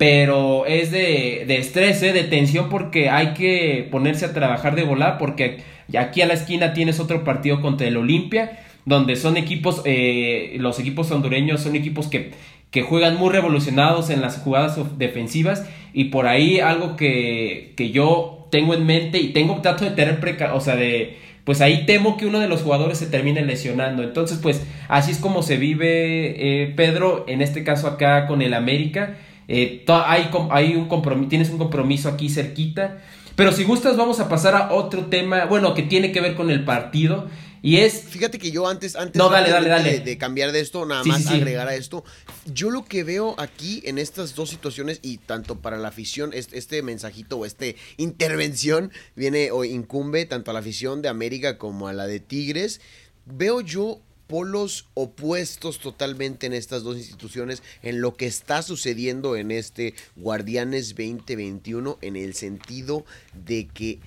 pero 0.00 0.64
es 0.64 0.90
de, 0.90 1.44
de 1.46 1.58
estrés, 1.58 2.02
¿eh? 2.02 2.14
de 2.14 2.24
tensión, 2.24 2.70
porque 2.70 3.10
hay 3.10 3.34
que 3.34 3.86
ponerse 3.90 4.24
a 4.24 4.32
trabajar 4.32 4.74
de 4.74 4.82
volar, 4.82 5.18
porque 5.18 5.58
aquí 5.94 6.22
a 6.22 6.26
la 6.26 6.32
esquina 6.32 6.72
tienes 6.72 7.00
otro 7.00 7.22
partido 7.22 7.60
contra 7.60 7.86
el 7.86 7.98
Olimpia, 7.98 8.60
donde 8.86 9.14
son 9.14 9.36
equipos, 9.36 9.82
eh, 9.84 10.56
los 10.58 10.80
equipos 10.80 11.10
hondureños 11.10 11.60
son 11.60 11.76
equipos 11.76 12.08
que, 12.08 12.30
que 12.70 12.80
juegan 12.80 13.18
muy 13.18 13.28
revolucionados 13.28 14.08
en 14.08 14.22
las 14.22 14.38
jugadas 14.38 14.78
defensivas, 14.96 15.68
y 15.92 16.04
por 16.04 16.26
ahí 16.26 16.60
algo 16.60 16.96
que, 16.96 17.74
que 17.76 17.90
yo 17.90 18.48
tengo 18.50 18.72
en 18.72 18.86
mente 18.86 19.18
y 19.18 19.34
tengo 19.34 19.60
trato 19.60 19.84
de 19.84 19.90
tener 19.90 20.18
preca 20.18 20.54
o 20.54 20.62
sea, 20.62 20.76
de 20.76 21.18
pues 21.44 21.60
ahí 21.60 21.84
temo 21.84 22.16
que 22.16 22.24
uno 22.24 22.40
de 22.40 22.48
los 22.48 22.62
jugadores 22.62 22.96
se 22.96 23.06
termine 23.06 23.44
lesionando. 23.44 24.02
Entonces, 24.02 24.38
pues 24.38 24.64
así 24.88 25.10
es 25.10 25.18
como 25.18 25.42
se 25.42 25.56
vive 25.56 26.62
eh, 26.62 26.72
Pedro, 26.74 27.24
en 27.28 27.42
este 27.42 27.64
caso 27.64 27.86
acá 27.86 28.26
con 28.26 28.40
el 28.40 28.54
América. 28.54 29.16
Eh, 29.48 29.84
hay, 29.88 30.30
hay 30.50 30.74
un 30.74 30.88
compromiso, 30.88 31.28
tienes 31.28 31.50
un 31.50 31.58
compromiso 31.58 32.08
aquí 32.08 32.28
cerquita. 32.28 32.98
Pero 33.36 33.52
si 33.52 33.64
gustas, 33.64 33.96
vamos 33.96 34.20
a 34.20 34.28
pasar 34.28 34.54
a 34.54 34.72
otro 34.72 35.06
tema, 35.06 35.46
bueno, 35.46 35.72
que 35.74 35.82
tiene 35.82 36.12
que 36.12 36.20
ver 36.20 36.34
con 36.34 36.50
el 36.50 36.64
partido. 36.64 37.28
Y 37.62 37.78
es. 37.78 38.02
Fíjate 38.04 38.38
que 38.38 38.50
yo 38.50 38.68
antes, 38.68 38.96
antes, 38.96 39.16
no, 39.16 39.28
dale, 39.28 39.50
dale, 39.50 39.68
dale. 39.68 40.00
De, 40.00 40.18
cambiar 40.18 40.52
de 40.52 40.60
esto, 40.60 40.86
nada 40.86 41.04
más 41.04 41.26
agregar 41.26 41.68
a 41.68 41.74
esto. 41.74 42.04
Yo 42.46 42.70
lo 42.70 42.84
que 42.84 43.04
veo 43.04 43.34
aquí 43.38 43.82
en 43.84 43.98
estas 43.98 44.34
dos 44.34 44.50
situaciones, 44.50 45.00
y 45.02 45.18
tanto 45.18 45.56
para 45.56 45.76
la 45.76 45.88
afición, 45.88 46.32
este, 46.32 46.58
este 46.58 46.82
mensajito 46.82 47.38
o 47.38 47.44
esta 47.44 47.66
intervención 47.96 48.92
viene 49.14 49.50
o 49.50 49.64
incumbe 49.64 50.24
tanto 50.26 50.50
a 50.50 50.54
la 50.54 50.60
afición 50.60 51.02
de 51.02 51.08
América 51.08 51.58
como 51.58 51.88
a 51.88 51.92
la 51.92 52.06
de 52.06 52.20
Tigres. 52.20 52.80
Veo 53.26 53.60
yo 53.60 54.00
polos 54.30 54.86
opuestos 54.94 55.80
totalmente 55.80 56.46
en 56.46 56.52
estas 56.52 56.84
dos 56.84 56.96
instituciones, 56.96 57.64
en 57.82 58.00
lo 58.00 58.14
que 58.14 58.26
está 58.26 58.62
sucediendo 58.62 59.34
en 59.34 59.50
este 59.50 59.94
Guardianes 60.14 60.90
2021, 60.90 61.98
en 62.00 62.14
el 62.14 62.34
sentido 62.34 63.04
de 63.34 63.66
que 63.66 63.98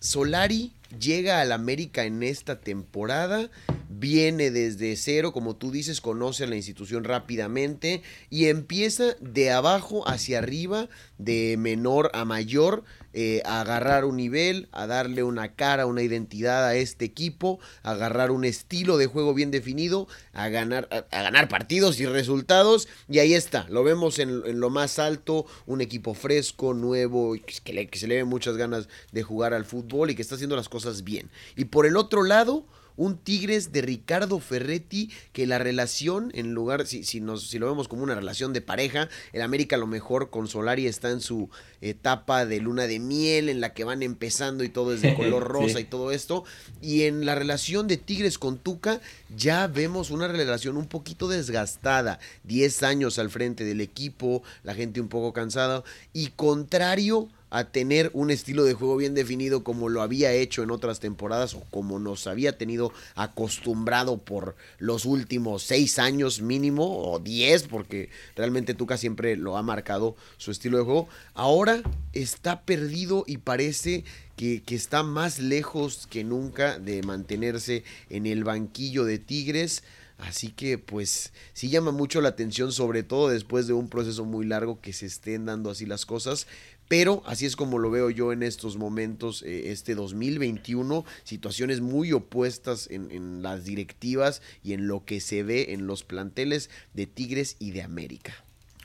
Solari 0.00 0.72
llega 0.98 1.40
al 1.40 1.52
América 1.52 2.04
en 2.04 2.24
esta 2.24 2.58
temporada, 2.58 3.50
viene 3.88 4.50
desde 4.50 4.96
cero, 4.96 5.32
como 5.32 5.54
tú 5.54 5.70
dices, 5.70 6.00
conoce 6.00 6.44
a 6.44 6.48
la 6.48 6.56
institución 6.56 7.04
rápidamente 7.04 8.02
y 8.30 8.46
empieza 8.46 9.14
de 9.20 9.52
abajo 9.52 10.08
hacia 10.08 10.38
arriba, 10.38 10.88
de 11.18 11.56
menor 11.56 12.10
a 12.14 12.24
mayor, 12.24 12.84
eh, 13.12 13.42
a 13.44 13.60
agarrar 13.62 14.04
un 14.04 14.16
nivel, 14.16 14.68
a 14.72 14.86
darle 14.86 15.22
una 15.22 15.54
cara, 15.54 15.86
una 15.86 16.02
identidad 16.02 16.64
a 16.66 16.74
este 16.76 17.04
equipo, 17.04 17.58
a 17.82 17.92
agarrar 17.92 18.30
un 18.30 18.44
estilo 18.44 18.98
de 18.98 19.06
juego 19.06 19.34
bien 19.34 19.50
definido, 19.50 20.08
a 20.32 20.48
ganar, 20.48 20.88
a, 20.90 21.22
ganar 21.22 21.48
partidos 21.48 22.00
y 22.00 22.06
resultados. 22.06 22.88
Y 23.08 23.18
ahí 23.18 23.34
está, 23.34 23.66
lo 23.70 23.82
vemos 23.84 24.18
en, 24.18 24.60
lo 24.60 24.70
más 24.70 24.98
alto, 24.98 25.46
un 25.66 25.80
equipo 25.80 26.14
fresco, 26.14 26.74
nuevo, 26.74 27.34
que, 27.64 27.88
que 27.88 27.98
se 27.98 28.06
le 28.06 28.16
ven 28.16 28.28
muchas 28.28 28.56
ganas 28.56 28.88
de 29.12 29.22
jugar 29.22 29.54
al 29.54 29.64
fútbol 29.64 30.10
y 30.10 30.14
que 30.14 30.22
está 30.22 30.34
haciendo 30.34 30.56
las 30.56 30.68
cosas 30.68 31.04
bien. 31.04 31.30
Y 31.56 31.66
por 31.66 31.86
el 31.86 31.96
otro 31.96 32.22
lado, 32.22 32.66
un 32.98 33.16
Tigres 33.16 33.72
de 33.72 33.80
Ricardo 33.80 34.40
Ferretti, 34.40 35.10
que 35.32 35.46
la 35.46 35.58
relación, 35.58 36.30
en 36.34 36.52
lugar, 36.52 36.86
si, 36.86 37.04
si, 37.04 37.20
nos, 37.20 37.48
si 37.48 37.58
lo 37.58 37.68
vemos 37.68 37.88
como 37.88 38.02
una 38.02 38.16
relación 38.16 38.52
de 38.52 38.60
pareja, 38.60 39.08
el 39.32 39.40
América 39.40 39.76
a 39.76 39.78
lo 39.78 39.86
mejor 39.86 40.28
con 40.28 40.48
Solari 40.48 40.86
está 40.86 41.10
en 41.10 41.20
su 41.20 41.48
etapa 41.80 42.44
de 42.44 42.60
luna 42.60 42.88
de 42.88 42.98
miel, 42.98 43.48
en 43.48 43.60
la 43.60 43.72
que 43.72 43.84
van 43.84 44.02
empezando 44.02 44.64
y 44.64 44.68
todo 44.68 44.92
es 44.92 45.00
de 45.00 45.14
color 45.16 45.44
rosa 45.44 45.80
y 45.80 45.84
todo 45.84 46.10
esto, 46.10 46.44
y 46.82 47.04
en 47.04 47.24
la 47.24 47.36
relación 47.36 47.86
de 47.86 47.96
Tigres 47.96 48.36
con 48.36 48.58
Tuca, 48.58 49.00
ya 49.34 49.68
vemos 49.68 50.10
una 50.10 50.26
relación 50.26 50.76
un 50.76 50.86
poquito 50.86 51.28
desgastada, 51.28 52.18
10 52.44 52.82
años 52.82 53.18
al 53.20 53.30
frente 53.30 53.64
del 53.64 53.80
equipo, 53.80 54.42
la 54.64 54.74
gente 54.74 55.00
un 55.00 55.08
poco 55.08 55.32
cansada, 55.32 55.84
y 56.12 56.28
contrario 56.30 57.28
a 57.50 57.64
tener 57.64 58.10
un 58.14 58.30
estilo 58.30 58.64
de 58.64 58.74
juego 58.74 58.96
bien 58.96 59.14
definido 59.14 59.64
como 59.64 59.88
lo 59.88 60.02
había 60.02 60.32
hecho 60.32 60.62
en 60.62 60.70
otras 60.70 61.00
temporadas 61.00 61.54
o 61.54 61.60
como 61.70 61.98
nos 61.98 62.26
había 62.26 62.58
tenido 62.58 62.92
acostumbrado 63.14 64.18
por 64.18 64.56
los 64.78 65.04
últimos 65.04 65.62
seis 65.62 65.98
años 65.98 66.40
mínimo 66.40 67.10
o 67.10 67.18
diez 67.18 67.64
porque 67.64 68.10
realmente 68.36 68.74
Tuca 68.74 68.96
siempre 68.96 69.36
lo 69.36 69.56
ha 69.56 69.62
marcado 69.62 70.16
su 70.36 70.50
estilo 70.50 70.78
de 70.78 70.84
juego. 70.84 71.08
Ahora 71.34 71.82
está 72.12 72.62
perdido 72.62 73.24
y 73.26 73.38
parece 73.38 74.04
que, 74.36 74.62
que 74.62 74.74
está 74.74 75.02
más 75.02 75.38
lejos 75.38 76.06
que 76.08 76.24
nunca 76.24 76.78
de 76.78 77.02
mantenerse 77.02 77.84
en 78.10 78.26
el 78.26 78.44
banquillo 78.44 79.04
de 79.04 79.18
Tigres. 79.18 79.82
Así 80.18 80.48
que 80.48 80.78
pues 80.78 81.32
sí 81.52 81.68
llama 81.68 81.92
mucho 81.92 82.20
la 82.20 82.30
atención, 82.30 82.72
sobre 82.72 83.04
todo 83.04 83.28
después 83.28 83.68
de 83.68 83.72
un 83.72 83.88
proceso 83.88 84.24
muy 84.24 84.44
largo 84.44 84.80
que 84.80 84.92
se 84.92 85.06
estén 85.06 85.46
dando 85.46 85.70
así 85.70 85.86
las 85.86 86.06
cosas. 86.06 86.48
Pero 86.88 87.22
así 87.26 87.44
es 87.44 87.54
como 87.54 87.78
lo 87.78 87.90
veo 87.90 88.10
yo 88.10 88.32
en 88.32 88.42
estos 88.42 88.76
momentos, 88.76 89.42
eh, 89.42 89.70
este 89.70 89.94
2021, 89.94 91.04
situaciones 91.22 91.80
muy 91.80 92.12
opuestas 92.12 92.88
en, 92.90 93.42
las 93.42 93.64
directivas 93.64 94.42
y 94.64 94.72
en 94.72 94.88
lo 94.88 95.04
que 95.04 95.20
se 95.20 95.42
ve 95.42 95.74
en 95.74 95.86
los 95.86 96.02
planteles 96.02 96.70
de 96.94 97.06
Tigres 97.06 97.56
y 97.58 97.72
de 97.72 97.82
América. 97.82 98.32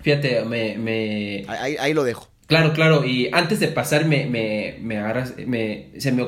Fíjate, 0.02 0.44
me... 0.44 0.78
me... 0.78 1.46
Ahí, 1.48 1.94
lo 1.94 2.04
dejo. 2.04 2.30
Claro, 2.48 2.74
claro, 2.74 3.06
y 3.06 3.30
antes 3.32 3.62
de 3.62 3.70
pasar 3.70 4.06
me, 4.06 4.26
me, 4.26 4.78
me 4.82 4.98
agarras, 4.98 5.34
me, 5.38 5.92
se 5.98 6.12
me 6.12 6.26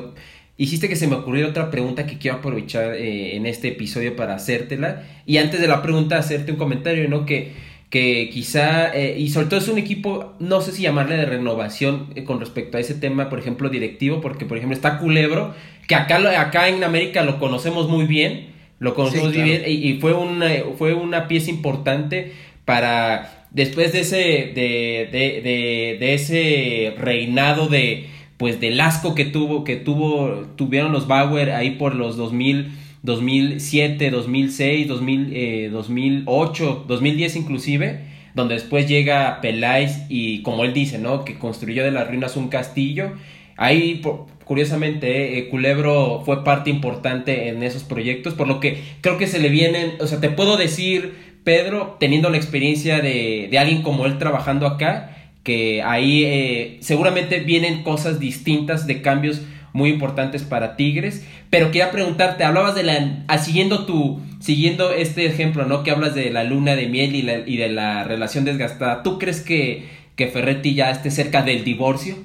hiciste 0.56 0.88
que 0.88 0.96
se 0.96 1.06
me 1.06 1.16
ocurriera 1.16 1.48
otra 1.48 1.70
pregunta 1.70 2.06
que 2.06 2.18
quiero 2.18 2.38
aprovechar 2.38 2.94
eh, 2.94 3.36
en 3.36 3.46
este 3.46 3.68
episodio 3.68 4.16
para 4.16 4.34
hacértela. 4.34 5.04
Y 5.26 5.36
antes 5.36 5.60
de 5.60 5.68
la 5.68 5.82
pregunta, 5.82 6.16
hacerte 6.18 6.52
un 6.52 6.58
comentario, 6.58 7.08
¿no? 7.08 7.26
Que, 7.26 7.52
que 7.90 8.30
quizá, 8.32 8.92
eh, 8.94 9.16
y 9.18 9.30
sobre 9.30 9.46
todo 9.46 9.60
es 9.60 9.68
un 9.68 9.78
equipo, 9.78 10.34
no 10.40 10.60
sé 10.60 10.72
si 10.72 10.82
llamarle 10.82 11.16
de 11.16 11.26
renovación 11.26 12.08
eh, 12.14 12.24
con 12.24 12.40
respecto 12.40 12.76
a 12.76 12.80
ese 12.80 12.94
tema, 12.94 13.28
por 13.28 13.38
ejemplo, 13.38 13.68
directivo, 13.68 14.20
porque 14.20 14.44
por 14.44 14.56
ejemplo 14.56 14.74
está 14.74 14.98
Culebro, 14.98 15.54
que 15.86 15.94
acá, 15.94 16.18
acá 16.40 16.68
en 16.68 16.82
América 16.82 17.22
lo 17.22 17.38
conocemos 17.38 17.88
muy 17.88 18.06
bien, 18.06 18.48
lo 18.80 18.94
conocemos 18.94 19.32
muy 19.32 19.42
bien, 19.42 19.62
y, 19.66 19.94
fue, 20.00 20.12
una, 20.12 20.50
fue 20.76 20.94
una 20.94 21.28
pieza 21.28 21.50
importante 21.50 22.32
para, 22.64 23.46
después 23.50 23.92
de 23.92 24.00
ese, 24.00 24.16
de, 24.16 25.08
de, 25.12 25.40
de, 25.42 25.96
de 25.98 26.14
ese 26.14 26.94
reinado 26.98 27.68
de 27.68 28.08
pues 28.36 28.60
del 28.60 28.80
asco 28.80 29.14
que 29.14 29.24
tuvo, 29.24 29.64
que 29.64 29.76
tuvo, 29.76 30.46
tuvieron 30.56 30.92
los 30.92 31.06
Bauer 31.06 31.52
ahí 31.52 31.72
por 31.72 31.94
los 31.94 32.16
2000, 32.16 32.70
2007, 33.06 34.10
2006, 34.10 34.88
2000, 34.88 35.70
2008, 35.72 36.84
2010 36.86 37.36
inclusive, 37.36 38.00
donde 38.34 38.54
después 38.54 38.86
llega 38.86 39.40
Peláez 39.40 40.02
y 40.10 40.42
como 40.42 40.64
él 40.64 40.74
dice, 40.74 40.98
¿no? 40.98 41.24
Que 41.24 41.38
construyó 41.38 41.84
de 41.84 41.92
las 41.92 42.06
ruinas 42.08 42.36
un 42.36 42.48
castillo. 42.48 43.12
Ahí, 43.56 44.02
curiosamente, 44.44 45.38
eh, 45.38 45.48
Culebro 45.48 46.22
fue 46.26 46.44
parte 46.44 46.68
importante 46.68 47.48
en 47.48 47.62
esos 47.62 47.84
proyectos, 47.84 48.34
por 48.34 48.46
lo 48.46 48.60
que 48.60 48.82
creo 49.00 49.16
que 49.16 49.26
se 49.26 49.38
le 49.38 49.48
vienen, 49.48 49.92
o 50.00 50.06
sea, 50.06 50.20
te 50.20 50.28
puedo 50.28 50.58
decir, 50.58 51.14
Pedro, 51.44 51.96
teniendo 51.98 52.28
la 52.28 52.36
experiencia 52.36 53.00
de, 53.00 53.48
de 53.50 53.58
alguien 53.58 53.80
como 53.82 54.04
él 54.04 54.18
trabajando 54.18 54.66
acá, 54.66 55.16
que 55.46 55.80
ahí 55.80 56.24
eh, 56.24 56.78
seguramente 56.80 57.38
vienen 57.38 57.84
cosas 57.84 58.18
distintas 58.18 58.88
de 58.88 59.00
cambios 59.00 59.42
muy 59.76 59.90
importantes 59.90 60.42
para 60.42 60.74
Tigres, 60.74 61.22
pero 61.50 61.66
quería 61.66 61.90
preguntarte, 61.90 62.42
hablabas 62.44 62.74
de 62.74 62.82
la, 62.82 63.24
ah, 63.28 63.38
siguiendo 63.38 63.86
tu, 63.86 64.20
siguiendo 64.40 64.90
este 64.90 65.26
ejemplo, 65.26 65.66
¿no? 65.66 65.84
Que 65.84 65.90
hablas 65.90 66.14
de 66.14 66.30
la 66.30 66.44
luna 66.44 66.74
de 66.74 66.88
miel 66.88 67.14
y, 67.14 67.20
y 67.52 67.56
de 67.58 67.68
la 67.68 68.02
relación 68.02 68.44
desgastada, 68.44 69.02
¿tú 69.02 69.18
crees 69.18 69.42
que, 69.42 69.88
que 70.16 70.28
Ferretti 70.28 70.74
ya 70.74 70.90
esté 70.90 71.10
cerca 71.10 71.42
del 71.42 71.62
divorcio? 71.62 72.16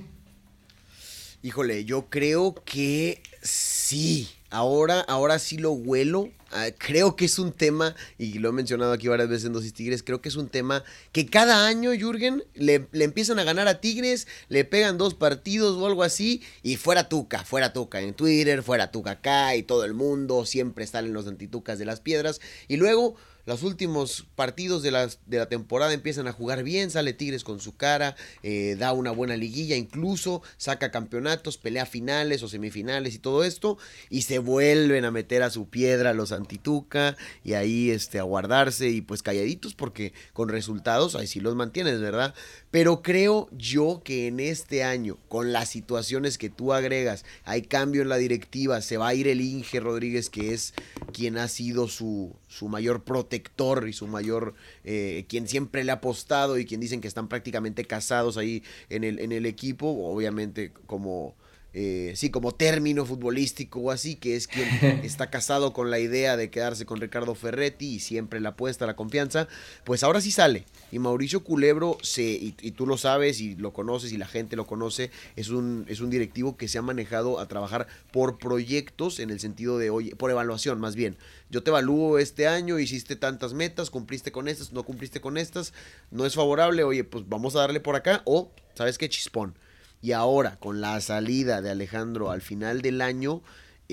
Híjole, 1.44 1.86
yo 1.86 2.06
creo 2.10 2.56
que 2.66 3.22
sí, 3.42 4.30
ahora, 4.50 5.02
ahora 5.02 5.38
sí 5.38 5.58
lo 5.58 5.72
huelo, 5.72 6.30
creo 6.78 7.16
que 7.16 7.26
es 7.26 7.40
un 7.40 7.52
tema, 7.52 7.96
y 8.18 8.40
lo 8.40 8.50
he 8.50 8.52
mencionado 8.52 8.92
aquí 8.92 9.08
varias 9.08 9.30
veces 9.30 9.46
en 9.46 9.54
Dosis 9.54 9.74
Tigres, 9.74 10.04
creo 10.04 10.22
que 10.22 10.30
es 10.30 10.36
un 10.36 10.50
tema 10.50 10.84
que 11.12 11.26
cada 11.26 11.68
año, 11.68 11.92
Jürgen, 11.92 12.44
le, 12.54 12.88
le, 12.92 13.06
empiezan 13.06 13.40
a 13.40 13.44
ganar 13.44 13.68
a 13.68 13.82
Tigres, 13.82 14.28
le 14.50 14.66
pegan 14.66 14.98
dos 14.98 15.14
partidos 15.14 15.78
o 15.78 15.86
algo 15.88 16.04
así, 16.04 16.42
y 16.64 16.76
fuera 16.76 17.10
Tuca, 17.10 17.44
fuera 17.44 17.74
Tuca 17.74 18.02
en 18.02 18.14
Twitter, 18.14 18.64
fuera 18.64 18.92
Tuca 18.92 19.12
acá, 19.12 19.56
y 19.56 19.64
todo 19.64 19.86
el 19.86 19.94
mundo, 19.94 20.46
siempre 20.46 20.86
salen 20.88 21.14
los 21.14 21.28
antitucas 21.28 21.80
de 21.80 21.86
las 21.86 22.00
piedras, 22.00 22.42
y 22.68 22.78
luego 22.78 23.16
los 23.52 23.64
últimos 23.64 24.26
partidos 24.36 24.82
de 24.82 24.92
la, 24.92 25.08
de 25.26 25.38
la 25.38 25.50
temporada 25.50 25.92
empiezan 25.92 26.26
a 26.26 26.32
jugar 26.32 26.64
bien, 26.64 26.90
sale 26.90 27.12
Tigres 27.12 27.44
con 27.44 27.60
su 27.60 27.76
cara, 27.76 28.16
eh, 28.44 28.78
da 28.80 28.94
una 28.94 29.12
buena 29.12 29.36
liguilla, 29.36 29.76
incluso 29.76 30.42
saca 30.56 30.90
campeonatos, 30.90 31.58
pelea 31.58 31.86
finales 31.86 32.44
o 32.44 32.48
semifinales 32.48 33.14
y 33.14 33.20
todo 33.20 33.44
esto, 33.44 33.78
y 34.10 34.22
se 34.22 34.40
vuelven 34.40 35.04
a 35.04 35.12
meter 35.12 35.44
a 35.44 35.50
su 35.50 35.68
piedra 35.68 36.14
los 36.14 36.32
antituca 36.32 37.18
y 37.44 37.52
ahí 37.52 37.92
este, 37.92 38.20
a 38.20 38.24
guardarse 38.24 38.88
y 38.88 39.02
pues 39.02 39.22
calladitos 39.22 39.74
porque 39.74 40.14
con 40.32 40.48
resultados 40.48 41.16
ahí 41.16 41.28
sí 41.28 41.42
los 41.42 41.56
mantienes, 41.56 42.00
¿verdad? 42.00 42.34
Pero 42.72 43.02
creo 43.02 43.50
yo 43.52 44.02
que 44.02 44.28
en 44.28 44.40
este 44.40 44.86
año, 44.86 45.18
con 45.28 45.52
las 45.52 45.68
situaciones 45.68 46.38
que 46.38 46.50
tú 46.50 46.72
agregas, 46.72 47.26
hay 47.44 47.64
cambio 47.64 48.02
en 48.02 48.08
la 48.08 48.16
directiva, 48.16 48.80
se 48.80 48.96
va 48.96 49.10
a 49.10 49.14
ir 49.14 49.28
el 49.28 49.42
Inge 49.42 49.82
Rodríguez, 49.82 50.30
que 50.30 50.54
es 50.54 50.74
quien 51.12 51.38
ha 51.38 51.50
sido 51.50 51.90
su, 51.90 52.34
su 52.52 52.68
mayor 52.68 53.04
protector 53.04 53.88
y 53.88 53.94
su 53.94 54.08
mayor, 54.08 54.54
eh, 54.84 55.26
quien 55.30 55.48
siempre 55.48 55.86
le 55.86 55.92
ha 55.92 55.96
apostado 55.96 56.58
y 56.58 56.66
quien 56.66 56.82
dicen 56.82 57.00
que 57.00 57.08
están 57.08 57.30
prácticamente 57.30 57.86
casados 57.86 58.36
ahí 58.36 58.62
en 58.90 59.06
el, 59.06 59.20
en 59.20 59.32
el 59.32 59.46
equipo, 59.46 59.88
obviamente 59.88 60.74
como 60.86 61.34
eh, 61.74 62.12
sí, 62.18 62.30
como 62.30 62.54
término 62.54 63.06
futbolístico 63.06 63.80
o 63.80 63.92
así, 63.92 64.16
que 64.16 64.36
es 64.36 64.48
quien 64.48 64.68
está 65.04 65.30
casado 65.30 65.72
con 65.72 65.90
la 65.90 66.00
idea 66.00 66.36
de 66.36 66.50
quedarse 66.50 66.86
con 66.86 67.00
Ricardo 67.00 67.34
Ferretti 67.34 67.96
y 67.96 68.00
siempre 68.00 68.42
la 68.42 68.50
apuesta, 68.50 68.86
la 68.86 68.98
confianza, 68.98 69.48
pues 69.86 70.04
ahora 70.04 70.20
sí 70.20 70.32
sale. 70.32 70.66
Y 70.92 71.00
Mauricio 71.00 71.44
Culebro, 71.46 71.98
se, 72.02 72.24
y, 72.24 72.52
tú 72.72 72.86
lo 72.86 72.98
sabes 72.98 73.40
y 73.40 73.56
lo 73.56 73.72
conoces 73.72 74.12
y 74.12 74.18
la 74.18 74.28
gente 74.28 74.58
lo 74.58 74.68
conoce, 74.68 75.12
es 75.38 75.50
un, 75.50 75.86
es 75.88 76.02
un 76.02 76.10
directivo 76.10 76.58
que 76.58 76.68
se 76.68 76.78
ha 76.78 76.82
manejado 76.82 77.40
a 77.40 77.48
trabajar 77.48 77.88
por 78.12 78.38
proyectos 78.38 79.20
en 79.20 79.30
el 79.30 79.40
sentido 79.40 79.78
de, 79.78 79.90
oye, 79.90 80.16
por 80.16 80.30
evaluación 80.30 80.80
más 80.80 80.96
bien. 80.96 81.16
Yo 81.50 81.64
te 81.64 81.70
evalúo 81.70 82.20
este 82.20 82.48
año, 82.48 82.80
hiciste 82.80 83.16
tantas 83.16 83.54
metas, 83.54 83.90
cumpliste 83.90 84.34
con 84.34 84.50
estas, 84.50 84.74
no 84.74 84.84
cumpliste 84.84 85.22
con 85.22 85.38
estas, 85.38 85.74
no 86.10 86.26
es 86.26 86.36
favorable, 86.36 86.84
oye, 86.84 87.06
pues 87.06 87.28
vamos 87.30 87.56
a 87.56 87.60
darle 87.60 87.80
por 87.80 87.96
acá 87.96 88.24
o, 88.26 88.52
¿sabes 88.76 88.98
qué? 88.98 89.08
Chispón 89.08 89.56
y 90.02 90.14
ahora, 90.14 90.58
con 90.58 90.82
la 90.82 91.00
salida 91.02 91.62
de 91.62 91.70
Alejandro 91.70 92.32
al 92.32 92.42
final 92.42 92.82
del 92.82 93.02
año 93.02 93.42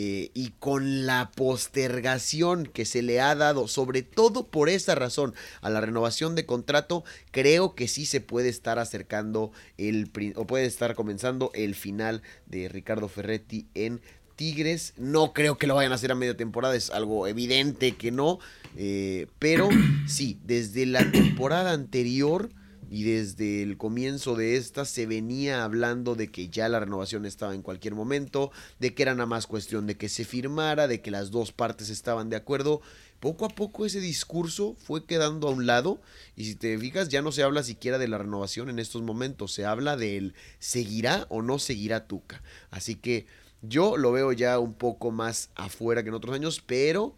eh, 0.00 0.30
y 0.32 0.50
con 0.60 1.06
la 1.06 1.32
postergación 1.32 2.66
que 2.66 2.84
se 2.84 3.02
le 3.02 3.20
ha 3.20 3.34
dado, 3.34 3.66
sobre 3.66 4.02
todo 4.02 4.46
por 4.46 4.68
esa 4.68 4.94
razón, 4.94 5.34
a 5.60 5.70
la 5.70 5.80
renovación 5.80 6.36
de 6.36 6.46
contrato, 6.46 7.02
creo 7.32 7.74
que 7.74 7.88
sí 7.88 8.06
se 8.06 8.20
puede 8.20 8.48
estar 8.48 8.78
acercando 8.78 9.50
el, 9.76 10.10
o 10.36 10.46
puede 10.46 10.66
estar 10.66 10.94
comenzando 10.94 11.50
el 11.52 11.74
final 11.74 12.22
de 12.46 12.68
Ricardo 12.68 13.08
Ferretti 13.08 13.66
en 13.74 14.00
Tigres. 14.36 14.94
No 14.96 15.32
creo 15.32 15.58
que 15.58 15.66
lo 15.66 15.74
vayan 15.74 15.90
a 15.90 15.96
hacer 15.96 16.12
a 16.12 16.14
media 16.14 16.36
temporada, 16.36 16.76
es 16.76 16.90
algo 16.90 17.26
evidente 17.26 17.96
que 17.96 18.12
no. 18.12 18.38
Eh, 18.76 19.26
pero 19.40 19.68
sí, 20.06 20.38
desde 20.44 20.86
la 20.86 21.10
temporada 21.10 21.72
anterior 21.72 22.50
y 22.90 23.04
desde 23.04 23.62
el 23.62 23.76
comienzo 23.76 24.34
de 24.34 24.56
esta 24.56 24.84
se 24.84 25.06
venía 25.06 25.64
hablando 25.64 26.14
de 26.14 26.28
que 26.28 26.48
ya 26.48 26.68
la 26.68 26.80
renovación 26.80 27.26
estaba 27.26 27.54
en 27.54 27.62
cualquier 27.62 27.94
momento, 27.94 28.50
de 28.78 28.94
que 28.94 29.02
era 29.02 29.14
nada 29.14 29.26
más 29.26 29.46
cuestión 29.46 29.86
de 29.86 29.96
que 29.96 30.08
se 30.08 30.24
firmara, 30.24 30.88
de 30.88 31.00
que 31.00 31.10
las 31.10 31.30
dos 31.30 31.52
partes 31.52 31.90
estaban 31.90 32.30
de 32.30 32.36
acuerdo. 32.36 32.80
Poco 33.20 33.44
a 33.44 33.48
poco 33.48 33.84
ese 33.84 34.00
discurso 34.00 34.76
fue 34.78 35.04
quedando 35.04 35.48
a 35.48 35.50
un 35.50 35.66
lado 35.66 36.00
y 36.36 36.44
si 36.44 36.54
te 36.54 36.78
fijas 36.78 37.08
ya 37.08 37.20
no 37.20 37.32
se 37.32 37.42
habla 37.42 37.62
siquiera 37.62 37.98
de 37.98 38.08
la 38.08 38.18
renovación 38.18 38.70
en 38.70 38.78
estos 38.78 39.02
momentos, 39.02 39.52
se 39.52 39.64
habla 39.64 39.96
del 39.96 40.34
seguirá 40.60 41.26
o 41.28 41.42
no 41.42 41.58
seguirá 41.58 42.06
Tuca. 42.06 42.42
Así 42.70 42.94
que 42.94 43.26
yo 43.60 43.96
lo 43.96 44.12
veo 44.12 44.32
ya 44.32 44.58
un 44.58 44.74
poco 44.74 45.10
más 45.10 45.50
afuera 45.56 46.02
que 46.02 46.10
en 46.10 46.14
otros 46.14 46.34
años, 46.34 46.62
pero 46.64 47.16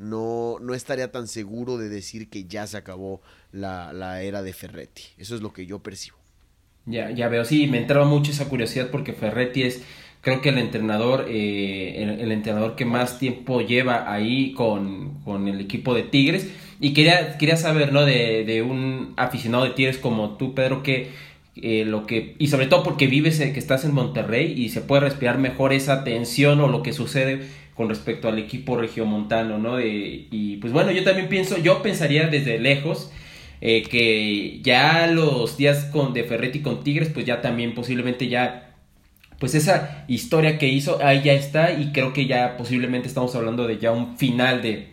no, 0.00 0.56
no 0.60 0.74
estaría 0.74 1.12
tan 1.12 1.28
seguro 1.28 1.76
de 1.76 1.90
decir 1.90 2.30
que 2.30 2.44
ya 2.44 2.66
se 2.66 2.78
acabó 2.78 3.20
la, 3.52 4.22
era 4.22 4.42
de 4.42 4.54
Ferretti. 4.54 5.02
Eso 5.18 5.34
es 5.34 5.42
lo 5.42 5.52
que 5.52 5.66
yo 5.66 5.80
percibo. 5.80 6.16
Ya, 6.86 7.10
ya 7.10 7.28
veo, 7.28 7.44
sí, 7.44 7.66
me 7.66 7.76
entraba 7.76 8.06
mucho 8.06 8.30
esa 8.32 8.48
curiosidad 8.48 8.88
porque 8.90 9.12
Ferretti 9.12 9.62
es, 9.62 9.82
creo 10.22 10.40
que 10.40 10.48
el 10.48 10.58
entrenador, 10.58 11.26
eh, 11.28 12.16
el, 12.18 12.32
entrenador 12.32 12.76
que 12.76 12.86
más 12.86 13.18
tiempo 13.18 13.60
lleva 13.60 14.10
ahí 14.10 14.54
con, 14.54 15.20
el 15.46 15.60
equipo 15.60 15.94
de 15.94 16.02
Tigres. 16.02 16.50
Y 16.80 16.94
quería, 16.94 17.36
quería 17.36 17.58
saber, 17.58 17.92
¿no? 17.92 18.06
De, 18.06 18.44
de 18.46 18.62
un 18.62 19.12
aficionado 19.18 19.64
de 19.64 19.70
Tigres 19.70 19.98
como 19.98 20.38
tú, 20.38 20.54
Pedro, 20.54 20.82
que 20.82 21.10
eh, 21.56 21.84
lo 21.84 22.06
que, 22.06 22.36
y 22.38 22.46
sobre 22.46 22.68
todo 22.68 22.82
porque 22.82 23.06
vives, 23.06 23.38
eh, 23.40 23.52
que 23.52 23.58
estás 23.58 23.84
en 23.84 23.92
Monterrey 23.92 24.54
y 24.56 24.70
se 24.70 24.80
puede 24.80 25.02
respirar 25.02 25.36
mejor 25.36 25.74
esa 25.74 26.04
tensión 26.04 26.58
o 26.60 26.68
lo 26.68 26.82
que 26.82 26.94
sucede 26.94 27.42
con 27.80 27.88
respecto 27.88 28.28
al 28.28 28.38
equipo 28.38 28.76
regiomontano, 28.76 29.56
¿no? 29.56 29.80
y 29.80 30.58
pues 30.60 30.70
bueno, 30.70 30.90
yo 30.90 31.02
también 31.02 31.30
pienso, 31.30 31.56
yo 31.56 31.80
pensaría 31.80 32.26
desde 32.26 32.58
lejos 32.58 33.10
eh, 33.62 33.84
que 33.84 34.60
ya 34.62 35.06
los 35.06 35.56
días 35.56 35.86
con 35.86 36.12
de 36.12 36.24
Ferretti 36.24 36.60
con 36.60 36.84
Tigres, 36.84 37.08
pues 37.08 37.24
ya 37.24 37.40
también 37.40 37.72
posiblemente 37.72 38.28
ya, 38.28 38.74
pues 39.38 39.54
esa 39.54 40.04
historia 40.08 40.58
que 40.58 40.68
hizo, 40.68 41.02
ahí 41.02 41.22
ya 41.24 41.32
está 41.32 41.72
y 41.72 41.90
creo 41.92 42.12
que 42.12 42.26
ya 42.26 42.58
posiblemente 42.58 43.08
estamos 43.08 43.34
hablando 43.34 43.66
de 43.66 43.78
ya 43.78 43.92
un 43.92 44.18
final 44.18 44.60
de, 44.60 44.88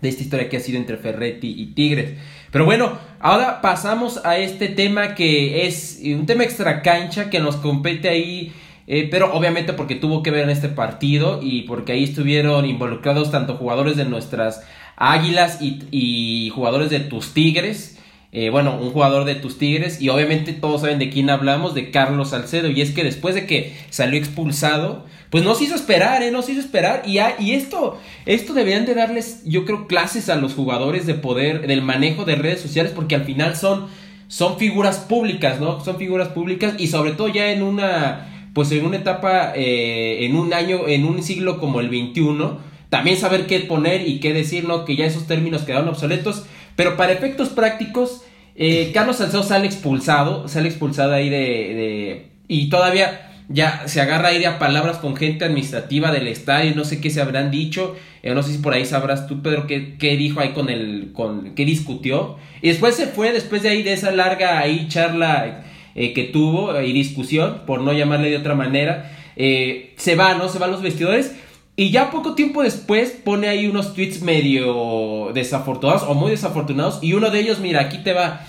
de 0.00 0.08
esta 0.08 0.22
historia 0.22 0.48
que 0.48 0.56
ha 0.56 0.60
sido 0.60 0.78
entre 0.78 0.98
Ferretti 0.98 1.52
y 1.60 1.66
Tigres. 1.74 2.14
Pero 2.52 2.64
bueno, 2.64 2.96
ahora 3.18 3.60
pasamos 3.60 4.24
a 4.24 4.38
este 4.38 4.68
tema 4.68 5.16
que 5.16 5.66
es 5.66 6.00
un 6.04 6.26
tema 6.26 6.44
extra 6.44 6.82
cancha 6.82 7.28
que 7.28 7.40
nos 7.40 7.56
compete 7.56 8.08
ahí 8.08 8.52
eh, 8.92 9.06
pero 9.08 9.32
obviamente 9.34 9.72
porque 9.72 9.94
tuvo 9.94 10.20
que 10.20 10.32
ver 10.32 10.42
en 10.42 10.50
este 10.50 10.68
partido 10.68 11.38
y 11.40 11.62
porque 11.62 11.92
ahí 11.92 12.02
estuvieron 12.02 12.66
involucrados 12.66 13.30
tanto 13.30 13.54
jugadores 13.54 13.96
de 13.96 14.04
nuestras 14.04 14.64
Águilas 14.96 15.58
y, 15.60 16.50
jugadores 16.52 16.90
de 16.90 16.98
tus 16.98 17.32
Tigres. 17.32 17.98
Eh, 18.32 18.50
bueno, 18.50 18.76
un 18.80 18.90
jugador 18.90 19.26
de 19.26 19.36
tus 19.36 19.58
Tigres 19.58 20.02
y 20.02 20.08
obviamente 20.08 20.52
todos 20.54 20.80
saben 20.80 20.98
de 20.98 21.08
quién 21.08 21.30
hablamos, 21.30 21.72
de 21.72 21.92
Carlos 21.92 22.30
Salcedo. 22.30 22.68
Y 22.68 22.80
es 22.80 22.90
que 22.90 23.04
después 23.04 23.36
de 23.36 23.46
que 23.46 23.76
salió 23.90 24.18
expulsado, 24.18 25.04
pues 25.30 25.44
no 25.44 25.54
se 25.54 25.64
hizo 25.64 25.76
esperar, 25.76 26.24
¿eh? 26.24 26.32
No 26.32 26.42
se 26.42 26.50
hizo 26.50 26.60
esperar. 26.60 27.04
Y, 27.06 27.20
y 27.38 27.52
esto, 27.52 27.96
esto 28.26 28.54
deberían 28.54 28.86
de 28.86 28.94
darles, 28.94 29.44
yo 29.44 29.66
creo, 29.66 29.86
clases 29.86 30.28
a 30.28 30.34
los 30.34 30.54
jugadores 30.54 31.06
de 31.06 31.14
poder, 31.14 31.68
del 31.68 31.82
manejo 31.82 32.24
de 32.24 32.34
redes 32.34 32.60
sociales, 32.60 32.90
porque 32.92 33.14
al 33.14 33.24
final 33.24 33.54
son, 33.54 33.86
son 34.26 34.58
figuras 34.58 34.98
públicas, 34.98 35.60
¿no? 35.60 35.80
Son 35.84 35.96
figuras 35.96 36.30
públicas 36.30 36.74
y 36.76 36.88
sobre 36.88 37.12
todo 37.12 37.28
ya 37.28 37.52
en 37.52 37.62
una 37.62 38.26
pues 38.54 38.72
en 38.72 38.84
una 38.84 38.96
etapa, 38.96 39.52
eh, 39.54 40.24
en 40.24 40.36
un 40.36 40.52
año, 40.52 40.88
en 40.88 41.04
un 41.04 41.22
siglo 41.22 41.58
como 41.58 41.80
el 41.80 41.88
21, 41.88 42.58
también 42.88 43.16
saber 43.16 43.46
qué 43.46 43.60
poner 43.60 44.06
y 44.06 44.18
qué 44.20 44.32
decir, 44.32 44.64
¿no? 44.64 44.84
Que 44.84 44.96
ya 44.96 45.06
esos 45.06 45.26
términos 45.26 45.62
quedaron 45.62 45.88
obsoletos, 45.88 46.44
pero 46.76 46.96
para 46.96 47.12
efectos 47.12 47.50
prácticos, 47.50 48.22
eh, 48.56 48.90
Carlos 48.92 49.16
Salcedo 49.16 49.42
sale 49.42 49.66
expulsado, 49.66 50.48
sale 50.48 50.68
expulsado 50.68 51.12
ahí 51.12 51.28
de, 51.28 51.38
de, 51.38 52.26
y 52.48 52.68
todavía 52.68 53.28
ya 53.48 53.86
se 53.86 54.00
agarra 54.00 54.28
ahí 54.28 54.38
de 54.38 54.46
a 54.46 54.58
palabras 54.58 54.98
con 54.98 55.16
gente 55.16 55.44
administrativa 55.44 56.12
del 56.12 56.28
estadio, 56.28 56.72
no 56.74 56.84
sé 56.84 57.00
qué 57.00 57.10
se 57.10 57.20
habrán 57.20 57.50
dicho, 57.50 57.96
eh, 58.22 58.34
no 58.34 58.42
sé 58.42 58.52
si 58.52 58.58
por 58.58 58.74
ahí 58.74 58.84
sabrás 58.84 59.26
tú, 59.26 59.42
Pedro, 59.42 59.66
qué, 59.66 59.96
qué 59.98 60.16
dijo 60.16 60.40
ahí 60.40 60.50
con 60.50 60.68
el, 60.68 61.10
con, 61.12 61.54
qué 61.54 61.64
discutió, 61.64 62.36
y 62.62 62.68
después 62.68 62.94
se 62.94 63.06
fue, 63.06 63.32
después 63.32 63.62
de 63.62 63.70
ahí, 63.70 63.82
de 63.82 63.92
esa 63.92 64.12
larga 64.12 64.58
ahí 64.58 64.86
charla 64.88 65.64
eh, 66.00 66.14
que 66.14 66.24
tuvo 66.24 66.80
y 66.80 66.94
discusión, 66.94 67.60
por 67.66 67.82
no 67.82 67.92
llamarle 67.92 68.30
de 68.30 68.38
otra 68.38 68.54
manera, 68.54 69.12
eh, 69.36 69.92
se 69.98 70.16
va, 70.16 70.32
¿no? 70.32 70.48
Se 70.48 70.58
va 70.58 70.64
a 70.64 70.70
los 70.70 70.80
vestidores. 70.80 71.36
Y 71.76 71.90
ya 71.90 72.10
poco 72.10 72.34
tiempo 72.34 72.62
después 72.62 73.10
pone 73.10 73.48
ahí 73.48 73.66
unos 73.66 73.92
tweets 73.92 74.22
medio 74.22 75.30
desafortunados 75.34 76.04
o 76.04 76.14
muy 76.14 76.30
desafortunados. 76.30 77.00
Y 77.02 77.12
uno 77.12 77.28
de 77.28 77.40
ellos, 77.40 77.60
mira, 77.60 77.82
aquí 77.82 77.98
te 77.98 78.14
va. 78.14 78.40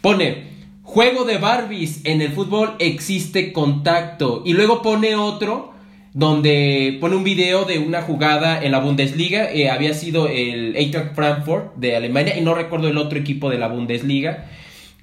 Pone, 0.00 0.44
juego 0.84 1.24
de 1.24 1.38
Barbies, 1.38 2.00
en 2.04 2.22
el 2.22 2.30
fútbol 2.30 2.76
existe 2.78 3.52
contacto. 3.52 4.44
Y 4.46 4.52
luego 4.52 4.80
pone 4.80 5.16
otro 5.16 5.72
donde 6.14 6.96
pone 7.00 7.16
un 7.16 7.24
video 7.24 7.64
de 7.64 7.80
una 7.80 8.02
jugada 8.02 8.62
en 8.62 8.70
la 8.70 8.78
Bundesliga. 8.78 9.50
Eh, 9.50 9.68
había 9.68 9.94
sido 9.94 10.28
el 10.28 10.76
Eintracht 10.76 11.16
Frankfurt 11.16 11.74
de 11.74 11.96
Alemania 11.96 12.38
y 12.38 12.40
no 12.40 12.54
recuerdo 12.54 12.86
el 12.86 12.98
otro 12.98 13.18
equipo 13.18 13.50
de 13.50 13.58
la 13.58 13.66
Bundesliga 13.66 14.46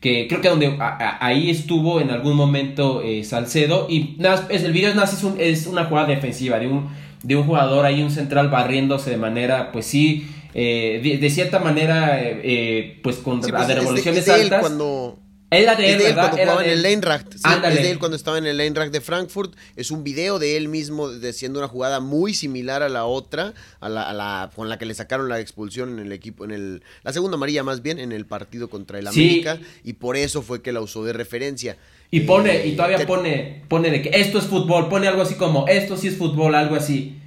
que 0.08 0.28
creo 0.28 0.39
que 0.39 0.47
donde 0.47 0.78
ahí 1.20 1.49
estuvo 1.49 1.99
en 1.99 2.12
algún 2.12 2.38
momento 2.38 3.01
eh, 3.01 3.26
Salcedo 3.26 3.88
y 3.89 4.16
nada, 4.18 4.47
es, 4.49 4.64
el 4.64 4.72
video 4.72 4.91
es, 4.91 5.24
es, 5.38 5.68
una 5.68 5.84
jugada 5.86 6.08
defensiva 6.08 6.60
de 6.60 6.68
un, 6.68 6.88
de 7.24 7.36
un 7.36 7.43
jugador 7.43 7.86
ahí, 7.86 8.01
un 8.01 8.12
central 8.12 8.47
barriéndose 8.49 9.10
de 9.10 9.18
manera, 9.18 9.74
pues 9.74 9.86
sí, 9.86 10.26
eh, 10.53 11.20
de, 11.22 11.30
cierta 11.30 11.60
manera, 11.60 12.20
eh, 12.22 12.99
pues 13.03 13.18
con 13.18 13.43
sí, 13.43 13.51
pues, 13.51 13.68
revoluciones 13.68 14.30
altas. 14.30 14.62
Cuando 14.62 15.20
es 15.49 15.65
la 15.65 15.75
de 15.75 15.93
él, 15.93 16.13
cuando 16.13 16.37
jugaba 16.37 16.65
en 16.65 16.71
el 16.71 16.85
Eintracht. 16.85 17.31
Sí, 17.31 17.39
es 17.45 17.75
de 17.75 17.91
él 17.91 17.99
cuando 17.99 18.17
estaba 18.17 18.37
en 18.37 18.47
el 18.47 18.59
Eintracht 18.59 18.91
de 18.91 18.99
Frankfurt. 18.99 19.55
Es 19.77 19.91
un 19.91 20.03
video 20.03 20.39
de 20.39 20.57
él 20.57 20.67
mismo 20.67 21.07
haciendo 21.07 21.59
una 21.59 21.69
jugada 21.69 22.01
muy 22.01 22.33
similar 22.33 22.83
a 22.83 22.89
la 22.89 23.05
otra, 23.05 23.53
a 23.79 23.87
la, 23.87 24.09
a 24.09 24.13
la, 24.13 24.51
con 24.53 24.67
la 24.67 24.77
que 24.77 24.85
le 24.85 24.93
sacaron 24.93 25.29
la 25.29 25.39
expulsión 25.39 25.99
en 25.99 26.05
el 26.05 26.11
equipo, 26.11 26.43
en 26.43 26.51
el 26.51 26.83
la 27.03 27.13
segunda 27.13 27.35
amarilla 27.35 27.63
más 27.63 27.81
bien, 27.81 27.97
en 27.97 28.11
el 28.11 28.25
partido 28.25 28.69
contra 28.69 28.99
el 28.99 29.07
América. 29.07 29.55
Sí. 29.55 29.81
Y 29.85 29.93
por 29.93 30.17
eso 30.17 30.41
fue 30.41 30.61
que 30.61 30.73
la 30.73 30.81
usó 30.81 31.05
de 31.05 31.13
referencia. 31.13 31.77
Y 32.11 32.21
pone, 32.21 32.63
eh, 32.63 32.67
y 32.67 32.75
todavía 32.75 32.97
te... 32.97 33.07
pone, 33.07 33.63
pone 33.69 33.89
de 33.89 34.01
que 34.01 34.19
esto 34.19 34.39
es 34.39 34.45
fútbol, 34.45 34.89
pone 34.89 35.07
algo 35.07 35.21
así 35.21 35.35
como, 35.35 35.65
esto 35.67 35.95
sí 35.95 36.09
es 36.09 36.17
fútbol, 36.17 36.55
algo 36.55 36.75
así. 36.75 37.19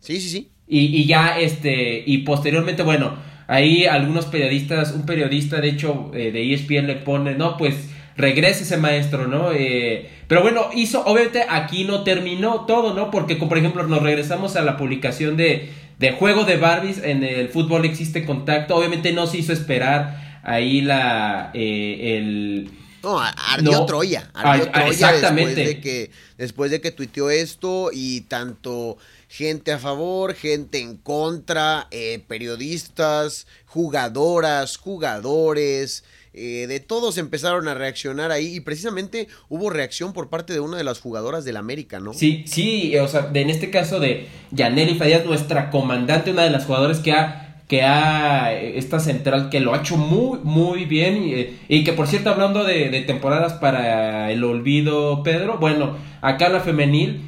Sí, 0.00 0.20
sí, 0.20 0.28
sí. 0.28 0.50
Y, 0.66 1.00
y 1.00 1.06
ya, 1.06 1.38
este, 1.38 2.02
y 2.04 2.18
posteriormente, 2.18 2.82
bueno 2.82 3.31
Ahí 3.46 3.86
algunos 3.86 4.26
periodistas, 4.26 4.92
un 4.92 5.04
periodista 5.04 5.60
de 5.60 5.68
hecho 5.68 6.10
eh, 6.14 6.30
de 6.32 6.54
ESPN 6.54 6.86
le 6.86 6.96
pone, 6.96 7.34
no, 7.34 7.56
pues 7.56 7.90
regrese 8.16 8.64
ese 8.64 8.76
maestro, 8.76 9.26
¿no? 9.26 9.52
Eh, 9.52 10.08
pero 10.28 10.42
bueno, 10.42 10.70
hizo, 10.74 11.04
obviamente 11.04 11.44
aquí 11.48 11.84
no 11.84 12.02
terminó 12.04 12.66
todo, 12.66 12.94
¿no? 12.94 13.10
Porque, 13.10 13.38
como 13.38 13.50
por 13.50 13.58
ejemplo, 13.58 13.86
nos 13.86 14.02
regresamos 14.02 14.56
a 14.56 14.62
la 14.62 14.76
publicación 14.76 15.36
de, 15.36 15.70
de 15.98 16.12
Juego 16.12 16.44
de 16.44 16.56
Barbies, 16.56 17.02
en 17.02 17.24
el 17.24 17.48
fútbol 17.48 17.84
existe 17.84 18.24
contacto, 18.24 18.76
obviamente 18.76 19.12
no 19.12 19.26
se 19.26 19.38
hizo 19.38 19.52
esperar 19.52 20.40
ahí 20.42 20.80
la, 20.80 21.50
eh, 21.54 22.18
el... 22.18 22.70
No, 23.02 23.18
ardió 23.20 23.72
no, 23.72 23.86
Troya, 23.86 24.30
ardió 24.34 24.70
Troya 24.70 24.88
exactamente. 24.88 25.54
después 25.54 25.66
de 25.66 25.80
que 25.80 26.10
después 26.38 26.70
de 26.70 26.80
que 26.80 26.90
tuiteó 26.90 27.30
esto 27.30 27.90
y 27.92 28.22
tanto 28.22 28.96
gente 29.28 29.72
a 29.72 29.78
favor, 29.78 30.34
gente 30.34 30.78
en 30.78 30.96
contra, 30.96 31.88
eh, 31.90 32.22
periodistas, 32.28 33.46
jugadoras, 33.66 34.76
jugadores, 34.76 36.04
eh, 36.34 36.66
de 36.66 36.80
todos 36.80 37.18
empezaron 37.18 37.68
a 37.68 37.74
reaccionar 37.74 38.30
ahí 38.30 38.56
y 38.56 38.60
precisamente 38.60 39.28
hubo 39.50 39.68
reacción 39.68 40.14
por 40.14 40.30
parte 40.30 40.52
de 40.52 40.60
una 40.60 40.78
de 40.78 40.84
las 40.84 40.98
jugadoras 41.00 41.44
del 41.44 41.58
América, 41.58 42.00
¿no? 42.00 42.14
Sí, 42.14 42.44
sí, 42.46 42.96
o 42.98 43.06
sea, 43.06 43.22
de, 43.22 43.40
en 43.42 43.50
este 43.50 43.70
caso 43.70 44.00
de 44.00 44.28
Yaneli 44.50 44.94
Fadías, 44.94 45.26
nuestra 45.26 45.70
comandante, 45.70 46.30
una 46.30 46.44
de 46.44 46.50
las 46.50 46.64
jugadoras 46.64 47.00
que 47.00 47.12
ha 47.12 47.51
que 47.72 47.84
ha 47.84 48.52
esta 48.52 49.00
central 49.00 49.48
que 49.48 49.58
lo 49.58 49.72
ha 49.72 49.78
hecho 49.78 49.96
muy 49.96 50.40
muy 50.44 50.84
bien 50.84 51.24
y, 51.26 51.74
y 51.74 51.84
que 51.84 51.94
por 51.94 52.06
cierto 52.06 52.28
hablando 52.28 52.64
de, 52.64 52.90
temporadas 53.06 53.54
para 53.54 54.30
el 54.30 54.44
olvido 54.44 55.22
Pedro, 55.22 55.56
bueno, 55.56 55.96
acá 56.20 56.50
la 56.50 56.60
femenil 56.60 57.22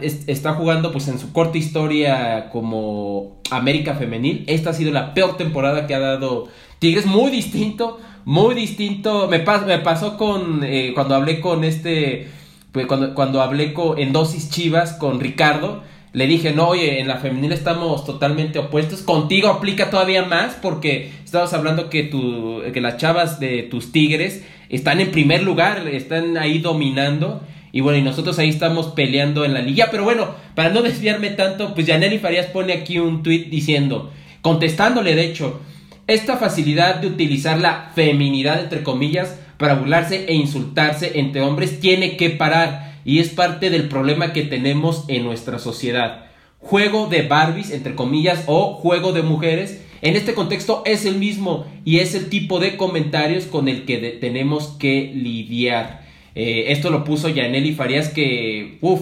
está 0.00 0.54
jugando 0.54 0.90
pues 0.90 1.08
en 1.08 1.18
su 1.18 1.34
corta 1.34 1.58
historia 1.58 2.48
como 2.50 3.42
América 3.50 3.92
Femenil. 3.92 4.44
Esta 4.46 4.70
ha 4.70 4.72
sido 4.72 4.90
la 4.90 5.12
peor 5.12 5.36
temporada 5.36 5.86
que 5.86 5.94
ha 5.94 5.98
dado 6.00 6.48
Tigres, 6.78 7.04
muy 7.04 7.30
distinto, 7.30 8.00
muy 8.24 8.54
distinto. 8.54 9.28
Me, 9.28 9.40
pas, 9.40 9.66
me 9.66 9.80
pasó 9.80 10.16
con 10.16 10.64
eh, 10.64 10.92
cuando 10.94 11.14
hablé 11.14 11.42
con 11.42 11.62
este, 11.62 12.28
pues 12.72 12.86
cuando, 12.86 13.14
cuando 13.14 13.42
hablé 13.42 13.74
con, 13.74 13.98
en 13.98 14.14
dosis 14.14 14.48
Chivas 14.48 14.94
con 14.94 15.20
Ricardo. 15.20 15.82
Le 16.18 16.26
dije, 16.26 16.52
no, 16.52 16.66
oye, 16.66 16.98
en 16.98 17.06
la 17.06 17.18
femenil 17.18 17.52
estamos 17.52 18.04
totalmente 18.04 18.58
opuestos. 18.58 19.02
Contigo 19.02 19.46
aplica 19.46 19.88
todavía 19.88 20.24
más 20.24 20.56
porque 20.60 21.12
estabas 21.24 21.52
hablando 21.52 21.88
que, 21.88 22.02
tu, 22.02 22.60
que 22.74 22.80
las 22.80 22.96
chavas 22.96 23.38
de 23.38 23.62
tus 23.62 23.92
tigres 23.92 24.42
están 24.68 24.98
en 24.98 25.12
primer 25.12 25.44
lugar, 25.44 25.86
están 25.86 26.36
ahí 26.36 26.58
dominando. 26.58 27.42
Y 27.70 27.82
bueno, 27.82 28.00
y 28.00 28.02
nosotros 28.02 28.36
ahí 28.40 28.48
estamos 28.48 28.88
peleando 28.88 29.44
en 29.44 29.54
la 29.54 29.60
liga. 29.60 29.90
Pero 29.92 30.02
bueno, 30.02 30.34
para 30.56 30.70
no 30.70 30.82
desviarme 30.82 31.30
tanto, 31.30 31.72
pues 31.72 31.86
Yaneli 31.86 32.18
Farías 32.18 32.46
pone 32.46 32.72
aquí 32.72 32.98
un 32.98 33.22
tweet 33.22 33.44
diciendo, 33.48 34.10
contestándole 34.42 35.14
de 35.14 35.24
hecho, 35.24 35.60
esta 36.08 36.36
facilidad 36.36 36.96
de 36.96 37.06
utilizar 37.06 37.60
la 37.60 37.92
feminidad 37.94 38.60
entre 38.60 38.82
comillas 38.82 39.38
para 39.56 39.74
burlarse 39.74 40.24
e 40.26 40.34
insultarse 40.34 41.12
entre 41.20 41.42
hombres 41.42 41.78
tiene 41.78 42.16
que 42.16 42.30
parar 42.30 42.87
y 43.08 43.20
es 43.20 43.30
parte 43.30 43.70
del 43.70 43.88
problema 43.88 44.34
que 44.34 44.42
tenemos 44.42 45.06
en 45.08 45.24
nuestra 45.24 45.58
sociedad. 45.58 46.26
Juego 46.58 47.06
de 47.06 47.22
Barbies 47.22 47.70
entre 47.70 47.94
comillas 47.94 48.44
o 48.44 48.74
juego 48.74 49.14
de 49.14 49.22
mujeres 49.22 49.80
en 50.02 50.14
este 50.14 50.34
contexto 50.34 50.82
es 50.84 51.06
el 51.06 51.14
mismo 51.14 51.64
y 51.86 52.00
es 52.00 52.14
el 52.14 52.28
tipo 52.28 52.60
de 52.60 52.76
comentarios 52.76 53.46
con 53.46 53.66
el 53.66 53.86
que 53.86 53.96
tenemos 54.20 54.76
que 54.78 55.10
lidiar. 55.14 56.02
Eh, 56.34 56.66
esto 56.68 56.90
lo 56.90 57.04
puso 57.04 57.30
Yaneli 57.30 57.72
Farías 57.72 58.10
que, 58.10 58.76
uff, 58.82 59.00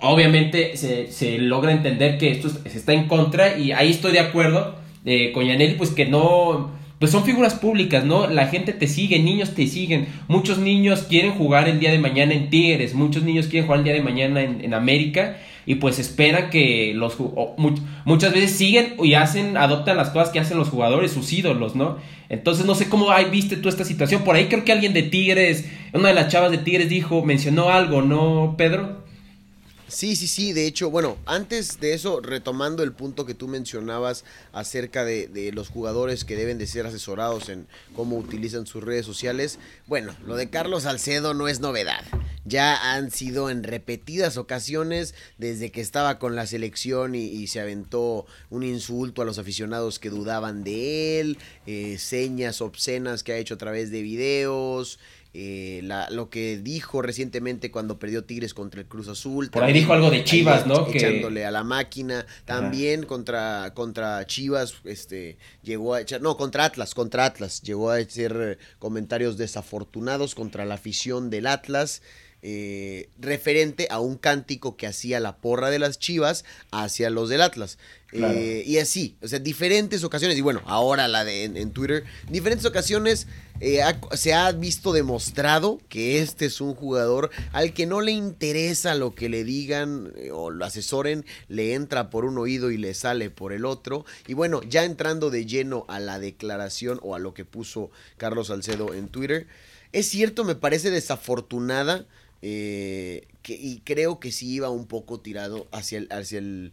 obviamente 0.00 0.76
se, 0.76 1.38
logra 1.38 1.72
entender 1.72 2.18
que 2.18 2.30
esto 2.30 2.48
se 2.48 2.78
está 2.78 2.92
en 2.92 3.08
contra 3.08 3.58
y 3.58 3.72
ahí 3.72 3.90
estoy 3.90 4.12
de 4.12 4.20
acuerdo 4.20 4.76
eh, 5.04 5.32
con 5.32 5.44
Yaneli, 5.44 5.74
pues 5.74 5.90
que 5.90 6.06
no, 6.06 6.70
pues 7.02 7.10
son 7.10 7.24
figuras 7.24 7.54
públicas, 7.54 8.04
¿no? 8.04 8.28
La 8.28 8.46
gente 8.46 8.72
te 8.72 8.86
sigue, 8.86 9.18
niños 9.18 9.56
te 9.56 9.66
siguen, 9.66 10.06
muchos 10.28 10.58
niños 10.58 11.02
quieren 11.02 11.32
jugar 11.32 11.68
el 11.68 11.80
día 11.80 11.90
de 11.90 11.98
mañana 11.98 12.32
en 12.32 12.48
Tigres, 12.48 12.94
muchos 12.94 13.24
niños 13.24 13.48
quieren 13.48 13.66
jugar 13.66 13.80
el 13.80 13.84
día 13.86 13.94
de 13.94 14.02
mañana 14.02 14.40
en, 14.40 14.72
América 14.72 15.36
y 15.66 15.74
pues 15.74 15.98
esperan 15.98 16.48
que 16.48 16.92
los 16.94 17.16
muchas 18.04 18.32
veces 18.32 18.52
siguen 18.52 18.94
y 19.02 19.14
hacen 19.14 19.56
adoptan 19.56 19.96
las 19.96 20.10
cosas 20.10 20.28
que 20.28 20.38
hacen 20.38 20.56
los 20.58 20.68
jugadores 20.68 21.10
sus 21.10 21.32
ídolos 21.32 21.74
no 21.74 21.98
entonces 22.28 22.66
no 22.66 22.76
sé 22.76 22.88
cómo 22.88 23.10
hay, 23.10 23.24
viste 23.30 23.56
tú 23.56 23.68
esta 23.68 23.84
situación. 23.84 24.22
Por 24.22 24.36
ahí 24.36 24.46
creo 24.46 24.64
que 24.64 24.70
alguien 24.70 24.92
de 24.92 25.02
Tigres 25.02 25.68
una 25.92 26.06
de 26.06 26.14
las 26.14 26.28
chavas 26.28 26.52
de 26.52 26.58
Tigres 26.58 26.88
dijo 26.88 27.24
mencionó 27.24 27.70
algo 27.70 28.02
no 28.02 28.54
Pedro 28.56 29.01
Sí, 29.92 30.16
sí, 30.16 30.26
sí. 30.26 30.54
De 30.54 30.66
hecho, 30.66 30.90
bueno, 30.90 31.18
antes 31.26 31.78
de 31.78 31.92
eso, 31.92 32.20
retomando 32.22 32.82
el 32.82 32.92
punto 32.92 33.26
que 33.26 33.34
tú 33.34 33.46
mencionabas 33.46 34.24
acerca 34.54 35.04
de, 35.04 35.50
los 35.52 35.68
jugadores 35.68 36.24
que 36.24 36.34
deben 36.34 36.56
de 36.56 36.66
ser 36.66 36.86
asesorados 36.86 37.50
en 37.50 37.66
cómo 37.94 38.16
utilizan 38.16 38.66
sus 38.66 38.82
redes 38.82 39.04
sociales, 39.04 39.58
bueno, 39.86 40.16
lo 40.26 40.36
de 40.36 40.48
Carlos 40.48 40.84
Salcedo 40.84 41.34
no 41.34 41.46
es 41.46 41.60
novedad. 41.60 42.02
Ya 42.46 42.94
han 42.94 43.10
sido 43.10 43.50
en 43.50 43.64
repetidas 43.64 44.38
ocasiones 44.38 45.14
desde 45.36 45.70
que 45.70 45.82
estaba 45.82 46.18
con 46.18 46.36
la 46.36 46.46
selección 46.46 47.14
y, 47.14 47.26
y 47.26 47.46
se 47.48 47.60
aventó 47.60 48.24
un 48.48 48.64
insulto 48.64 49.20
a 49.20 49.26
los 49.26 49.38
aficionados 49.38 49.98
que 49.98 50.08
dudaban 50.08 50.64
de 50.64 51.20
él, 51.20 51.38
eh, 51.66 51.98
señas 51.98 52.62
obscenas 52.62 53.22
que 53.22 53.32
ha 53.32 53.36
hecho 53.36 53.54
a 53.54 53.58
través 53.58 53.90
de 53.90 54.00
videos. 54.00 54.98
Eh, 55.34 55.80
la, 55.84 56.10
lo 56.10 56.28
que 56.28 56.58
dijo 56.58 57.00
recientemente 57.00 57.70
cuando 57.70 57.98
perdió 57.98 58.22
Tigres 58.24 58.52
contra 58.52 58.82
el 58.82 58.86
Cruz 58.86 59.08
Azul. 59.08 59.48
Por 59.48 59.64
ahí 59.64 59.72
dijo 59.72 59.94
algo 59.94 60.10
de 60.10 60.24
Chivas, 60.24 60.66
¿no? 60.66 60.86
Echándole 60.86 61.40
que... 61.40 61.46
a 61.46 61.50
la 61.50 61.64
máquina. 61.64 62.26
También 62.44 63.06
contra, 63.06 63.72
contra 63.74 64.26
Chivas, 64.26 64.74
este, 64.84 65.38
llegó 65.62 65.94
a 65.94 66.02
echar, 66.02 66.20
no, 66.20 66.36
contra 66.36 66.66
Atlas, 66.66 66.94
contra 66.94 67.24
Atlas. 67.24 67.62
Llegó 67.62 67.90
a 67.90 67.96
hacer 67.96 68.58
comentarios 68.78 69.38
desafortunados 69.38 70.34
contra 70.34 70.66
la 70.66 70.74
afición 70.74 71.30
del 71.30 71.46
Atlas. 71.46 72.02
Eh, 72.44 73.08
referente 73.20 73.86
a 73.88 74.00
un 74.00 74.16
cántico 74.16 74.76
que 74.76 74.88
hacía 74.88 75.20
la 75.20 75.36
porra 75.36 75.70
de 75.70 75.78
las 75.78 76.00
Chivas 76.00 76.44
hacia 76.72 77.08
los 77.08 77.28
del 77.28 77.40
Atlas. 77.40 77.78
Claro. 78.08 78.36
Eh, 78.36 78.64
y 78.66 78.78
así, 78.78 79.16
o 79.22 79.28
sea, 79.28 79.38
diferentes 79.38 80.02
ocasiones, 80.02 80.36
y 80.36 80.40
bueno, 80.40 80.60
ahora 80.66 81.06
la 81.06 81.24
de 81.24 81.44
en, 81.44 81.56
en 81.56 81.70
Twitter, 81.70 82.04
diferentes 82.28 82.66
ocasiones 82.66 83.28
eh, 83.64 83.80
se 84.14 84.34
ha 84.34 84.50
visto 84.50 84.92
demostrado 84.92 85.80
que 85.88 86.18
este 86.18 86.46
es 86.46 86.60
un 86.60 86.74
jugador 86.74 87.30
al 87.52 87.72
que 87.72 87.86
no 87.86 88.00
le 88.00 88.10
interesa 88.10 88.96
lo 88.96 89.14
que 89.14 89.28
le 89.28 89.44
digan 89.44 90.12
eh, 90.16 90.32
o 90.32 90.50
lo 90.50 90.64
asesoren, 90.64 91.24
le 91.46 91.74
entra 91.74 92.10
por 92.10 92.24
un 92.24 92.38
oído 92.38 92.72
y 92.72 92.76
le 92.76 92.92
sale 92.92 93.30
por 93.30 93.52
el 93.52 93.64
otro. 93.64 94.04
Y 94.26 94.34
bueno, 94.34 94.62
ya 94.64 94.82
entrando 94.82 95.30
de 95.30 95.46
lleno 95.46 95.84
a 95.86 96.00
la 96.00 96.18
declaración 96.18 96.98
o 97.04 97.14
a 97.14 97.20
lo 97.20 97.34
que 97.34 97.44
puso 97.44 97.92
Carlos 98.16 98.48
Salcedo 98.48 98.94
en 98.94 99.06
Twitter, 99.06 99.46
es 99.92 100.08
cierto, 100.08 100.42
me 100.42 100.56
parece 100.56 100.90
desafortunada. 100.90 102.04
Eh, 102.44 103.28
y 103.46 103.78
creo 103.84 104.18
que 104.18 104.32
sí 104.32 104.52
iba 104.52 104.70
un 104.70 104.86
poco 104.86 105.20
tirado 105.20 105.68
hacia 105.70 105.98
el, 105.98 106.08
hacia 106.10 106.40
el, 106.40 106.72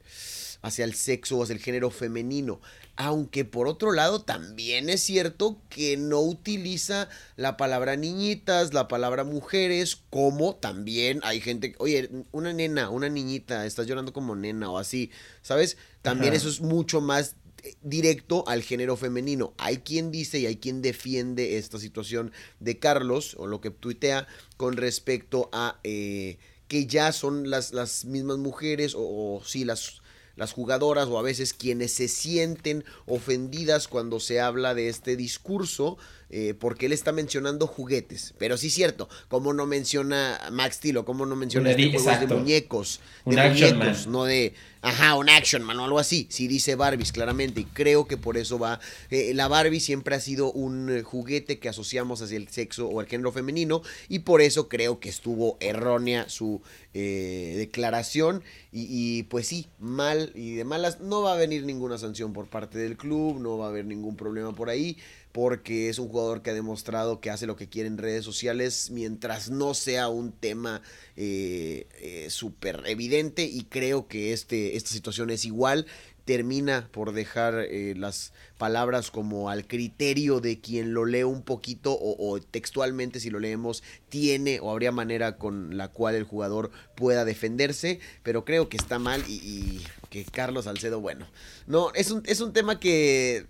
hacia 0.63 0.85
el 0.85 0.95
sexo 0.95 1.37
o 1.37 1.43
hacia 1.43 1.53
el 1.53 1.61
género 1.61 1.91
femenino. 1.91 2.59
Aunque 3.01 3.45
por 3.45 3.69
otro 3.69 3.93
lado 3.93 4.23
también 4.23 4.89
es 4.89 4.99
cierto 4.99 5.61
que 5.69 5.95
no 5.95 6.19
utiliza 6.19 7.07
la 7.37 7.55
palabra 7.55 7.95
niñitas, 7.95 8.73
la 8.73 8.89
palabra 8.89 9.23
mujeres, 9.23 10.01
como 10.09 10.57
también 10.57 11.21
hay 11.23 11.39
gente, 11.39 11.75
oye, 11.77 12.09
una 12.33 12.51
nena, 12.51 12.89
una 12.89 13.07
niñita, 13.07 13.65
estás 13.65 13.87
llorando 13.87 14.11
como 14.11 14.35
nena 14.35 14.69
o 14.69 14.77
así, 14.77 15.11
¿sabes? 15.41 15.77
También 16.01 16.33
eso 16.33 16.49
es 16.49 16.59
mucho 16.59 16.99
más 16.99 17.37
eh, 17.63 17.75
directo 17.81 18.43
al 18.49 18.63
género 18.63 18.97
femenino. 18.97 19.53
Hay 19.57 19.77
quien 19.77 20.11
dice 20.11 20.39
y 20.39 20.45
hay 20.45 20.57
quien 20.57 20.81
defiende 20.81 21.57
esta 21.57 21.79
situación 21.79 22.33
de 22.59 22.79
Carlos 22.79 23.33
o 23.39 23.47
lo 23.47 23.61
que 23.61 23.69
tuitea 23.69 24.27
con 24.57 24.75
respecto 24.75 25.49
a 25.53 25.79
eh, 25.85 26.37
que 26.67 26.85
ya 26.85 27.13
son 27.13 27.49
las, 27.49 27.71
las 27.71 28.03
mismas 28.03 28.39
mujeres 28.39 28.93
o, 28.93 28.99
o 28.99 29.41
sí, 29.45 29.63
las 29.63 30.01
las 30.39 30.53
jugadoras 30.53 31.09
o 31.09 31.19
a 31.19 31.21
veces 31.21 31.53
quienes 31.53 31.91
se 31.91 32.07
sienten 32.07 32.85
ofendidas 33.05 33.89
cuando 33.89 34.21
se 34.21 34.39
habla 34.39 34.73
de 34.73 34.87
este 34.87 35.17
discurso, 35.17 35.97
eh, 36.29 36.53
porque 36.57 36.85
él 36.85 36.93
está 36.93 37.11
mencionando 37.11 37.67
juguetes. 37.67 38.33
Pero 38.37 38.57
sí 38.57 38.67
es 38.67 38.73
cierto, 38.73 39.09
como 39.27 39.53
no 39.53 39.65
menciona 39.65 40.39
Max 40.51 40.75
Steel 40.75 40.97
o 40.97 41.05
como 41.05 41.25
no 41.25 41.35
menciona 41.35 41.71
este 41.71 41.91
juego 41.91 42.19
de 42.19 42.35
muñecos, 42.35 43.01
de 43.25 43.49
muñecos, 43.49 44.07
no 44.07 44.25
de 44.25 44.53
Ajá, 44.81 45.15
un 45.15 45.29
action 45.29 45.61
man 45.61 45.77
o 45.79 45.83
algo 45.83 45.99
así. 45.99 46.27
Sí 46.29 46.47
dice 46.47 46.75
Barbies 46.75 47.11
claramente 47.11 47.61
y 47.61 47.65
creo 47.65 48.07
que 48.07 48.15
por 48.15 48.37
eso 48.37 48.57
va. 48.57 48.79
Eh, 49.09 49.33
la 49.33 49.49
Barbie 49.49 49.81
siempre 49.81 50.15
ha 50.15 50.21
sido 50.21 50.53
un 50.53 50.89
eh, 50.89 51.03
juguete 51.03 51.59
que 51.59 51.67
asociamos 51.67 52.21
hacia 52.21 52.37
el 52.37 52.47
sexo 52.47 52.87
o 52.87 53.01
el 53.01 53.07
género 53.07 53.33
femenino 53.33 53.81
y 54.07 54.19
por 54.19 54.41
eso 54.41 54.69
creo 54.69 55.01
que 55.01 55.09
estuvo 55.09 55.57
errónea 55.59 56.29
su 56.29 56.61
eh, 56.93 57.55
declaración 57.57 58.41
y, 58.71 58.87
y, 58.89 59.23
pues 59.23 59.47
sí, 59.47 59.67
mal 59.79 60.31
y 60.33 60.55
de 60.55 60.63
malas. 60.63 61.01
No 61.01 61.23
va 61.23 61.33
a 61.33 61.37
venir 61.37 61.65
ninguna 61.65 61.97
sanción 61.97 62.31
por 62.31 62.47
parte 62.47 62.77
del 62.79 62.95
club, 62.95 63.41
no 63.41 63.57
va 63.57 63.65
a 63.65 63.69
haber 63.69 63.83
ningún 63.83 64.15
problema 64.15 64.55
por 64.55 64.69
ahí 64.69 64.97
porque 65.31 65.89
es 65.89 65.99
un 65.99 66.09
jugador 66.09 66.41
que 66.41 66.49
ha 66.49 66.53
demostrado 66.53 67.19
que 67.19 67.29
hace 67.29 67.45
lo 67.45 67.55
que 67.55 67.69
quiere 67.69 67.87
en 67.87 67.97
redes 67.97 68.25
sociales 68.25 68.89
mientras 68.91 69.49
no 69.49 69.73
sea 69.73 70.09
un 70.09 70.31
tema 70.31 70.81
eh, 71.15 71.87
eh, 71.99 72.27
súper 72.29 72.83
evidente 72.87 73.43
y 73.43 73.63
creo 73.63 74.07
que 74.07 74.33
este, 74.33 74.75
esta 74.75 74.89
situación 74.89 75.29
es 75.29 75.45
igual. 75.45 75.85
Termina 76.25 76.89
por 76.91 77.13
dejar 77.13 77.55
eh, 77.55 77.95
las 77.97 78.33
palabras 78.59 79.09
como 79.09 79.49
al 79.49 79.65
criterio 79.65 80.39
de 80.39 80.59
quien 80.59 80.93
lo 80.93 81.05
lee 81.05 81.23
un 81.23 81.41
poquito 81.41 81.97
o, 81.99 82.39
textualmente 82.39 83.19
si 83.19 83.31
lo 83.31 83.39
leemos 83.39 83.81
tiene 84.09 84.59
o 84.59 84.69
habría 84.69 84.91
manera 84.91 85.37
con 85.37 85.75
la 85.75 85.87
cual 85.87 86.13
el 86.13 86.25
jugador 86.25 86.69
pueda 86.95 87.25
defenderse, 87.25 87.99
pero 88.21 88.45
creo 88.45 88.69
que 88.69 88.77
está 88.77 88.99
mal 88.99 89.23
y, 89.27 89.81
que 90.11 90.23
Carlos 90.23 90.65
Salcedo, 90.65 90.99
bueno, 90.99 91.27
no, 91.65 91.91
es 91.93 92.11
un, 92.11 92.21
es 92.25 92.41
un 92.41 92.53
tema 92.53 92.79
que 92.79 93.47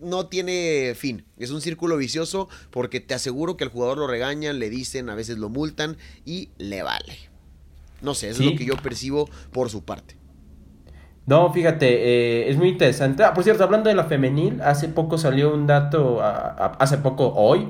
no, 0.00 0.26
tiene 0.26 0.94
fin. 0.96 1.24
Es 1.36 1.50
un 1.50 1.60
círculo 1.60 1.96
vicioso 1.96 2.48
porque 2.70 3.00
te 3.00 3.14
aseguro 3.14 3.56
que 3.56 3.64
al 3.64 3.70
jugador 3.70 3.98
lo 3.98 4.06
regañan, 4.06 4.58
le 4.58 4.70
dicen, 4.70 5.08
a 5.10 5.14
veces 5.14 5.38
lo 5.38 5.48
multan 5.48 5.96
y 6.24 6.50
le 6.58 6.82
vale. 6.82 7.16
No 8.00 8.14
sé, 8.14 8.30
eso 8.30 8.42
es 8.42 8.52
lo 8.52 8.56
que 8.56 8.64
yo 8.64 8.76
percibo 8.76 9.28
por 9.52 9.70
su 9.70 9.84
parte. 9.84 10.16
No, 11.26 11.52
fíjate, 11.52 11.86
eh, 11.88 12.48
es 12.48 12.56
muy 12.56 12.68
interesante. 12.68 13.22
Ah, 13.22 13.34
por 13.34 13.44
cierto, 13.44 13.62
hablando 13.62 13.90
de 13.90 13.94
la 13.94 14.04
femenil, 14.04 14.62
hace 14.62 14.88
poco 14.88 15.18
salió 15.18 15.52
un 15.52 15.66
dato, 15.66 16.20
hace 16.22 16.96
poco, 16.98 17.34
hoy, 17.34 17.68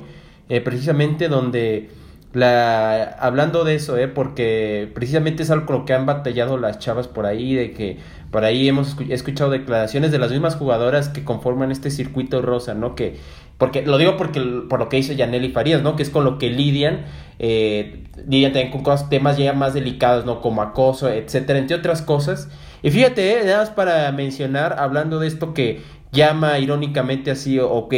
eh, 0.48 0.60
precisamente 0.60 1.28
donde 1.28 1.90
la, 2.32 3.16
hablando 3.20 3.64
de 3.64 3.74
eso, 3.74 3.96
eh, 3.96 4.08
porque 4.08 4.90
precisamente 4.94 5.42
es 5.42 5.50
algo 5.50 5.66
con 5.66 5.78
lo 5.78 5.84
que 5.84 5.94
han 5.94 6.06
batallado 6.06 6.58
las 6.58 6.78
chavas 6.78 7.08
por 7.08 7.26
ahí, 7.26 7.54
de 7.54 7.72
que 7.72 7.98
por 8.30 8.44
ahí 8.44 8.68
hemos 8.68 8.96
escuchado 9.08 9.50
declaraciones 9.50 10.12
de 10.12 10.18
las 10.18 10.30
mismas 10.30 10.56
jugadoras 10.56 11.08
que 11.08 11.24
conforman 11.24 11.72
este 11.72 11.90
circuito 11.90 12.42
rosa, 12.42 12.74
¿no? 12.74 12.94
Que, 12.94 13.16
porque 13.58 13.82
lo 13.82 13.98
digo 13.98 14.16
porque 14.16 14.40
por 14.68 14.78
lo 14.78 14.88
que 14.88 14.98
hizo 14.98 15.12
Yaneli 15.12 15.50
Farías, 15.50 15.82
¿no? 15.82 15.96
Que 15.96 16.04
es 16.04 16.10
con 16.10 16.24
lo 16.24 16.38
que 16.38 16.48
lidian, 16.48 17.06
eh, 17.40 18.04
lidian 18.26 18.52
también 18.52 18.70
con 18.82 19.08
temas 19.10 19.36
ya 19.36 19.52
más 19.52 19.74
delicados, 19.74 20.24
¿no? 20.24 20.40
Como 20.40 20.62
acoso, 20.62 21.08
etcétera, 21.08 21.58
entre 21.58 21.76
otras 21.76 22.00
cosas. 22.00 22.48
Y 22.82 22.90
fíjate, 22.90 23.40
eh, 23.40 23.44
nada 23.44 23.58
más 23.58 23.70
para 23.70 24.10
mencionar, 24.12 24.76
hablando 24.78 25.18
de 25.18 25.26
esto 25.26 25.54
que 25.54 25.82
llama 26.12 26.60
irónicamente 26.60 27.32
así, 27.32 27.58
ok, 27.58 27.94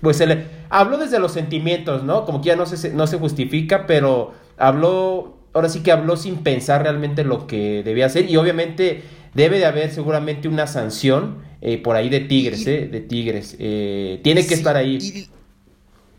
pues 0.00 0.16
se 0.16 0.26
le 0.26 0.46
habló 0.70 0.96
desde 0.96 1.18
los 1.18 1.32
sentimientos, 1.32 2.02
¿no? 2.02 2.24
Como 2.24 2.40
que 2.40 2.48
ya 2.48 2.56
no 2.56 2.64
se, 2.64 2.92
no 2.94 3.06
se 3.06 3.18
justifica, 3.18 3.86
pero 3.86 4.32
habló, 4.56 5.36
ahora 5.52 5.68
sí 5.68 5.82
que 5.82 5.92
habló 5.92 6.16
sin 6.16 6.38
pensar 6.38 6.82
realmente 6.82 7.22
lo 7.22 7.46
que 7.46 7.82
debía 7.82 8.06
hacer 8.06 8.30
y 8.30 8.36
obviamente 8.38 9.02
debe 9.34 9.58
de 9.58 9.66
haber 9.66 9.90
seguramente 9.90 10.48
una 10.48 10.66
sanción 10.66 11.51
eh, 11.64 11.78
por 11.78 11.94
ahí 11.94 12.08
de 12.08 12.18
Tigres, 12.18 12.66
eh, 12.66 12.88
de 12.90 13.00
Tigres. 13.00 13.54
Eh, 13.60 14.20
tiene 14.24 14.44
que 14.44 14.54
estar 14.54 14.76
ahí. 14.76 15.28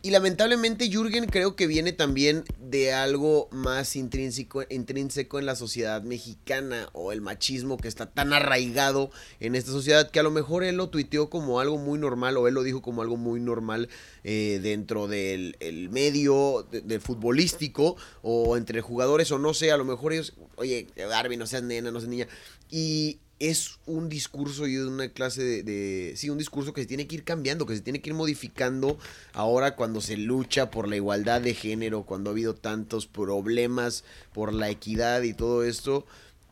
Y, 0.01 0.09
lamentablemente 0.09 0.89
Jürgen 0.89 1.25
creo 1.25 1.57
que 1.57 1.67
viene 1.67 1.91
también 1.91 2.45
de 2.59 2.93
algo 2.93 3.49
más 3.51 3.97
intrínseco, 3.97 4.63
intrínseco 4.69 5.39
en 5.39 5.45
la 5.45 5.55
sociedad 5.55 6.01
mexicana 6.01 6.87
o 6.93 7.11
el 7.11 7.19
machismo 7.21 7.77
que 7.77 7.87
está 7.89 8.05
tan 8.05 8.31
arraigado 8.31 9.11
en 9.39 9.55
esta 9.55 9.71
sociedad 9.71 10.11
que 10.11 10.19
a 10.19 10.23
lo 10.23 10.31
mejor 10.31 10.63
él 10.63 10.75
lo 10.75 10.89
tuiteó 10.89 11.29
como 11.29 11.61
algo 11.61 11.77
muy 11.77 11.99
normal 11.99 12.35
o 12.35 12.49
él 12.49 12.53
lo 12.53 12.63
dijo 12.63 12.81
como 12.81 13.01
algo 13.01 13.15
muy 13.15 13.39
normal 13.39 13.87
dentro 14.23 15.07
del 15.07 15.55
medio 15.89 16.67
de, 16.69 16.99
futbolístico 16.99 17.95
o 18.21 18.57
entre 18.57 18.81
jugadores 18.81 19.31
o 19.31 19.39
no 19.39 19.53
sé, 19.53 19.71
a 19.71 19.77
lo 19.77 19.85
mejor 19.85 20.11
ellos, 20.11 20.33
oye, 20.57 20.87
Darby, 20.97 21.37
no 21.37 21.47
seas 21.47 21.63
nena, 21.63 21.91
no 21.91 21.99
seas 22.01 22.09
niña, 22.09 22.27
y 22.69 23.19
es 23.49 23.77
un 23.85 24.07
discurso 24.07 24.67
y 24.67 24.77
una 24.77 25.09
clase 25.09 25.63
de, 25.63 26.13
Sí, 26.15 26.29
un 26.29 26.37
discurso 26.37 26.71
que 26.73 26.81
se 26.81 26.87
tiene 26.87 27.07
que 27.07 27.15
ir 27.15 27.23
cambiando, 27.25 27.65
que 27.65 27.75
se 27.75 27.81
tiene 27.81 28.01
que 28.01 28.09
ir 28.09 28.15
modificando 28.15 28.97
ahora 29.33 29.75
cuando 29.75 29.99
se 29.99 30.15
lucha 30.15 30.71
por 30.71 30.87
la 30.87 30.95
igualdad 30.95 31.41
de 31.41 31.53
género, 31.53 32.03
cuando 32.03 32.29
ha 32.29 32.33
habido 32.33 32.55
tantos 32.55 33.05
problemas 33.05 34.05
por 34.33 34.53
la 34.53 34.69
equidad 34.69 35.23
y 35.23 35.33
todo 35.33 35.63
esto. 35.63 36.05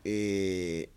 Eh, 0.04 0.90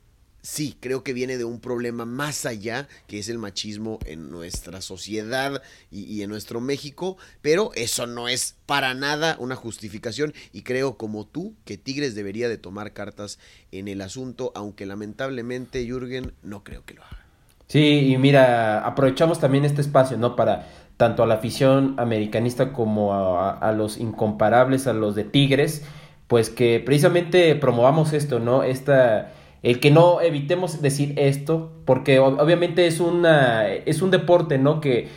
sí, 0.46 0.78
creo 0.80 1.04
que 1.04 1.14
viene 1.14 1.38
de 1.38 1.44
un 1.44 1.60
problema 1.60 2.06
más 2.06 2.46
allá, 2.46 2.88
que 3.08 3.18
es 3.18 3.30
el 3.30 3.40
machismo 3.40 3.98
en 4.06 4.30
nuestra 4.30 4.80
sociedad 4.80 5.62
y, 5.90 6.22
en 6.22 6.30
nuestro 6.30 6.62
México, 6.62 7.18
pero 7.42 7.72
eso 7.74 8.06
no 8.06 8.28
es 8.28 8.56
para 8.68 8.94
nada 8.94 9.38
una 9.40 9.56
justificación 9.56 10.34
y 10.54 10.62
creo 10.62 10.98
como 10.98 11.26
tú 11.26 11.56
que 11.66 11.80
Tigres 11.80 12.14
debería 12.14 12.48
de 12.48 12.60
tomar 12.60 12.94
cartas 12.94 13.40
en 13.72 13.88
el 13.88 14.02
asunto, 14.02 14.52
aunque 14.56 14.86
lamentablemente 14.86 15.84
Jürgen 15.84 16.34
no 16.44 16.64
creo 16.64 16.86
que 16.86 16.94
lo 16.94 17.04
haga. 17.04 17.26
Sí, 17.68 18.14
y 18.14 18.18
mira, 18.20 18.86
aprovechamos 18.86 19.40
también 19.40 19.66
este 19.66 19.82
espacio, 19.82 20.16
¿no? 20.18 20.36
Para 20.36 20.68
tanto 20.98 21.24
a 21.24 21.26
la 21.26 21.36
afición 21.36 21.96
americanista 21.98 22.72
como 22.72 23.16
a, 23.16 23.58
a 23.58 23.72
los 23.72 23.98
incomparables, 23.98 24.86
a 24.86 24.94
los 24.94 25.16
de 25.16 25.24
Tigres, 25.24 25.84
pues 26.28 26.52
que 26.52 26.80
precisamente 26.86 27.56
promovamos 27.56 28.14
esto, 28.14 28.40
¿no? 28.40 28.62
Esta 28.62 29.34
el 29.66 29.80
que 29.80 29.90
no 29.90 30.22
evitemos 30.22 30.80
decir 30.84 31.16
esto, 31.18 31.72
porque 31.86 32.20
obviamente 32.20 32.86
es, 32.86 33.00
una, 33.00 33.68
es 33.68 34.04
un 34.04 34.12
deporte, 34.12 34.60
¿no? 34.60 34.80
Que 34.80 35.08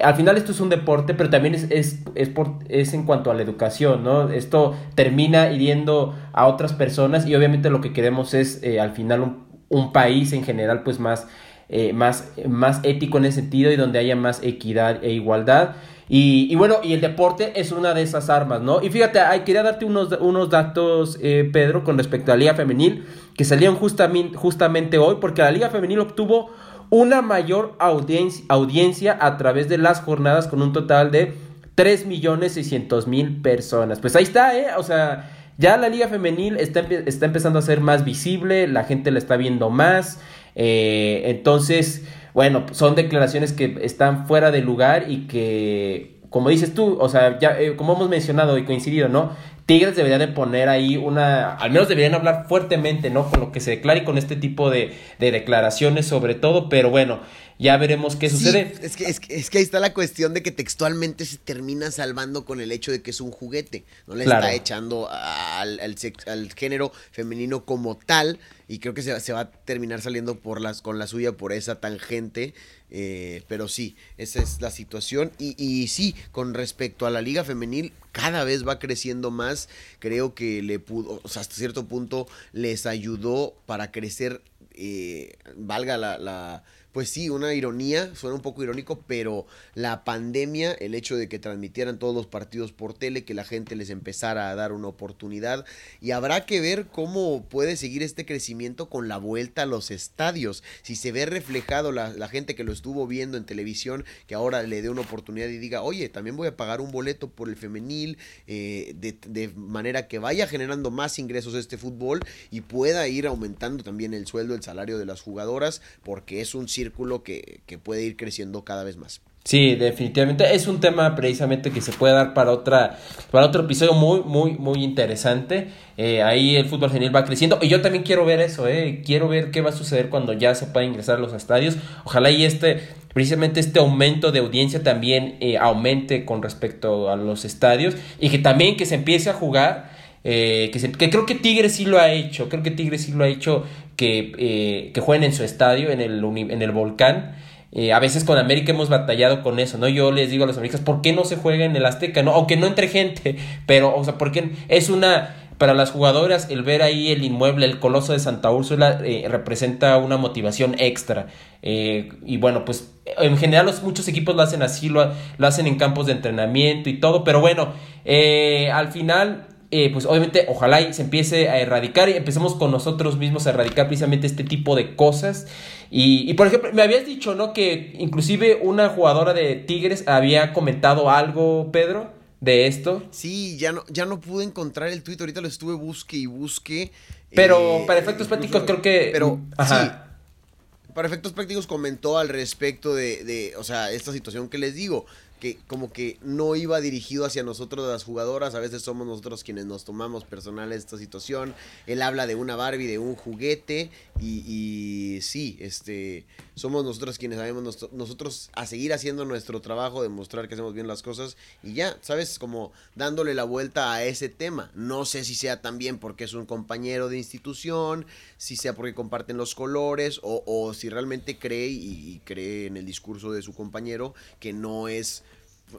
al 0.00 0.14
final 0.14 0.38
esto 0.38 0.50
es 0.50 0.60
un 0.60 0.70
deporte, 0.70 1.12
pero 1.12 1.28
también 1.28 1.54
es, 1.54 1.66
es, 1.70 2.04
es, 2.14 2.30
por, 2.30 2.54
es 2.70 2.94
en 2.94 3.04
cuanto 3.04 3.30
a 3.30 3.34
la 3.34 3.42
educación, 3.42 4.04
¿no? 4.04 4.30
Esto 4.30 4.74
termina 4.94 5.52
hiriendo 5.52 6.14
a 6.32 6.46
otras 6.46 6.72
personas 6.72 7.26
y 7.26 7.34
obviamente 7.34 7.68
lo 7.68 7.82
que 7.82 7.92
queremos 7.92 8.32
es 8.32 8.62
eh, 8.62 8.80
al 8.80 8.92
final 8.92 9.20
un, 9.20 9.46
un, 9.68 9.92
país 9.92 10.32
en 10.32 10.42
general 10.42 10.84
pues 10.84 10.98
más, 10.98 11.28
eh, 11.68 11.92
más, 11.92 12.32
más 12.48 12.80
ético 12.84 13.18
en 13.18 13.26
ese 13.26 13.42
sentido 13.42 13.70
y 13.70 13.76
donde 13.76 13.98
haya 13.98 14.16
más 14.16 14.42
equidad 14.42 15.04
e 15.04 15.12
igualdad. 15.12 15.76
Y, 16.10 16.54
bueno, 16.56 16.76
y 16.82 16.94
el 16.94 17.02
deporte 17.02 17.60
es 17.60 17.70
una 17.70 17.92
de 17.92 18.02
esas 18.02 18.30
armas, 18.30 18.62
¿no? 18.62 18.82
Y 18.82 18.88
fíjate, 18.88 19.20
hay, 19.20 19.40
quería 19.40 19.62
darte 19.62 19.84
unos, 19.84 20.08
unos 20.20 20.48
datos, 20.48 21.18
eh, 21.20 21.48
Pedro, 21.52 21.84
con 21.84 21.98
respecto 21.98 22.32
a 22.32 22.34
la 22.34 22.40
Liga 22.40 22.54
Femenil, 22.54 23.04
que 23.36 23.44
justamente, 23.44 24.36
justamente 24.36 24.96
hoy, 24.96 25.16
porque 25.20 25.42
la 25.42 25.50
Liga 25.50 25.68
Femenil 25.68 26.00
obtuvo 26.00 26.50
una 26.88 27.20
mayor 27.20 27.74
audiencia, 27.78 28.44
audiencia 28.48 29.18
a 29.20 29.36
través 29.36 29.68
de 29.68 29.76
las 29.76 30.00
jornadas 30.00 30.46
con 30.48 30.62
un 30.62 30.72
total 30.72 31.10
de 31.10 31.34
3.600.000 31.76 33.42
personas. 33.42 34.00
Pues 34.00 34.16
ahí 34.16 34.24
está, 34.24 34.58
¿eh? 34.58 34.68
O 34.78 34.82
sea, 34.82 35.30
ya 35.58 35.76
la 35.76 35.90
Liga 35.90 36.08
Femenil 36.08 36.56
está, 36.56 36.80
está 36.80 37.26
empezando 37.26 37.58
a 37.58 37.62
ser 37.62 37.80
más 37.80 38.04
visible, 38.04 38.66
la 38.66 38.84
gente 38.84 39.10
la 39.10 39.18
está 39.18 39.36
viendo 39.36 39.68
más, 39.68 40.20
eh, 40.54 41.22
entonces 41.26 42.04
bueno, 42.38 42.66
son 42.70 42.94
declaraciones 42.94 43.52
que 43.52 43.78
están 43.82 44.28
fuera 44.28 44.52
de 44.52 44.60
lugar 44.60 45.10
y 45.10 45.26
que 45.26 46.20
como 46.30 46.50
dices 46.50 46.72
tú, 46.72 46.96
o 47.00 47.08
sea, 47.08 47.36
ya 47.40 47.60
eh, 47.60 47.74
como 47.74 47.96
hemos 47.96 48.08
mencionado 48.08 48.58
y 48.58 48.64
coincidido, 48.64 49.08
¿no? 49.08 49.36
Tigres 49.66 49.96
debería 49.96 50.18
de 50.18 50.28
poner 50.28 50.68
ahí 50.68 50.96
una, 50.96 51.56
al 51.56 51.72
menos 51.72 51.88
deberían 51.88 52.14
hablar 52.14 52.46
fuertemente, 52.48 53.10
¿no? 53.10 53.28
Con 53.28 53.40
lo 53.40 53.50
que 53.50 53.58
se 53.58 53.72
declare 53.72 54.02
y 54.02 54.04
con 54.04 54.18
este 54.18 54.36
tipo 54.36 54.70
de, 54.70 54.96
de 55.18 55.32
declaraciones 55.32 56.06
sobre 56.06 56.36
todo, 56.36 56.68
pero 56.68 56.90
bueno, 56.90 57.18
ya 57.58 57.76
veremos 57.76 58.14
qué 58.14 58.30
sucede. 58.30 58.72
es, 58.82 58.94
que, 58.94 59.06
es, 59.06 59.18
que, 59.18 59.34
es, 59.34 59.50
que, 59.50 59.58
ahí 59.58 59.64
está 59.64 59.80
la 59.80 59.92
cuestión 59.92 60.32
de 60.32 60.44
que 60.44 60.52
textualmente 60.52 61.24
se 61.24 61.38
termina 61.38 61.90
salvando 61.90 62.44
con 62.44 62.60
el 62.60 62.70
hecho 62.70 62.92
de 62.92 63.02
que 63.02 63.10
es 63.10 63.20
un 63.20 63.32
juguete. 63.32 63.84
No 64.06 64.14
le 64.14 64.22
está 64.22 64.52
echando 64.52 65.08
al, 65.10 65.80
al, 65.80 65.96
al, 66.28 66.52
género 66.52 66.92
femenino 67.10 67.64
como 67.64 67.96
tal. 67.96 68.38
Y 68.68 68.80
creo 68.80 68.92
que 68.92 69.02
se, 69.02 69.18
se, 69.20 69.32
va 69.32 69.40
a 69.40 69.50
terminar 69.50 70.02
saliendo 70.02 70.38
por 70.38 70.60
las, 70.60 70.82
con 70.82 70.98
la 70.98 71.06
suya 71.06 71.32
por 71.32 71.52
esa 71.52 71.80
tangente. 71.80 72.54
Eh, 72.90 73.42
pero 73.48 73.66
sí, 73.66 73.96
esa 74.18 74.42
es 74.42 74.60
la 74.60 74.70
situación. 74.70 75.32
Y, 75.38 75.54
y 75.62 75.88
sí, 75.88 76.14
con 76.32 76.52
respecto 76.54 77.06
a 77.06 77.10
la 77.10 77.22
liga 77.22 77.44
femenil, 77.44 77.92
cada 78.12 78.44
vez 78.44 78.68
va 78.68 78.78
creciendo 78.78 79.30
más. 79.30 79.68
Creo 79.98 80.34
que 80.34 80.62
le 80.62 80.78
pudo, 80.78 81.20
o 81.22 81.28
sea, 81.28 81.40
hasta 81.40 81.54
cierto 81.54 81.88
punto 81.88 82.28
les 82.52 82.84
ayudó 82.84 83.54
para 83.64 83.90
crecer, 83.90 84.42
eh, 84.74 85.36
valga 85.56 85.96
la, 85.96 86.18
la 86.18 86.62
pues 86.92 87.10
sí, 87.10 87.30
una 87.30 87.54
ironía, 87.54 88.14
suena 88.14 88.36
un 88.36 88.42
poco 88.42 88.62
irónico, 88.62 89.04
pero 89.06 89.46
la 89.74 90.04
pandemia, 90.04 90.72
el 90.72 90.94
hecho 90.94 91.16
de 91.16 91.28
que 91.28 91.38
transmitieran 91.38 91.98
todos 91.98 92.14
los 92.14 92.26
partidos 92.26 92.72
por 92.72 92.94
tele, 92.94 93.24
que 93.24 93.34
la 93.34 93.44
gente 93.44 93.76
les 93.76 93.90
empezara 93.90 94.50
a 94.50 94.54
dar 94.54 94.72
una 94.72 94.88
oportunidad, 94.88 95.64
y 96.00 96.12
habrá 96.12 96.46
que 96.46 96.60
ver 96.60 96.86
cómo 96.86 97.46
puede 97.48 97.76
seguir 97.76 98.02
este 98.02 98.24
crecimiento 98.24 98.88
con 98.88 99.08
la 99.08 99.18
vuelta 99.18 99.62
a 99.62 99.66
los 99.66 99.90
estadios, 99.90 100.62
si 100.82 100.96
se 100.96 101.12
ve 101.12 101.26
reflejado 101.26 101.92
la, 101.92 102.10
la 102.10 102.28
gente 102.28 102.54
que 102.54 102.64
lo 102.64 102.72
estuvo 102.72 103.06
viendo 103.06 103.36
en 103.36 103.44
televisión, 103.44 104.04
que 104.26 104.34
ahora 104.34 104.62
le 104.62 104.82
dé 104.82 104.90
una 104.90 105.02
oportunidad 105.02 105.48
y 105.48 105.58
diga, 105.58 105.82
oye, 105.82 106.08
también 106.08 106.36
voy 106.36 106.48
a 106.48 106.56
pagar 106.56 106.80
un 106.80 106.90
boleto 106.90 107.30
por 107.30 107.48
el 107.48 107.56
femenil, 107.56 108.18
eh, 108.46 108.94
de, 108.96 109.18
de 109.26 109.48
manera 109.48 110.08
que 110.08 110.18
vaya 110.18 110.46
generando 110.46 110.90
más 110.90 111.18
ingresos 111.18 111.54
este 111.54 111.76
fútbol 111.76 112.20
y 112.50 112.62
pueda 112.62 113.06
ir 113.08 113.26
aumentando 113.26 113.84
también 113.84 114.14
el 114.14 114.26
sueldo, 114.26 114.54
el 114.54 114.62
salario 114.62 114.98
de 114.98 115.06
las 115.06 115.20
jugadoras, 115.20 115.82
porque 116.02 116.40
es 116.40 116.54
un 116.54 116.68
círculo 116.78 117.22
que, 117.24 117.60
que, 117.66 117.76
puede 117.76 118.04
ir 118.04 118.16
creciendo 118.16 118.64
cada 118.64 118.84
vez 118.84 118.96
más. 118.96 119.20
Sí, 119.44 119.76
definitivamente 119.76 120.54
es 120.54 120.66
un 120.66 120.78
tema 120.78 121.14
precisamente 121.14 121.70
que 121.70 121.80
se 121.80 121.92
puede 121.92 122.12
dar 122.12 122.34
para 122.34 122.50
otra 122.50 122.98
para 123.30 123.46
otro 123.46 123.62
episodio 123.62 123.94
muy 123.94 124.20
muy 124.20 124.52
muy 124.52 124.84
interesante. 124.84 125.68
Eh, 125.96 126.22
ahí 126.22 126.56
el 126.56 126.66
fútbol 126.66 126.90
femenil 126.90 127.16
va 127.16 127.24
creciendo 127.24 127.58
y 127.62 127.68
yo 127.68 127.80
también 127.80 128.04
quiero 128.04 128.24
ver 128.24 128.40
eso, 128.40 128.68
eh. 128.68 129.02
quiero 129.04 129.26
ver 129.26 129.50
qué 129.50 129.62
va 129.62 129.70
a 129.70 129.72
suceder 129.72 130.10
cuando 130.10 130.34
ya 130.34 130.54
se 130.54 130.66
pueda 130.66 130.84
ingresar 130.84 131.16
a 131.16 131.18
los 131.18 131.32
estadios. 131.32 131.76
Ojalá 132.04 132.30
y 132.30 132.44
este 132.44 132.80
precisamente 133.14 133.58
este 133.58 133.78
aumento 133.78 134.32
de 134.32 134.40
audiencia 134.40 134.82
también 134.82 135.38
eh, 135.40 135.56
aumente 135.56 136.24
con 136.26 136.42
respecto 136.42 137.10
a 137.10 137.16
los 137.16 137.44
estadios 137.44 137.96
y 138.20 138.28
que 138.28 138.38
también 138.38 138.76
que 138.76 138.86
se 138.86 138.96
empiece 138.96 139.30
a 139.30 139.32
jugar. 139.32 139.97
Eh, 140.30 140.70
que, 140.70 141.08
creo 141.08 141.24
que 141.24 141.34
Tigres 141.34 141.76
sí 141.76 141.86
lo 141.86 141.98
ha 141.98 142.12
hecho, 142.12 142.50
creo 142.50 142.62
que 142.62 142.70
Tigres 142.70 143.00
sí 143.00 143.12
lo 143.12 143.24
ha 143.24 143.28
hecho 143.28 143.64
que, 143.96 144.34
eh, 144.36 144.90
que 144.92 145.00
jueguen 145.00 145.24
en 145.24 145.32
su 145.32 145.42
estadio, 145.42 145.90
en 145.90 146.02
el, 146.02 146.22
en 146.22 146.60
el 146.60 146.70
volcán. 146.70 147.34
Eh, 147.72 147.94
a 147.94 147.98
veces 147.98 148.24
con 148.24 148.36
América 148.36 148.72
hemos 148.72 148.90
batallado 148.90 149.42
con 149.42 149.58
eso, 149.58 149.78
¿no? 149.78 149.88
Yo 149.88 150.12
les 150.12 150.30
digo 150.30 150.44
a 150.44 150.46
los 150.46 150.58
americanos, 150.58 150.84
¿por 150.84 151.00
qué 151.00 151.14
no 151.14 151.24
se 151.24 151.36
juega 151.36 151.64
en 151.64 151.74
el 151.76 151.86
Azteca? 151.86 152.22
¿no? 152.22 152.32
Aunque 152.32 152.58
no 152.58 152.66
entre 152.66 152.88
gente, 152.88 153.36
pero, 153.66 153.96
o 153.96 154.04
sea, 154.04 154.18
porque 154.18 154.50
es 154.68 154.90
una, 154.90 155.34
para 155.56 155.72
las 155.72 155.92
jugadoras, 155.92 156.50
el 156.50 156.62
ver 156.62 156.82
ahí 156.82 157.10
el 157.10 157.24
inmueble, 157.24 157.64
el 157.64 157.78
coloso 157.78 158.12
de 158.12 158.18
Santa 158.18 158.50
Úrsula, 158.50 159.00
representa 159.28 159.96
una 159.96 160.18
motivación 160.18 160.76
extra. 160.78 161.28
Y 161.62 162.36
bueno, 162.36 162.66
pues 162.66 162.92
en 163.16 163.38
general 163.38 163.64
los, 163.64 163.82
muchos 163.82 164.06
equipos 164.08 164.36
lo 164.36 164.42
hacen 164.42 164.60
así, 164.62 164.90
lo, 164.90 165.10
lo 165.38 165.46
hacen 165.46 165.66
en 165.66 165.76
campos 165.76 166.04
de 166.04 166.12
entrenamiento 166.12 166.90
y 166.90 167.00
todo, 167.00 167.24
pero 167.24 167.40
bueno, 167.40 167.72
al 168.04 168.92
final 168.92 169.46
eh, 169.70 169.90
pues 169.92 170.06
obviamente 170.06 170.46
ojalá 170.48 170.80
y 170.80 170.94
se 170.94 171.02
empiece 171.02 171.48
a 171.50 171.58
erradicar 171.58 172.08
y 172.08 172.12
empecemos 172.12 172.54
con 172.54 172.70
nosotros 172.70 173.18
mismos 173.18 173.46
a 173.46 173.50
erradicar 173.50 173.86
precisamente 173.86 174.26
este 174.26 174.44
tipo 174.44 174.74
de 174.74 174.96
cosas. 174.96 175.46
Y, 175.90 176.30
y, 176.30 176.34
por 176.34 176.46
ejemplo, 176.46 176.70
me 176.72 176.82
habías 176.82 177.04
dicho, 177.04 177.34
¿no? 177.34 177.52
Que 177.52 177.94
inclusive 177.98 178.60
una 178.62 178.88
jugadora 178.88 179.34
de 179.34 179.56
Tigres 179.56 180.04
había 180.06 180.52
comentado 180.52 181.10
algo, 181.10 181.70
Pedro, 181.70 182.12
de 182.40 182.66
esto. 182.66 183.02
Sí, 183.10 183.58
ya 183.58 183.72
no, 183.72 183.84
ya 183.88 184.06
no 184.06 184.20
pude 184.20 184.44
encontrar 184.44 184.88
el 184.88 185.02
tweet, 185.02 185.16
ahorita 185.20 185.40
lo 185.40 185.48
estuve 185.48 185.74
busque 185.74 186.16
y 186.16 186.26
busque. 186.26 186.90
Pero 187.34 187.58
eh, 187.58 187.84
para 187.86 188.00
efectos 188.00 188.26
prácticos 188.26 188.62
creo 188.64 188.80
que... 188.80 189.10
Pero 189.12 189.40
Ajá. 189.56 189.84
sí, 189.84 190.92
para 190.94 191.08
efectos 191.08 191.32
prácticos 191.32 191.66
comentó 191.66 192.18
al 192.18 192.28
respecto 192.28 192.94
de, 192.94 193.22
de, 193.24 193.54
o 193.56 193.64
sea, 193.64 193.92
esta 193.92 194.12
situación 194.12 194.48
que 194.48 194.58
les 194.58 194.74
digo 194.74 195.06
que 195.38 195.58
como 195.66 195.92
que 195.92 196.18
no 196.22 196.56
iba 196.56 196.80
dirigido 196.80 197.24
hacia 197.24 197.42
nosotros 197.42 197.88
las 197.88 198.04
jugadoras, 198.04 198.54
a 198.54 198.60
veces 198.60 198.82
somos 198.82 199.06
nosotros 199.06 199.44
quienes 199.44 199.66
nos 199.66 199.84
tomamos 199.84 200.24
personal 200.24 200.72
esta 200.72 200.98
situación, 200.98 201.54
él 201.86 202.02
habla 202.02 202.26
de 202.26 202.34
una 202.34 202.56
Barbie, 202.56 202.86
de 202.86 202.98
un 202.98 203.14
juguete 203.14 203.90
y, 204.20 204.44
y 204.46 205.20
sí, 205.22 205.56
este, 205.60 206.26
somos 206.54 206.84
nosotros 206.84 207.18
quienes 207.18 207.38
sabemos 207.38 207.62
nos, 207.62 207.92
nosotros 207.92 208.50
a 208.54 208.66
seguir 208.66 208.92
haciendo 208.92 209.24
nuestro 209.24 209.60
trabajo, 209.60 210.02
demostrar 210.02 210.48
que 210.48 210.54
hacemos 210.54 210.74
bien 210.74 210.86
las 210.86 211.02
cosas 211.02 211.36
y 211.62 211.74
ya, 211.74 211.96
sabes, 212.00 212.38
como 212.38 212.72
dándole 212.94 213.34
la 213.34 213.44
vuelta 213.44 213.92
a 213.92 214.04
ese 214.04 214.28
tema, 214.28 214.70
no 214.74 215.04
sé 215.04 215.24
si 215.24 215.34
sea 215.34 215.60
también 215.60 215.98
porque 215.98 216.24
es 216.24 216.34
un 216.34 216.46
compañero 216.46 217.08
de 217.08 217.18
institución, 217.18 218.06
si 218.36 218.56
sea 218.56 218.74
porque 218.74 218.94
comparten 218.94 219.36
los 219.36 219.54
colores 219.54 220.20
o, 220.22 220.42
o 220.46 220.74
si 220.74 220.88
realmente 220.88 221.38
cree 221.38 221.68
y, 221.68 222.14
y 222.14 222.20
cree 222.24 222.66
en 222.66 222.76
el 222.76 222.86
discurso 222.86 223.32
de 223.32 223.42
su 223.42 223.54
compañero 223.54 224.14
que 224.40 224.52
no 224.52 224.88
es 224.88 225.22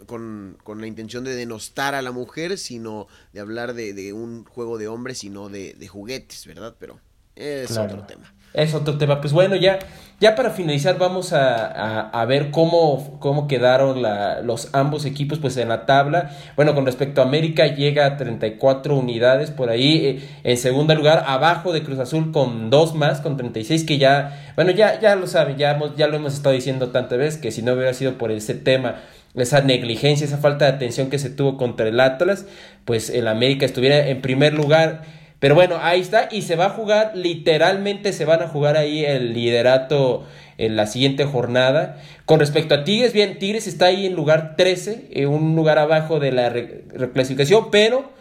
con, 0.06 0.58
con, 0.64 0.82
la 0.82 0.88
intención 0.88 1.24
de 1.24 1.36
denostar 1.36 1.96
a 1.96 2.02
la 2.02 2.12
mujer, 2.12 2.58
sino 2.58 3.08
de 3.34 3.40
hablar 3.40 3.74
de, 3.74 3.94
de 3.94 4.14
un 4.14 4.46
juego 4.46 4.78
de 4.78 4.88
hombres, 4.88 5.20
sino 5.20 5.50
de, 5.50 5.74
de 5.74 5.88
juguetes, 5.88 6.46
¿verdad? 6.46 6.76
Pero 6.80 7.00
es 7.36 7.68
claro. 7.68 7.94
otro 7.94 8.06
tema. 8.06 8.34
Es 8.54 8.74
otro 8.74 8.98
tema. 8.98 9.22
Pues 9.22 9.32
bueno, 9.32 9.56
ya, 9.56 9.78
ya 10.20 10.36
para 10.36 10.50
finalizar 10.50 10.98
vamos 10.98 11.34
a, 11.34 11.68
a, 11.68 12.10
a 12.10 12.26
ver 12.26 12.50
cómo, 12.50 13.20
cómo 13.20 13.48
quedaron 13.48 14.02
la, 14.02 14.42
los 14.42 14.70
ambos 14.74 15.06
equipos 15.06 15.38
pues 15.38 15.56
en 15.58 15.70
la 15.70 15.86
tabla. 15.86 16.32
Bueno, 16.56 16.74
con 16.74 16.86
respecto 16.86 17.22
a 17.22 17.26
América 17.26 17.68
llega 17.68 18.06
a 18.06 18.18
34 18.18 18.96
unidades 18.96 19.52
por 19.52 19.70
ahí. 19.70 20.06
Eh, 20.06 20.30
en 20.44 20.58
segundo 20.58 20.96
lugar, 20.96 21.24
abajo 21.28 21.72
de 21.72 21.84
Cruz 21.84 22.00
Azul 22.00 22.32
con 22.32 22.72
dos 22.72 22.96
más, 22.96 23.22
con 23.22 23.38
36 23.38 23.84
que 23.84 24.00
ya, 24.00 24.52
bueno, 24.56 24.72
ya, 24.72 25.00
ya 25.00 25.16
lo 25.16 25.28
saben, 25.28 25.58
ya, 25.58 25.72
hemos, 25.72 25.96
ya 25.96 26.08
lo 26.08 26.16
hemos 26.16 26.34
estado 26.34 26.56
diciendo 26.56 26.90
tantas 26.90 27.20
veces 27.20 27.40
que 27.40 27.52
si 27.52 27.62
no 27.62 27.74
hubiera 27.74 27.94
sido 27.94 28.18
por 28.18 28.32
ese 28.32 28.56
tema 28.56 28.96
esa 29.36 29.62
negligencia, 29.62 30.26
esa 30.26 30.38
falta 30.38 30.66
de 30.66 30.72
atención 30.72 31.10
que 31.10 31.20
se 31.20 31.30
tuvo 31.30 31.56
contra 31.56 31.88
el 31.88 32.00
Atlas, 32.00 32.46
pues 32.86 33.10
el 33.10 33.28
América 33.28 33.66
estuviera 33.66 34.08
en 34.08 34.22
primer 34.22 34.54
lugar. 34.54 35.19
Pero 35.40 35.56
bueno, 35.56 35.78
ahí 35.82 36.02
está 36.02 36.28
y 36.32 36.42
se 36.42 36.56
va 36.56 36.66
a 36.66 36.70
jugar, 36.72 37.14
literalmente 37.16 38.12
se 38.12 38.26
van 38.26 38.42
a 38.42 38.48
jugar 38.48 38.76
ahí 38.76 39.06
el 39.06 39.34
liderato 39.34 40.26
en 40.58 40.76
la 40.76 40.86
siguiente 40.86 41.24
jornada. 41.24 41.98
Con 42.26 42.40
respecto 42.40 42.76
a 42.76 42.84
Tigres, 42.84 43.14
bien, 43.14 43.40
Tigres 43.40 43.66
está 43.66 43.86
ahí 43.86 44.06
en 44.06 44.16
lugar 44.16 44.56
13, 44.58 45.08
en 45.12 45.30
un 45.30 45.56
lugar 45.56 45.80
abajo 45.80 46.20
de 46.20 46.34
la 46.34 46.50
reclasificación, 46.50 47.72
pero 47.72 48.12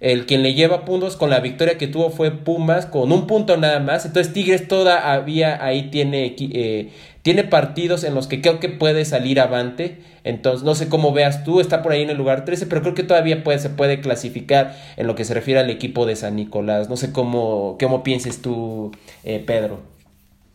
el 0.00 0.26
quien 0.26 0.44
le 0.44 0.54
lleva 0.54 0.84
puntos 0.84 1.16
con 1.16 1.30
la 1.30 1.40
victoria 1.40 1.76
que 1.76 1.88
tuvo 1.88 2.10
fue 2.10 2.30
Pumas 2.30 2.86
con 2.86 3.10
un 3.10 3.26
punto 3.26 3.56
nada 3.56 3.80
más. 3.80 4.06
Entonces 4.06 4.32
Tigres 4.32 4.68
todavía 4.68 5.64
ahí 5.64 5.90
tiene, 5.90 6.36
eh, 6.38 6.90
tiene 7.28 7.44
partidos 7.44 8.04
en 8.04 8.14
los 8.14 8.26
que 8.26 8.40
creo 8.40 8.58
que 8.58 8.70
puede 8.70 9.04
salir 9.04 9.38
avante. 9.38 10.00
Entonces 10.24 10.64
no 10.64 10.74
sé 10.74 10.88
cómo 10.88 11.12
veas 11.12 11.44
tú, 11.44 11.60
está 11.60 11.82
por 11.82 11.92
ahí 11.92 12.00
en 12.00 12.08
el 12.08 12.16
lugar 12.16 12.46
13, 12.46 12.64
pero 12.64 12.80
creo 12.80 12.94
que 12.94 13.02
todavía 13.02 13.44
puede, 13.44 13.58
se 13.58 13.68
puede 13.68 14.00
clasificar 14.00 14.74
en 14.96 15.06
lo 15.06 15.14
que 15.14 15.26
se 15.26 15.34
refiere 15.34 15.60
al 15.60 15.68
equipo 15.68 16.06
de 16.06 16.16
San 16.16 16.36
Nicolás. 16.36 16.88
No 16.88 16.96
sé 16.96 17.12
cómo, 17.12 17.76
cómo 17.78 18.02
pienses 18.02 18.40
tú, 18.40 18.92
eh, 19.24 19.44
Pedro. 19.46 19.82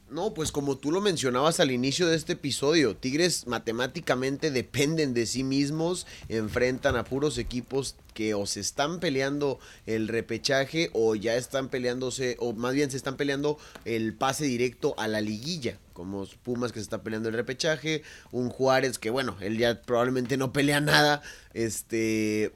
No, 0.09 0.33
pues 0.33 0.51
como 0.51 0.75
tú 0.75 0.91
lo 0.91 0.99
mencionabas 0.99 1.59
al 1.59 1.69
inicio 1.69 2.07
de 2.07 2.15
este 2.15 2.33
episodio, 2.33 2.95
Tigres 2.95 3.45
matemáticamente 3.45 4.49
dependen 4.49 5.13
de 5.13 5.27
sí 5.27 5.43
mismos, 5.43 6.07
enfrentan 6.27 6.95
a 6.95 7.03
puros 7.03 7.37
equipos 7.37 7.97
que 8.15 8.33
o 8.33 8.47
se 8.47 8.61
están 8.61 8.99
peleando 8.99 9.59
el 9.85 10.07
repechaje 10.07 10.89
o 10.93 11.13
ya 11.13 11.35
están 11.35 11.69
peleándose, 11.69 12.35
o 12.39 12.53
más 12.53 12.73
bien 12.73 12.89
se 12.89 12.97
están 12.97 13.15
peleando 13.15 13.59
el 13.85 14.15
pase 14.15 14.45
directo 14.45 14.95
a 14.97 15.07
la 15.07 15.21
liguilla, 15.21 15.77
como 15.93 16.25
Pumas 16.43 16.71
que 16.71 16.79
se 16.79 16.83
está 16.83 17.03
peleando 17.03 17.29
el 17.29 17.35
repechaje, 17.35 18.03
un 18.31 18.49
Juárez 18.49 18.99
que 18.99 19.09
bueno, 19.09 19.37
él 19.39 19.57
ya 19.57 19.81
probablemente 19.81 20.37
no 20.37 20.51
pelea 20.51 20.81
nada, 20.81 21.21
este, 21.53 22.51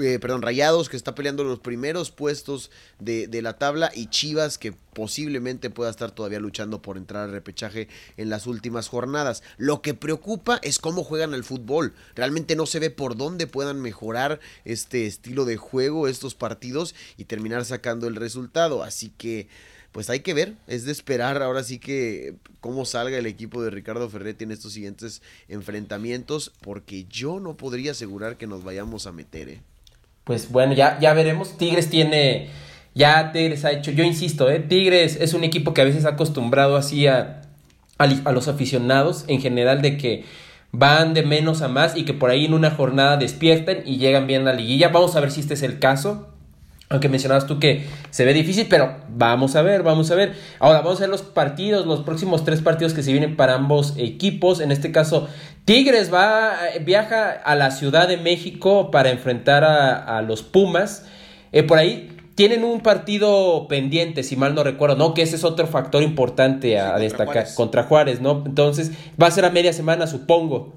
eh, 0.00 0.18
perdón, 0.18 0.42
Rayados 0.42 0.88
que 0.88 0.96
está 0.96 1.14
peleando 1.14 1.44
los 1.44 1.60
primeros 1.60 2.10
puestos 2.10 2.70
de, 2.98 3.26
de, 3.28 3.42
la 3.42 3.58
tabla 3.58 3.90
y 3.94 4.06
Chivas 4.06 4.58
que 4.58 4.72
posiblemente 4.72 5.70
pueda 5.70 5.90
estar 5.90 6.10
todavía 6.10 6.40
luchando 6.40 6.82
por 6.82 6.96
entrar 6.96 7.24
al 7.24 7.32
repechaje 7.32 7.88
en 8.16 8.28
las 8.28 8.46
últimas 8.46 8.88
jornadas. 8.88 9.42
Lo 9.56 9.82
que 9.82 9.94
preocupa 9.94 10.58
es 10.62 10.78
cómo 10.78 11.04
juegan 11.04 11.34
el 11.34 11.44
fútbol. 11.44 11.94
Realmente 12.14 12.56
no 12.56 12.66
se 12.66 12.80
ve 12.80 12.90
por 12.90 13.16
dónde 13.16 13.46
puedan 13.46 13.80
mejorar 13.80 14.40
este 14.64 15.06
estilo 15.06 15.44
de 15.44 15.56
juego, 15.56 16.08
estos 16.08 16.34
partidos 16.34 16.94
y 17.16 17.24
terminar 17.24 17.64
sacando 17.64 18.08
el 18.08 18.16
resultado. 18.16 18.82
Así 18.82 19.10
que 19.10 19.48
pues 19.94 20.10
hay 20.10 20.20
que 20.20 20.34
ver, 20.34 20.54
es 20.66 20.84
de 20.86 20.90
esperar 20.90 21.40
ahora 21.40 21.62
sí 21.62 21.78
que 21.78 22.34
cómo 22.58 22.84
salga 22.84 23.16
el 23.16 23.26
equipo 23.26 23.62
de 23.62 23.70
Ricardo 23.70 24.10
Ferretti 24.10 24.42
en 24.42 24.50
estos 24.50 24.72
siguientes 24.72 25.22
enfrentamientos, 25.48 26.50
porque 26.62 27.04
yo 27.08 27.38
no 27.38 27.56
podría 27.56 27.92
asegurar 27.92 28.36
que 28.36 28.48
nos 28.48 28.64
vayamos 28.64 29.06
a 29.06 29.12
meter. 29.12 29.48
¿eh? 29.48 29.60
Pues 30.24 30.50
bueno, 30.50 30.72
ya, 30.72 30.98
ya 30.98 31.14
veremos. 31.14 31.56
Tigres 31.58 31.90
tiene, 31.90 32.48
ya 32.92 33.30
Tigres 33.30 33.64
ha 33.64 33.70
hecho, 33.70 33.92
yo 33.92 34.02
insisto, 34.02 34.50
¿eh? 34.50 34.58
Tigres 34.58 35.16
es 35.20 35.32
un 35.32 35.44
equipo 35.44 35.74
que 35.74 35.82
a 35.82 35.84
veces 35.84 36.06
ha 36.06 36.10
acostumbrado 36.10 36.74
así 36.74 37.06
a, 37.06 37.42
a 37.96 38.32
los 38.32 38.48
aficionados 38.48 39.24
en 39.28 39.40
general 39.40 39.80
de 39.80 39.96
que 39.96 40.24
van 40.72 41.14
de 41.14 41.22
menos 41.22 41.62
a 41.62 41.68
más 41.68 41.96
y 41.96 42.04
que 42.04 42.14
por 42.14 42.30
ahí 42.30 42.46
en 42.46 42.54
una 42.54 42.72
jornada 42.72 43.16
despierten 43.16 43.84
y 43.86 43.98
llegan 43.98 44.26
bien 44.26 44.42
a 44.42 44.46
la 44.46 44.54
liguilla. 44.54 44.88
Vamos 44.88 45.14
a 45.14 45.20
ver 45.20 45.30
si 45.30 45.38
este 45.38 45.54
es 45.54 45.62
el 45.62 45.78
caso. 45.78 46.33
Aunque 46.94 47.08
mencionabas 47.08 47.48
tú 47.48 47.58
que 47.58 47.86
se 48.10 48.24
ve 48.24 48.32
difícil, 48.32 48.68
pero 48.70 48.94
vamos 49.08 49.56
a 49.56 49.62
ver, 49.62 49.82
vamos 49.82 50.12
a 50.12 50.14
ver. 50.14 50.36
Ahora 50.60 50.80
vamos 50.80 50.98
a 50.98 51.00
ver 51.00 51.08
los 51.08 51.22
partidos, 51.22 51.86
los 51.86 52.02
próximos 52.02 52.44
tres 52.44 52.60
partidos 52.60 52.94
que 52.94 53.02
se 53.02 53.10
vienen 53.10 53.34
para 53.34 53.54
ambos 53.54 53.94
equipos. 53.96 54.60
En 54.60 54.70
este 54.70 54.92
caso, 54.92 55.26
Tigres 55.64 56.14
va, 56.14 56.52
viaja 56.82 57.32
a 57.32 57.56
la 57.56 57.72
Ciudad 57.72 58.06
de 58.06 58.16
México 58.16 58.92
para 58.92 59.10
enfrentar 59.10 59.64
a, 59.64 60.22
los 60.22 60.44
Pumas. 60.44 61.04
Eh, 61.50 61.64
por 61.64 61.78
ahí 61.78 62.16
tienen 62.36 62.62
un 62.62 62.80
partido 62.80 63.66
pendiente, 63.66 64.22
si 64.22 64.36
mal 64.36 64.54
no 64.54 64.62
recuerdo, 64.62 64.94
¿no? 64.94 65.14
Que 65.14 65.22
ese 65.22 65.34
es 65.34 65.42
otro 65.42 65.66
factor 65.66 66.04
importante 66.04 66.78
a, 66.78 66.96
destacar 66.98 67.46
contra 67.56 67.82
Juárez, 67.82 68.20
¿no? 68.20 68.44
Entonces, 68.46 68.92
va 69.20 69.26
a 69.26 69.32
ser 69.32 69.44
a 69.44 69.50
media 69.50 69.72
semana, 69.72 70.06
supongo. 70.06 70.72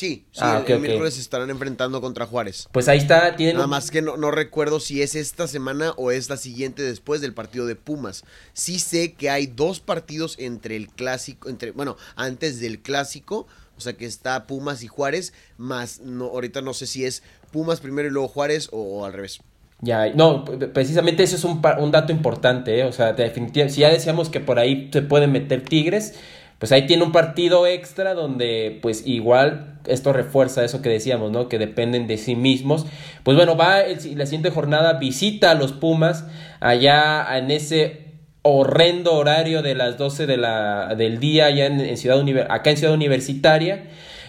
Sí, 0.00 0.24
sí 0.32 0.40
ah, 0.42 0.64
el, 0.66 0.80
miércoles 0.80 1.12
se 1.12 1.20
estarán 1.20 1.50
enfrentando 1.50 2.00
contra 2.00 2.24
Juárez. 2.24 2.70
Pues 2.72 2.88
ahí 2.88 2.96
está, 2.96 3.36
tienen... 3.36 3.56
Nada 3.56 3.66
más 3.66 3.90
que 3.90 4.00
no, 4.00 4.16
no, 4.16 4.30
recuerdo 4.30 4.80
si 4.80 5.02
es 5.02 5.14
esta 5.14 5.46
semana 5.46 5.92
o 5.98 6.10
es 6.10 6.30
la 6.30 6.38
siguiente 6.38 6.82
después 6.82 7.20
del 7.20 7.34
partido 7.34 7.66
de 7.66 7.76
Pumas. 7.76 8.24
Sí 8.54 8.78
sé 8.78 9.12
que 9.12 9.28
hay 9.28 9.46
dos 9.46 9.80
partidos 9.80 10.36
entre 10.38 10.76
el 10.76 10.88
clásico, 10.88 11.50
entre, 11.50 11.72
bueno, 11.72 11.98
antes 12.16 12.60
del 12.60 12.80
clásico, 12.80 13.46
o 13.76 13.80
sea 13.82 13.92
que 13.92 14.06
está 14.06 14.46
Pumas 14.46 14.82
y 14.82 14.86
Juárez, 14.86 15.34
más 15.58 16.00
no, 16.00 16.28
ahorita 16.28 16.62
no 16.62 16.72
sé 16.72 16.86
si 16.86 17.04
es 17.04 17.22
Pumas 17.52 17.80
primero 17.80 18.08
y 18.08 18.10
luego 18.10 18.28
Juárez 18.28 18.70
o, 18.72 19.04
al 19.04 19.12
revés. 19.12 19.40
Ya, 19.82 20.08
no, 20.14 20.46
precisamente 20.46 21.24
eso 21.24 21.36
es 21.36 21.44
un, 21.44 21.60
un 21.78 21.90
dato 21.90 22.10
importante, 22.10 22.80
¿eh? 22.80 22.84
o 22.84 22.92
sea, 22.92 23.12
definitivamente, 23.12 23.74
si 23.74 23.82
ya 23.82 23.90
decíamos 23.90 24.30
que 24.30 24.40
por 24.40 24.58
ahí 24.58 24.88
se 24.90 25.02
pueden 25.02 25.30
meter 25.30 25.62
Tigres, 25.62 26.14
pues 26.60 26.72
ahí 26.72 26.86
tiene 26.86 27.02
un 27.02 27.10
partido 27.10 27.66
extra 27.66 28.12
donde 28.12 28.78
pues 28.82 29.06
igual 29.06 29.79
esto 29.90 30.12
refuerza 30.12 30.64
eso 30.64 30.82
que 30.82 30.88
decíamos, 30.88 31.30
¿no? 31.30 31.48
Que 31.48 31.58
dependen 31.58 32.06
de 32.06 32.16
sí 32.16 32.36
mismos. 32.36 32.86
Pues 33.22 33.36
bueno, 33.36 33.56
va 33.56 33.82
la 33.82 34.26
siguiente 34.26 34.50
jornada, 34.50 34.94
visita 34.94 35.50
a 35.50 35.54
los 35.54 35.72
Pumas 35.72 36.24
allá 36.60 37.26
en 37.36 37.50
ese 37.50 38.10
horrendo 38.42 39.14
horario 39.14 39.62
de 39.62 39.74
las 39.74 39.98
12 39.98 40.26
de 40.26 40.36
la, 40.36 40.94
del 40.94 41.20
día 41.20 41.46
allá 41.46 41.66
en, 41.66 41.96
Ciudad 41.96 42.22
acá 42.48 42.70
en 42.70 42.76
Ciudad 42.76 42.94
Universitaria. 42.94 43.84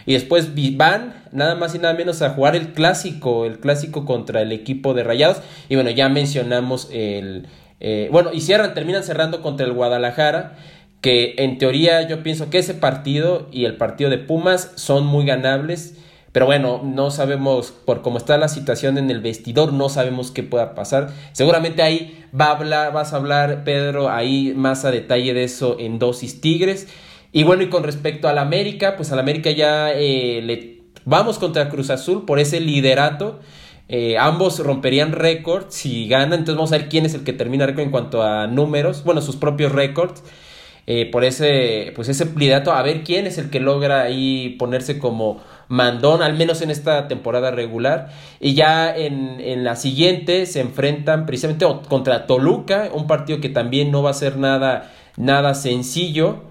Y 0.05 0.13
después 0.13 0.49
van 0.77 1.13
nada 1.31 1.55
más 1.55 1.75
y 1.75 1.79
nada 1.79 1.93
menos 1.93 2.21
a 2.21 2.31
jugar 2.31 2.55
el 2.55 2.73
clásico, 2.73 3.45
el 3.45 3.59
clásico 3.59 4.05
contra 4.05 4.41
el 4.41 4.51
equipo 4.51 4.93
de 4.93 5.03
Rayados. 5.03 5.41
Y 5.69 5.75
bueno, 5.75 5.89
ya 5.91 6.09
mencionamos 6.09 6.89
el... 6.91 7.47
Eh, 7.79 8.09
bueno, 8.11 8.29
y 8.31 8.41
cierran, 8.41 8.73
terminan 8.73 9.03
cerrando 9.03 9.41
contra 9.41 9.65
el 9.65 9.73
Guadalajara 9.73 10.55
que 11.01 11.33
en 11.37 11.57
teoría 11.57 12.07
yo 12.07 12.23
pienso 12.23 12.49
que 12.49 12.59
ese 12.59 12.75
partido 12.75 13.47
y 13.51 13.65
el 13.65 13.75
partido 13.75 14.09
de 14.09 14.19
Pumas 14.19 14.71
son 14.75 15.05
muy 15.05 15.25
ganables, 15.25 15.95
pero 16.31 16.45
bueno, 16.45 16.81
no 16.83 17.11
sabemos 17.11 17.71
por 17.71 18.01
cómo 18.01 18.17
está 18.17 18.37
la 18.37 18.47
situación 18.47 18.97
en 18.97 19.09
el 19.09 19.19
vestidor, 19.19 19.73
no 19.73 19.89
sabemos 19.89 20.31
qué 20.31 20.43
pueda 20.43 20.75
pasar. 20.75 21.09
Seguramente 21.33 21.81
ahí 21.81 22.23
va 22.39 22.45
a 22.45 22.51
hablar, 22.51 22.93
vas 22.93 23.11
a 23.11 23.17
hablar, 23.17 23.63
Pedro, 23.65 24.09
ahí 24.09 24.53
más 24.55 24.85
a 24.85 24.91
detalle 24.91 25.33
de 25.33 25.43
eso 25.43 25.75
en 25.79 25.99
Dosis 25.99 26.39
Tigres. 26.39 26.87
Y 27.33 27.43
bueno, 27.43 27.63
y 27.63 27.69
con 27.69 27.83
respecto 27.83 28.29
al 28.29 28.37
América, 28.37 28.95
pues 28.95 29.11
al 29.11 29.19
América 29.19 29.51
ya 29.51 29.91
eh, 29.91 30.41
le 30.41 30.83
vamos 31.03 31.39
contra 31.39 31.67
Cruz 31.67 31.89
Azul 31.89 32.25
por 32.25 32.39
ese 32.39 32.61
liderato. 32.61 33.39
Eh, 33.89 34.17
ambos 34.17 34.59
romperían 34.59 35.11
récords 35.11 35.75
si 35.75 36.07
ganan, 36.07 36.39
entonces 36.39 36.55
vamos 36.55 36.71
a 36.71 36.77
ver 36.77 36.87
quién 36.87 37.05
es 37.05 37.13
el 37.13 37.25
que 37.25 37.33
termina 37.33 37.65
récord 37.65 37.83
en 37.83 37.91
cuanto 37.91 38.23
a 38.23 38.47
números, 38.47 39.03
bueno, 39.03 39.21
sus 39.21 39.35
propios 39.35 39.73
récords. 39.73 40.23
Eh, 40.87 41.09
por 41.11 41.23
ese, 41.23 41.93
pues 41.95 42.09
ese 42.09 42.25
liderato, 42.35 42.71
a 42.71 42.81
ver 42.81 43.03
quién 43.03 43.27
es 43.27 43.37
el 43.37 43.49
que 43.49 43.59
logra 43.59 44.01
ahí 44.01 44.55
ponerse 44.57 44.97
como 44.97 45.39
mandón, 45.67 46.21
al 46.21 46.33
menos 46.33 46.61
en 46.61 46.71
esta 46.71 47.07
temporada 47.07 47.51
regular. 47.51 48.09
Y 48.39 48.55
ya 48.55 48.95
en, 48.95 49.39
en, 49.39 49.63
la 49.63 49.75
siguiente 49.75 50.45
se 50.45 50.59
enfrentan 50.59 51.25
precisamente 51.25 51.65
contra 51.87 52.25
Toluca, 52.25 52.89
un 52.93 53.07
partido 53.07 53.39
que 53.39 53.49
también 53.49 53.91
no 53.91 54.03
va 54.03 54.09
a 54.09 54.15
ser 54.15 54.37
nada, 54.37 54.91
nada 55.17 55.53
sencillo. 55.53 56.43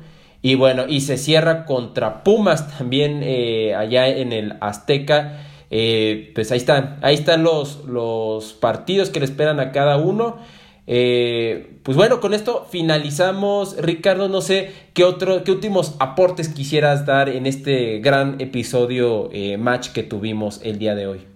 Y 0.43 0.55
bueno, 0.55 0.87
y 0.89 1.03
se 1.03 1.19
cierra 1.19 1.67
contra 1.67 2.25
Pumas 2.25 2.79
también 2.79 3.21
eh, 3.23 3.75
allá 3.75 4.09
en 4.09 4.33
el 4.33 4.55
Azteca. 4.61 5.47
Eh, 5.71 6.33
pues 6.35 6.51
ahí 6.51 6.59
están, 6.59 6.99
ahí 7.03 7.15
están 7.15 7.43
los, 7.43 7.85
los 7.85 8.55
partidos 8.55 9.11
que 9.11 9.21
le 9.21 9.27
esperan 9.27 9.61
a 9.61 9.71
cada 9.71 9.99
uno. 9.99 10.39
Eh, 10.87 11.79
pues 11.83 11.97
bueno, 11.97 12.21
con 12.21 12.35
esto 12.35 12.67
finalizamos. 12.71 13.77
Ricardo, 13.77 14.29
no 14.29 14.41
sé 14.41 14.73
qué 14.95 15.05
otro, 15.05 15.45
qué 15.45 15.53
últimos 15.53 15.95
aportes 15.99 16.49
quisieras 16.49 17.07
dar 17.07 17.29
en 17.29 17.47
este 17.47 18.01
gran 18.01 18.41
episodio 18.41 19.29
eh, 19.33 19.57
match 19.57 19.91
que 19.91 20.03
tuvimos 20.03 20.61
el 20.63 20.79
día 20.79 20.95
de 20.95 21.07
hoy. 21.07 21.30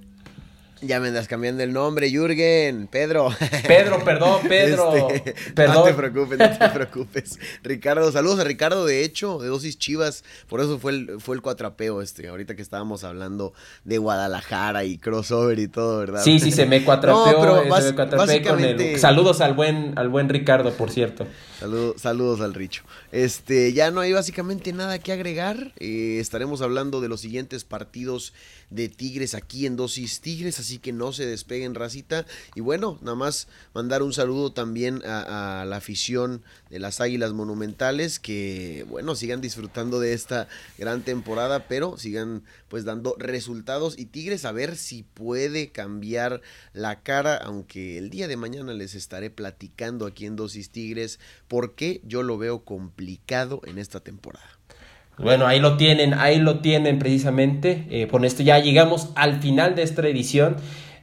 Ya 0.86 1.00
me 1.00 1.08
andas 1.08 1.28
cambiando 1.28 1.62
el 1.62 1.72
nombre, 1.72 2.10
Jürgen, 2.10 2.88
Pedro. 2.88 3.28
Pedro, 3.66 4.04
perdón, 4.04 4.40
Pedro. 4.48 5.08
Este, 5.10 5.34
perdón. 5.54 5.76
No 5.76 5.82
te 5.84 5.94
preocupes, 5.94 6.38
no 6.38 6.58
te 6.58 6.68
preocupes. 6.68 7.38
Ricardo, 7.62 8.12
saludos 8.12 8.40
a 8.40 8.44
Ricardo, 8.44 8.84
de 8.84 9.02
hecho, 9.04 9.38
de 9.38 9.48
Dosis 9.48 9.78
Chivas. 9.78 10.24
Por 10.48 10.60
eso 10.60 10.78
fue 10.78 10.92
el, 10.92 11.20
fue 11.20 11.36
el 11.36 11.42
cuatrapeo, 11.42 12.02
este, 12.02 12.28
ahorita 12.28 12.54
que 12.54 12.62
estábamos 12.62 13.04
hablando 13.04 13.54
de 13.84 13.98
Guadalajara 13.98 14.84
y 14.84 14.98
crossover 14.98 15.58
y 15.58 15.68
todo, 15.68 15.98
¿verdad? 16.00 16.22
Sí, 16.22 16.38
sí, 16.38 16.52
se 16.52 16.66
me 16.66 16.84
cuatrapeó. 16.84 17.64
Saludos 18.98 19.40
al 19.40 19.54
buen, 19.54 19.96
al 19.96 20.08
buen 20.08 20.28
Ricardo, 20.28 20.72
por 20.72 20.90
cierto. 20.90 21.26
Saludos, 21.58 22.00
saludos 22.00 22.40
al 22.40 22.52
Richo. 22.52 22.82
Este, 23.10 23.72
ya 23.72 23.90
no 23.90 24.00
hay 24.00 24.12
básicamente 24.12 24.72
nada 24.72 24.98
que 24.98 25.12
agregar. 25.12 25.72
Eh, 25.78 26.18
estaremos 26.20 26.60
hablando 26.60 27.00
de 27.00 27.08
los 27.08 27.20
siguientes 27.20 27.64
partidos 27.64 28.34
de 28.70 28.88
Tigres 28.88 29.34
aquí 29.34 29.66
en 29.66 29.76
Dosis 29.76 30.20
Tigres, 30.20 30.58
así 30.58 30.78
que 30.78 30.92
no 30.92 31.12
se 31.12 31.26
despeguen, 31.26 31.74
racita. 31.74 32.26
Y 32.54 32.60
bueno, 32.60 32.98
nada 33.02 33.16
más 33.16 33.48
mandar 33.74 34.02
un 34.02 34.12
saludo 34.12 34.52
también 34.52 35.02
a, 35.04 35.64
la 35.66 35.76
afición 35.76 36.42
de 36.70 36.78
las 36.78 37.00
Águilas 37.00 37.32
Monumentales, 37.32 38.18
que 38.18 38.84
bueno, 38.88 39.14
sigan 39.14 39.40
disfrutando 39.40 40.00
de 40.00 40.12
esta 40.12 40.48
gran 40.78 41.02
temporada, 41.02 41.66
pero 41.68 41.98
sigan 41.98 42.42
pues 42.68 42.84
dando 42.84 43.14
resultados 43.18 43.98
y 43.98 44.06
Tigres 44.06 44.44
a 44.44 44.52
ver 44.52 44.76
si 44.76 45.02
puede 45.02 45.70
cambiar 45.70 46.40
la 46.72 47.02
cara, 47.02 47.36
aunque 47.36 47.98
el 47.98 48.10
día 48.10 48.28
de 48.28 48.36
mañana 48.36 48.72
les 48.72 48.94
estaré 48.94 49.30
platicando 49.30 50.06
aquí 50.06 50.26
en 50.26 50.36
Dosis 50.36 50.70
Tigres, 50.70 51.20
porque 51.48 52.00
yo 52.04 52.22
lo 52.22 52.38
veo 52.38 52.64
complicado 52.64 53.60
en 53.64 53.78
esta 53.78 54.00
temporada. 54.00 54.53
Bueno, 55.18 55.46
ahí 55.46 55.60
lo 55.60 55.76
tienen, 55.76 56.14
ahí 56.14 56.38
lo 56.38 56.58
tienen 56.60 56.98
precisamente. 56.98 57.86
Eh, 57.90 58.08
con 58.08 58.24
esto 58.24 58.42
ya 58.42 58.58
llegamos 58.58 59.10
al 59.14 59.40
final 59.40 59.74
de 59.74 59.82
esta 59.82 60.06
edición 60.06 60.56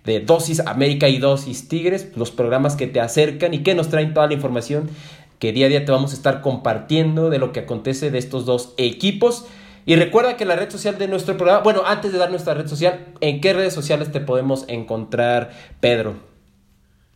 de 0.04 0.20
Dosis 0.20 0.60
América 0.62 1.08
y 1.08 1.20
Dosis 1.20 1.68
Tigres, 1.68 2.10
los 2.16 2.32
programas 2.32 2.76
que 2.76 2.88
te 2.88 3.00
acercan 3.00 3.54
y 3.54 3.64
que 3.64 3.76
nos 3.76 3.90
traen 3.90 4.14
toda 4.14 4.28
la 4.28 4.34
información 4.34 4.90
que 5.40 5.54
día 5.54 5.68
a 5.68 5.70
día 5.70 5.86
te 5.86 5.92
vamos 5.92 6.12
a 6.12 6.16
estar 6.16 6.42
compartiendo 6.42 7.30
de 7.30 7.40
lo 7.40 7.52
que 7.52 7.62
acontece 7.62 8.12
de 8.12 8.20
estos 8.20 8.46
dos 8.46 8.74
equipos. 8.78 9.46
Y 9.86 9.96
recuerda 9.96 10.38
que 10.38 10.46
la 10.46 10.56
red 10.56 10.70
social 10.70 11.00
de 11.00 11.08
nuestro 11.08 11.38
programa, 11.38 11.64
bueno, 11.64 11.82
antes 11.86 12.12
de 12.12 12.20
dar 12.20 12.30
nuestra 12.30 12.54
red 12.54 12.68
social, 12.68 13.08
¿en 13.22 13.42
qué 13.42 13.54
redes 13.54 13.74
sociales 13.74 14.12
te 14.12 14.20
podemos 14.20 14.66
encontrar, 14.68 15.52
Pedro? 15.80 16.16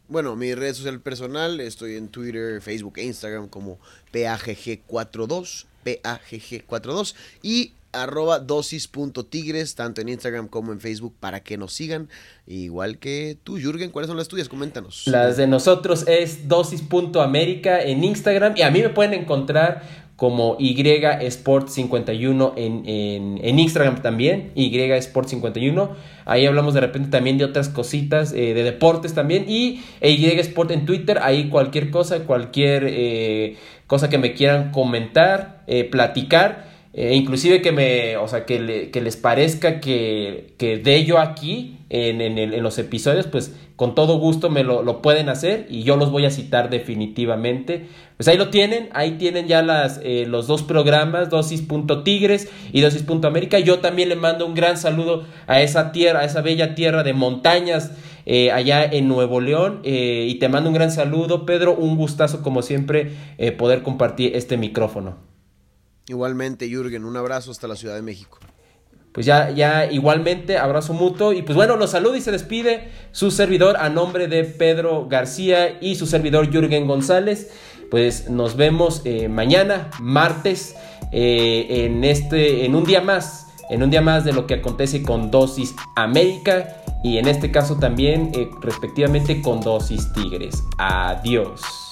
Bueno, 0.07 0.35
mi 0.35 0.55
red 0.55 0.73
social 0.73 0.99
personal, 1.01 1.59
estoy 1.59 1.95
en 1.97 2.07
Twitter, 2.07 2.61
Facebook 2.61 2.97
e 2.97 3.03
Instagram 3.03 3.47
como 3.47 3.77
PAGG42 4.11 5.65
PAGG42 5.86 7.15
y 7.41 7.73
arroba 7.95 8.39
dosis.tigres, 8.39 9.75
tanto 9.75 10.01
en 10.01 10.09
Instagram 10.09 10.47
como 10.47 10.71
en 10.71 10.79
Facebook, 10.79 11.15
para 11.19 11.41
que 11.41 11.57
nos 11.57 11.73
sigan. 11.73 12.09
Igual 12.45 12.97
que 12.97 13.38
tú, 13.43 13.57
Jürgen, 13.57 13.89
¿cuáles 13.91 14.07
son 14.07 14.17
las 14.17 14.27
tuyas? 14.27 14.49
Coméntanos. 14.49 15.07
Las 15.07 15.38
de 15.38 15.47
nosotros 15.47 16.05
es 16.07 16.47
dosis.américa 16.47 17.81
en 17.81 18.03
Instagram 18.03 18.55
y 18.57 18.61
a 18.61 18.71
mí 18.71 18.81
me 18.81 18.89
pueden 18.89 19.13
encontrar 19.13 20.05
como 20.15 20.55
Y 20.59 20.81
Sport 20.81 21.67
51 21.67 22.53
en, 22.55 22.83
en, 22.86 23.59
Instagram 23.59 24.01
también, 24.01 24.51
Y 24.55 24.77
Sport 24.79 25.27
51. 25.27 25.89
Ahí 26.25 26.45
hablamos 26.45 26.73
de 26.73 26.81
repente 26.81 27.09
también 27.09 27.38
de 27.38 27.43
otras 27.43 27.67
cositas, 27.67 28.31
eh, 28.31 28.53
de 28.53 28.63
deportes 28.63 29.13
también. 29.13 29.45
Y 29.49 29.81
e 29.99 30.11
Y 30.11 30.25
Sport 30.39 30.71
en 30.71 30.86
Twitter, 30.86 31.19
ahí 31.21 31.49
cualquier 31.49 31.91
cosa, 31.91 32.19
cualquier 32.19 32.86
eh, 32.88 33.57
cosa 33.88 34.09
que 34.09 34.17
me 34.17 34.33
quieran 34.33 34.71
comentar, 34.71 35.63
eh, 35.67 35.83
platicar. 35.83 36.73
inclusive 36.93 37.61
que 37.61 37.71
me, 37.71 38.17
o 38.17 38.27
sea, 38.27 38.45
que, 38.45 38.89
que 38.91 39.01
les 39.01 39.17
parezca 39.17 39.81
que, 39.81 40.53
que 40.57 40.77
de 40.77 41.03
yo 41.03 41.19
aquí 41.19 41.79
en, 41.89 42.21
en, 42.21 42.38
en, 42.38 42.63
los 42.63 42.79
episodios, 42.79 43.27
pues 43.27 43.53
con 43.75 43.93
todo 43.93 44.19
gusto 44.19 44.49
me 44.49 44.63
lo, 44.63 45.01
pueden 45.01 45.27
hacer 45.27 45.67
y 45.69 45.83
yo 45.83 45.97
los 45.97 46.09
voy 46.09 46.25
a 46.25 46.31
citar 46.31 46.69
definitivamente. 46.69 47.88
Pues 48.15 48.29
ahí 48.29 48.38
lo 48.38 48.49
tienen, 48.49 48.89
ahí 48.93 49.11
tienen 49.11 49.47
ya 49.47 49.61
las, 49.61 49.99
eh, 50.01 50.25
los 50.27 50.47
dos 50.47 50.63
programas, 50.63 51.29
dosis.tigres 51.29 52.49
y 52.71 52.81
dosis.américa. 52.81 53.59
Yo 53.59 53.79
también 53.79 54.09
le 54.09 54.15
mando 54.15 54.45
un 54.45 54.53
gran 54.53 54.77
saludo 54.77 55.25
a 55.47 55.61
esa 55.61 55.91
tierra, 55.91 56.21
a 56.21 56.25
esa 56.25 56.41
bella 56.41 56.73
tierra 56.73 57.03
de 57.03 57.13
montañas 57.13 57.91
eh, 58.26 58.51
allá 58.51 58.84
en 58.84 59.07
Nuevo 59.07 59.41
León. 59.41 59.82
Eh, 59.84 60.26
y 60.30 60.36
te 60.36 60.49
mando 60.49 60.69
un 60.69 60.76
gran 60.76 60.91
saludo, 60.91 61.45
Pedro. 61.45 61.76
Un 61.76 61.97
gustazo, 61.97 62.41
como 62.41 62.61
siempre, 62.61 63.11
poder 63.57 63.84
compartir 63.84 64.36
este 64.36 64.57
micrófono. 64.57 65.17
Igualmente, 66.07 66.67
Jürgen, 66.67 67.05
un 67.05 67.17
abrazo 67.17 67.51
hasta 67.51 67.67
la 67.67 67.76
Ciudad 67.76 67.95
de 67.95 68.01
México 68.01 68.39
pues 69.15 69.26
ya, 69.26 69.49
ya 69.51 69.89
igualmente, 69.89 70.57
abrazo 70.57 70.91
mutuo. 70.91 71.32
Y 71.32 71.41
pues 71.41 71.55
bueno, 71.55 71.78
los 71.78 71.91
saluda 71.91 72.17
y 72.17 72.21
se 72.21 72.34
despide 72.34 72.89
su 73.13 73.32
servidor 73.32 73.78
a 73.78 73.88
nombre 73.88 74.28
de 74.28 74.43
Pedro 74.43 75.07
García 75.07 75.78
y 75.80 75.95
su 75.95 76.05
servidor 76.05 76.51
Jürgen 76.51 76.86
González. 76.86 77.49
Pues 77.89 78.30
nos 78.30 78.57
vemos 78.57 79.03
eh, 79.05 79.30
mañana, 79.30 79.89
martes, 80.01 80.76
eh, 81.13 81.86
en, 81.86 82.03
este, 82.03 82.65
en 82.65 82.76
un 82.76 82.84
día 82.84 82.99
más, 82.99 83.47
en 83.69 83.84
un 83.84 83.89
día 83.89 84.01
más 84.01 84.26
de 84.26 84.34
lo 84.34 84.47
que 84.47 84.55
acontece 84.55 85.01
con 85.01 85.32
Dosis 85.32 85.73
América 85.95 86.82
y 87.05 87.19
en 87.19 87.27
este 87.27 87.51
caso 87.51 87.75
también 87.75 88.31
eh, 88.33 88.49
respectivamente 88.61 89.39
con 89.39 89.61
Dosis 89.61 90.11
Tigres. 90.11 90.63
Adiós. 90.79 91.84